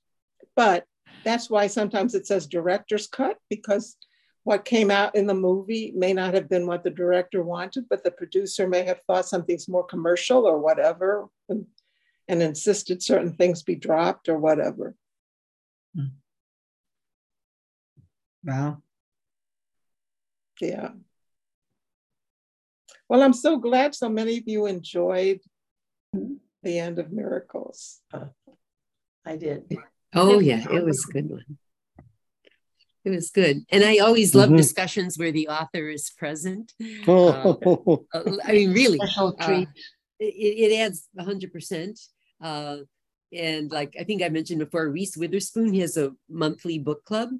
But 0.56 0.84
that's 1.24 1.50
why 1.50 1.66
sometimes 1.66 2.14
it 2.14 2.26
says 2.26 2.46
director's 2.46 3.06
cut 3.06 3.36
because 3.48 3.96
what 4.50 4.64
came 4.64 4.90
out 4.90 5.14
in 5.14 5.28
the 5.28 5.32
movie 5.34 5.92
may 5.94 6.12
not 6.12 6.34
have 6.34 6.48
been 6.48 6.66
what 6.66 6.82
the 6.82 6.90
director 6.90 7.40
wanted, 7.40 7.88
but 7.88 8.02
the 8.02 8.10
producer 8.10 8.66
may 8.66 8.82
have 8.82 9.00
thought 9.06 9.24
something's 9.24 9.68
more 9.68 9.86
commercial 9.86 10.44
or 10.44 10.58
whatever 10.58 11.28
and, 11.48 11.66
and 12.26 12.42
insisted 12.42 13.00
certain 13.00 13.32
things 13.32 13.62
be 13.62 13.76
dropped 13.76 14.28
or 14.28 14.38
whatever. 14.38 14.96
Hmm. 15.94 16.06
Wow. 18.42 18.82
Yeah. 20.60 20.88
Well, 23.08 23.22
I'm 23.22 23.32
so 23.32 23.56
glad 23.56 23.94
so 23.94 24.08
many 24.08 24.38
of 24.38 24.48
you 24.48 24.66
enjoyed 24.66 25.38
the 26.12 26.76
end 26.76 26.98
of 26.98 27.12
Miracles. 27.12 28.00
I 29.24 29.36
did. 29.36 29.78
Oh 30.12 30.40
yeah, 30.40 30.66
it 30.72 30.84
was 30.84 31.06
a 31.08 31.12
good 31.12 31.30
one. 31.30 31.44
It 33.04 33.10
was 33.10 33.30
good, 33.30 33.64
and 33.70 33.82
I 33.82 33.98
always 33.98 34.34
love 34.34 34.50
Mhm. 34.50 34.58
discussions 34.58 35.16
where 35.16 35.32
the 35.32 35.48
author 35.48 35.88
is 35.88 36.10
present. 36.10 36.72
Oh. 37.06 38.06
Uh, 38.12 38.36
I 38.44 38.52
mean, 38.52 38.72
really, 38.72 38.98
Special 38.98 39.36
uh, 39.38 39.64
it, 40.18 40.24
it 40.72 40.76
adds 40.78 41.08
hundred 41.18 41.52
percent. 41.52 41.98
Uh, 42.42 42.78
and 43.32 43.70
like 43.70 43.94
I 43.98 44.02
think 44.02 44.22
I 44.22 44.28
mentioned 44.28 44.58
before, 44.58 44.88
Reese 44.90 45.16
Witherspoon 45.16 45.72
has 45.74 45.96
a 45.96 46.12
monthly 46.28 46.78
book 46.80 47.04
club, 47.04 47.30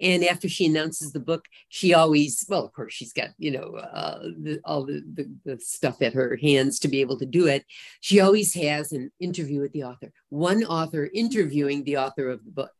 and 0.00 0.22
after 0.24 0.48
she 0.48 0.66
announces 0.66 1.12
the 1.12 1.20
book, 1.20 1.46
she 1.68 1.94
always, 1.94 2.44
well, 2.48 2.64
of 2.66 2.72
course, 2.74 2.92
she's 2.92 3.14
got 3.14 3.30
you 3.38 3.52
know 3.52 3.74
uh, 3.76 4.18
the, 4.44 4.60
all 4.64 4.84
the, 4.84 5.02
the 5.14 5.24
the 5.46 5.58
stuff 5.58 6.02
at 6.02 6.12
her 6.12 6.36
hands 6.36 6.78
to 6.80 6.88
be 6.88 7.00
able 7.00 7.18
to 7.18 7.26
do 7.26 7.46
it. 7.46 7.64
She 8.00 8.20
always 8.20 8.52
has 8.54 8.92
an 8.92 9.10
interview 9.18 9.60
with 9.62 9.72
the 9.72 9.84
author, 9.84 10.12
one 10.28 10.62
author 10.64 11.08
interviewing 11.14 11.82
the 11.84 11.96
author 11.96 12.28
of 12.28 12.44
the 12.44 12.50
book, 12.50 12.74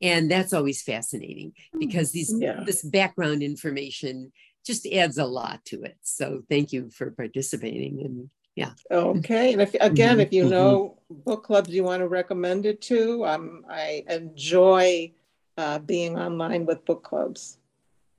and 0.00 0.30
that's 0.30 0.52
always 0.52 0.82
fascinating 0.82 1.52
because 1.78 2.12
these 2.12 2.32
Yeah. 2.36 2.62
this 2.64 2.82
background 2.82 3.42
information 3.42 4.32
just 4.64 4.86
adds 4.86 5.18
a 5.18 5.24
lot 5.24 5.64
to 5.66 5.82
it. 5.82 5.96
So 6.02 6.42
thank 6.48 6.72
you 6.72 6.90
for 6.90 7.10
participating 7.10 8.00
and 8.04 8.30
Yeah. 8.54 8.72
Okay. 8.90 9.52
And 9.52 9.62
if 9.62 9.74
again, 9.74 10.12
mm-hmm. 10.12 10.20
if 10.20 10.32
you 10.32 10.42
mm-hmm. 10.44 10.50
know 10.50 10.98
book 11.08 11.44
clubs 11.44 11.70
you 11.70 11.84
want 11.84 12.00
to 12.00 12.08
recommend 12.08 12.66
it 12.66 12.80
to, 12.82 13.24
um, 13.24 13.64
I 13.70 14.04
enjoy 14.08 15.12
uh, 15.56 15.78
being 15.78 16.18
online 16.18 16.66
with 16.66 16.84
book 16.84 17.02
clubs. 17.04 17.58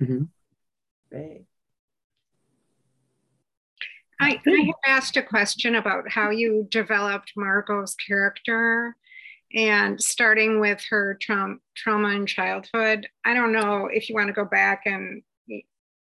Mm-hmm. 0.02 0.24
Great. 1.12 1.46
I, 4.22 4.40
I 4.46 4.66
have 4.66 4.76
asked 4.86 5.18
a 5.18 5.22
question 5.22 5.76
about 5.76 6.10
how 6.10 6.30
you 6.30 6.68
developed 6.70 7.34
Margot's 7.38 7.96
character 7.96 8.96
and 9.54 10.02
starting 10.02 10.60
with 10.60 10.84
her 10.90 11.18
trauma, 11.20 11.56
trauma 11.76 12.10
in 12.10 12.26
childhood. 12.26 13.08
I 13.26 13.34
don't 13.34 13.52
know 13.52 13.90
if 13.92 14.10
you 14.10 14.16
want 14.16 14.28
to 14.28 14.34
go 14.34 14.46
back 14.46 14.84
and 14.86 15.24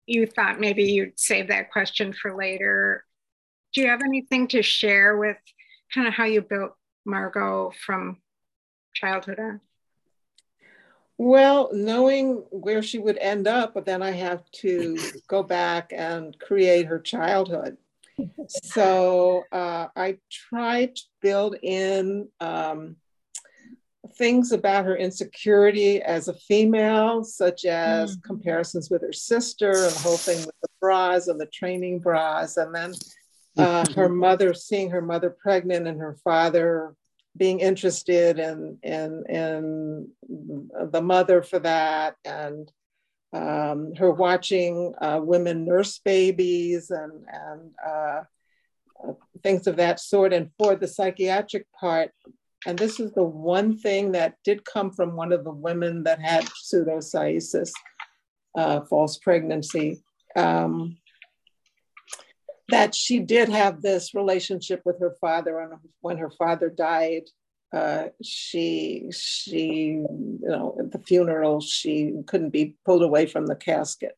you 0.06 0.26
thought 0.26 0.60
maybe 0.60 0.84
you'd 0.84 1.18
save 1.18 1.48
that 1.48 1.70
question 1.70 2.12
for 2.12 2.36
later. 2.36 3.04
Do 3.72 3.82
you 3.82 3.88
have 3.88 4.02
anything 4.02 4.48
to 4.48 4.62
share 4.62 5.16
with 5.16 5.36
kind 5.92 6.06
of 6.06 6.14
how 6.14 6.24
you 6.24 6.42
built 6.42 6.72
Margot 7.04 7.72
from 7.84 8.18
childhood 8.94 9.38
on? 9.38 9.60
Well, 11.16 11.70
knowing 11.72 12.44
where 12.50 12.82
she 12.82 12.98
would 12.98 13.18
end 13.18 13.46
up, 13.46 13.72
but 13.74 13.84
then 13.84 14.02
I 14.02 14.10
have 14.10 14.50
to 14.62 14.98
go 15.28 15.42
back 15.42 15.92
and 15.94 16.38
create 16.38 16.86
her 16.86 16.98
childhood 16.98 17.76
so 18.48 19.44
uh, 19.52 19.88
I 19.94 20.18
tried 20.30 20.96
to 20.96 21.02
build 21.20 21.56
in 21.62 22.28
um, 22.40 22.96
things 24.16 24.52
about 24.52 24.84
her 24.84 24.96
insecurity 24.96 26.02
as 26.02 26.28
a 26.28 26.34
female, 26.34 27.24
such 27.24 27.64
as 27.64 28.16
mm. 28.16 28.22
comparisons 28.22 28.90
with 28.90 29.02
her 29.02 29.12
sister 29.12 29.70
and 29.70 29.92
the 29.92 30.00
whole 30.00 30.16
thing 30.16 30.38
with 30.38 30.54
the 30.62 30.68
bras 30.80 31.28
and 31.28 31.40
the 31.40 31.46
training 31.46 31.98
bras, 31.98 32.56
and 32.56 32.74
then 32.74 32.92
uh, 33.56 33.84
her 33.94 34.08
mother 34.08 34.52
seeing 34.54 34.90
her 34.90 35.02
mother 35.02 35.30
pregnant 35.30 35.86
and 35.86 36.00
her 36.00 36.16
father 36.24 36.94
being 37.36 37.60
interested 37.60 38.38
in 38.38 38.78
in 38.82 39.24
in 39.28 40.08
the 40.92 41.02
mother 41.02 41.42
for 41.42 41.58
that 41.58 42.16
and 42.24 42.70
um, 43.34 43.94
her 43.96 44.12
watching 44.12 44.94
uh, 45.00 45.20
women 45.20 45.64
nurse 45.64 45.98
babies 45.98 46.90
and, 46.90 47.24
and 47.26 47.70
uh, 47.84 48.22
uh, 49.02 49.12
things 49.42 49.66
of 49.66 49.76
that 49.76 49.98
sort. 49.98 50.32
And 50.32 50.50
for 50.56 50.76
the 50.76 50.86
psychiatric 50.86 51.66
part, 51.72 52.12
and 52.66 52.78
this 52.78 52.98
is 52.98 53.12
the 53.12 53.22
one 53.22 53.76
thing 53.76 54.12
that 54.12 54.36
did 54.44 54.64
come 54.64 54.90
from 54.90 55.16
one 55.16 55.32
of 55.32 55.44
the 55.44 55.52
women 55.52 56.04
that 56.04 56.20
had 56.20 56.44
pseudocyesis, 56.46 57.70
uh, 58.56 58.80
false 58.82 59.18
pregnancy, 59.18 60.02
um, 60.36 60.96
that 62.68 62.94
she 62.94 63.18
did 63.18 63.48
have 63.50 63.82
this 63.82 64.14
relationship 64.14 64.80
with 64.84 64.98
her 65.00 65.14
father. 65.20 65.60
And 65.60 65.74
when 66.00 66.16
her 66.18 66.30
father 66.30 66.70
died, 66.70 67.24
uh, 67.74 68.08
she 68.22 69.08
she 69.10 69.66
you 69.98 70.38
know 70.42 70.76
at 70.78 70.92
the 70.92 70.98
funeral 71.00 71.60
she 71.60 72.14
couldn't 72.26 72.50
be 72.50 72.76
pulled 72.84 73.02
away 73.02 73.26
from 73.26 73.46
the 73.46 73.56
casket 73.56 74.16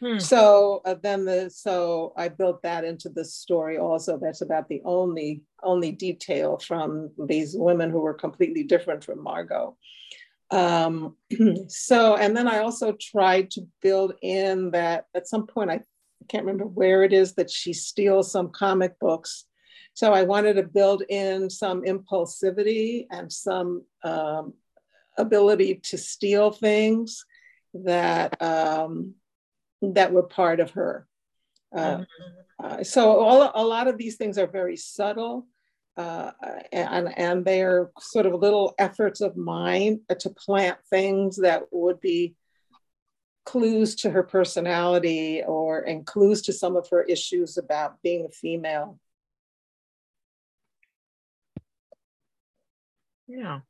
hmm. 0.00 0.18
so 0.18 0.80
uh, 0.84 0.94
then 1.02 1.24
the 1.24 1.50
so 1.50 2.12
i 2.16 2.28
built 2.28 2.62
that 2.62 2.84
into 2.84 3.08
the 3.08 3.24
story 3.24 3.78
also 3.78 4.18
that's 4.18 4.40
about 4.40 4.68
the 4.68 4.80
only 4.84 5.42
only 5.62 5.92
detail 5.92 6.58
from 6.58 7.10
these 7.26 7.54
women 7.56 7.90
who 7.90 8.00
were 8.00 8.14
completely 8.14 8.62
different 8.62 9.04
from 9.04 9.22
margot 9.22 9.76
um, 10.52 11.16
so 11.68 12.16
and 12.16 12.36
then 12.36 12.48
i 12.48 12.58
also 12.58 12.96
tried 13.00 13.50
to 13.50 13.66
build 13.82 14.12
in 14.22 14.70
that 14.70 15.06
at 15.14 15.28
some 15.28 15.46
point 15.46 15.70
i 15.70 15.80
can't 16.28 16.44
remember 16.44 16.66
where 16.66 17.02
it 17.04 17.12
is 17.12 17.34
that 17.34 17.50
she 17.50 17.72
steals 17.72 18.32
some 18.32 18.50
comic 18.50 18.98
books 18.98 19.44
so 19.96 20.12
I 20.12 20.24
wanted 20.24 20.56
to 20.56 20.62
build 20.62 21.04
in 21.08 21.48
some 21.48 21.82
impulsivity 21.82 23.06
and 23.10 23.32
some 23.32 23.82
um, 24.04 24.52
ability 25.16 25.80
to 25.84 25.96
steal 25.96 26.50
things 26.50 27.24
that 27.72 28.40
um, 28.42 29.14
that 29.82 30.12
were 30.12 30.22
part 30.22 30.60
of 30.60 30.70
her. 30.72 31.06
Uh, 31.74 31.98
mm-hmm. 31.98 32.64
uh, 32.64 32.84
so 32.84 33.18
all, 33.18 33.50
a 33.54 33.64
lot 33.64 33.88
of 33.88 33.98
these 33.98 34.16
things 34.16 34.38
are 34.38 34.46
very 34.46 34.76
subtle. 34.76 35.46
Uh, 35.96 36.30
and, 36.72 37.10
and 37.16 37.44
they're 37.44 37.90
sort 37.98 38.26
of 38.26 38.34
little 38.34 38.74
efforts 38.78 39.22
of 39.22 39.34
mine 39.34 40.00
to 40.20 40.28
plant 40.28 40.76
things 40.90 41.36
that 41.36 41.62
would 41.72 42.00
be 42.00 42.34
clues 43.46 43.94
to 43.94 44.10
her 44.10 44.22
personality 44.22 45.42
or 45.46 45.80
and 45.80 46.04
clues 46.04 46.42
to 46.42 46.52
some 46.52 46.76
of 46.76 46.86
her 46.90 47.02
issues 47.02 47.56
about 47.56 48.02
being 48.02 48.26
a 48.26 48.32
female. 48.32 48.98
Yeah. 53.26 53.60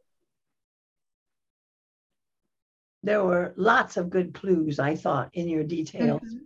There 3.07 3.25
were 3.25 3.55
lots 3.57 3.97
of 3.97 4.11
good 4.11 4.35
clues, 4.35 4.81
I 4.81 4.97
thought, 4.97 5.31
in 5.33 5.49
your 5.49 5.63
details. 5.63 6.23
Mm-hmm. 6.23 6.39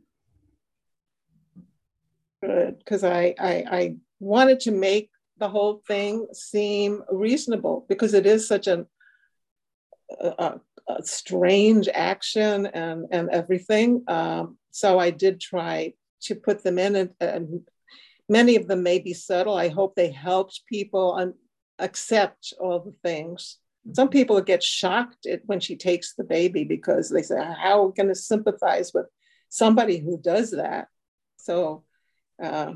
Good, 2.46 2.78
because 2.78 3.02
I, 3.02 3.34
I 3.38 3.64
I 3.78 3.94
wanted 4.18 4.60
to 4.60 4.70
make 4.70 5.10
the 5.38 5.48
whole 5.48 5.82
thing 5.88 6.26
seem 6.34 7.02
reasonable 7.10 7.86
because 7.88 8.12
it 8.12 8.26
is 8.26 8.46
such 8.46 8.66
an, 8.66 8.84
a, 10.20 10.60
a 10.86 11.02
strange 11.02 11.88
action 11.88 12.66
and 12.66 13.06
and 13.10 13.30
everything. 13.30 14.04
Um, 14.06 14.58
so 14.70 14.98
I 14.98 15.08
did 15.08 15.40
try 15.40 15.94
to 16.24 16.34
put 16.34 16.62
them 16.62 16.78
in, 16.78 16.94
and, 16.94 17.10
and, 17.20 17.66
many 18.28 18.56
of 18.56 18.68
them 18.68 18.82
may 18.82 18.98
be 18.98 19.14
subtle. 19.14 19.54
I 19.54 19.68
hope 19.68 19.94
they 19.94 20.10
helped 20.10 20.66
people 20.68 21.14
un, 21.14 21.32
accept 21.78 22.52
all 22.60 22.80
the 22.80 22.94
things. 23.02 23.56
Some 23.92 24.08
people 24.08 24.40
get 24.40 24.62
shocked 24.62 25.26
at 25.26 25.40
when 25.46 25.60
she 25.60 25.76
takes 25.76 26.14
the 26.14 26.24
baby 26.24 26.64
because 26.64 27.08
they 27.08 27.22
say, 27.22 27.36
How 27.36 27.80
are 27.80 27.86
we 27.86 27.92
going 27.92 28.08
to 28.08 28.14
sympathize 28.14 28.92
with 28.92 29.06
somebody 29.48 29.98
who 29.98 30.18
does 30.18 30.50
that? 30.52 30.88
So 31.38 31.84
uh, 32.42 32.74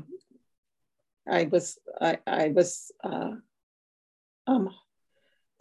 I 1.29 1.43
was, 1.45 1.77
I, 2.01 2.17
I 2.25 2.47
was 2.49 2.91
uh, 3.03 3.31
um, 4.47 4.69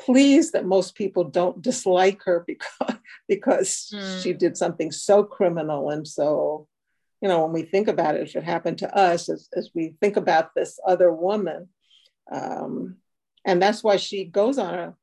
pleased 0.01 0.55
that 0.55 0.67
most 0.67 0.95
people 0.95 1.25
don't 1.25 1.63
dislike 1.63 2.23
her 2.25 2.43
because, 2.47 2.99
because 3.29 3.93
mm. 3.95 4.23
she 4.23 4.33
did 4.33 4.57
something 4.57 4.91
so 4.91 5.23
criminal 5.23 5.91
and 5.91 6.07
so 6.09 6.69
you 7.25 7.29
know, 7.29 7.43
when 7.45 7.53
we 7.55 7.63
think 7.63 7.89
about 7.89 8.17
it, 8.17 8.29
if 8.29 8.37
it 8.37 8.45
happened 8.45 8.77
to 8.81 8.95
us, 8.95 9.31
as, 9.31 9.49
as 9.57 9.71
we 9.75 9.95
think 9.99 10.19
about 10.19 10.55
this 10.55 10.79
other 10.87 11.11
woman, 11.11 11.71
um, 12.31 12.97
and 13.47 13.63
that's 13.63 13.83
why 13.83 13.97
she 13.97 14.27
goes 14.27 14.59
on 14.59 14.75
a 14.75 14.95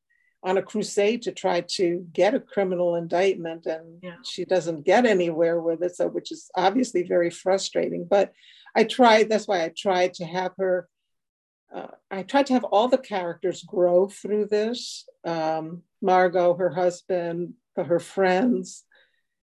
on 0.43 0.57
a 0.57 0.61
crusade 0.61 1.21
to 1.23 1.31
try 1.31 1.61
to 1.61 2.05
get 2.13 2.33
a 2.33 2.39
criminal 2.39 2.95
indictment 2.95 3.65
and 3.65 3.99
yeah. 4.01 4.15
she 4.25 4.43
doesn't 4.43 4.85
get 4.85 5.05
anywhere 5.05 5.59
with 5.59 5.83
it 5.83 5.95
so 5.95 6.07
which 6.07 6.31
is 6.31 6.49
obviously 6.55 7.03
very 7.03 7.29
frustrating 7.29 8.05
but 8.09 8.33
i 8.75 8.83
tried 8.83 9.29
that's 9.29 9.47
why 9.47 9.63
i 9.63 9.71
tried 9.75 10.13
to 10.13 10.25
have 10.25 10.51
her 10.57 10.87
uh, 11.73 11.87
i 12.09 12.23
tried 12.23 12.45
to 12.45 12.53
have 12.53 12.63
all 12.65 12.87
the 12.87 12.97
characters 12.97 13.63
grow 13.63 14.07
through 14.07 14.45
this 14.45 15.07
um, 15.25 15.83
margot 16.01 16.55
her 16.55 16.71
husband 16.71 17.53
her 17.75 17.99
friends 17.99 18.83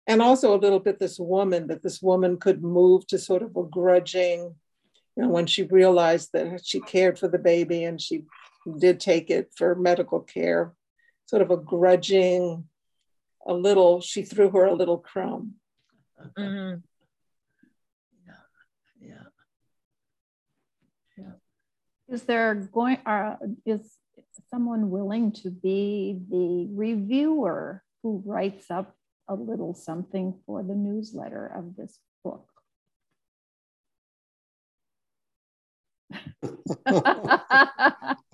and 0.06 0.20
also 0.20 0.54
a 0.54 0.58
little 0.58 0.80
bit 0.80 0.98
this 0.98 1.18
woman 1.18 1.68
that 1.68 1.82
this 1.82 2.02
woman 2.02 2.36
could 2.36 2.62
move 2.62 3.06
to 3.06 3.18
sort 3.18 3.42
of 3.42 3.56
a 3.56 3.62
grudging 3.62 4.54
you 5.16 5.22
know 5.22 5.28
when 5.28 5.46
she 5.46 5.62
realized 5.64 6.30
that 6.32 6.64
she 6.64 6.80
cared 6.80 7.18
for 7.18 7.28
the 7.28 7.38
baby 7.38 7.84
and 7.84 8.00
she 8.00 8.24
did 8.78 9.00
take 9.00 9.30
it 9.30 9.52
for 9.56 9.74
medical 9.74 10.20
care, 10.20 10.72
sort 11.30 11.42
of 11.42 11.52
a 11.52 11.56
grudging, 11.56 12.64
a 13.46 13.54
little, 13.54 14.00
she 14.00 14.22
threw 14.22 14.50
her 14.50 14.64
a 14.64 14.74
little 14.74 14.98
crumb. 14.98 15.54
Mm-hmm. 16.36 16.80
Yeah. 19.00 19.28
Yeah. 21.16 21.34
Is 22.08 22.24
there 22.24 22.52
going, 22.56 22.98
uh, 23.06 23.36
is 23.64 23.96
someone 24.50 24.90
willing 24.90 25.30
to 25.30 25.50
be 25.50 26.18
the 26.28 26.66
reviewer 26.72 27.84
who 28.02 28.24
writes 28.26 28.68
up 28.68 28.96
a 29.28 29.34
little 29.36 29.72
something 29.72 30.34
for 30.44 30.64
the 30.64 30.74
newsletter 30.74 31.46
of 31.46 31.76
this 31.76 31.96
book? 32.24 32.48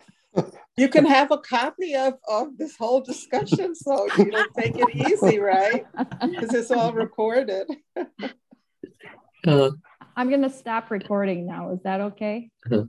you 0.77 0.89
can 0.89 1.07
have 1.07 1.31
a 1.31 1.39
copy 1.39 1.95
of, 1.95 2.15
of 2.29 2.59
this 2.59 2.77
whole 2.77 3.01
discussion 3.01 3.75
so 3.75 4.07
you 4.19 4.31
don't 4.31 4.55
take 4.55 4.75
it 4.77 4.95
easy, 4.95 5.39
right? 5.39 5.87
Because 6.21 6.53
it's 6.55 6.71
all 6.71 6.93
recorded. 6.93 7.67
uh, 9.47 9.71
I'm 10.17 10.29
going 10.29 10.43
to 10.43 10.51
stop 10.51 10.91
recording 10.91 11.47
now. 11.47 11.73
Is 11.73 11.83
that 11.85 12.01
okay? 12.03 12.51
Uh, 12.71 12.85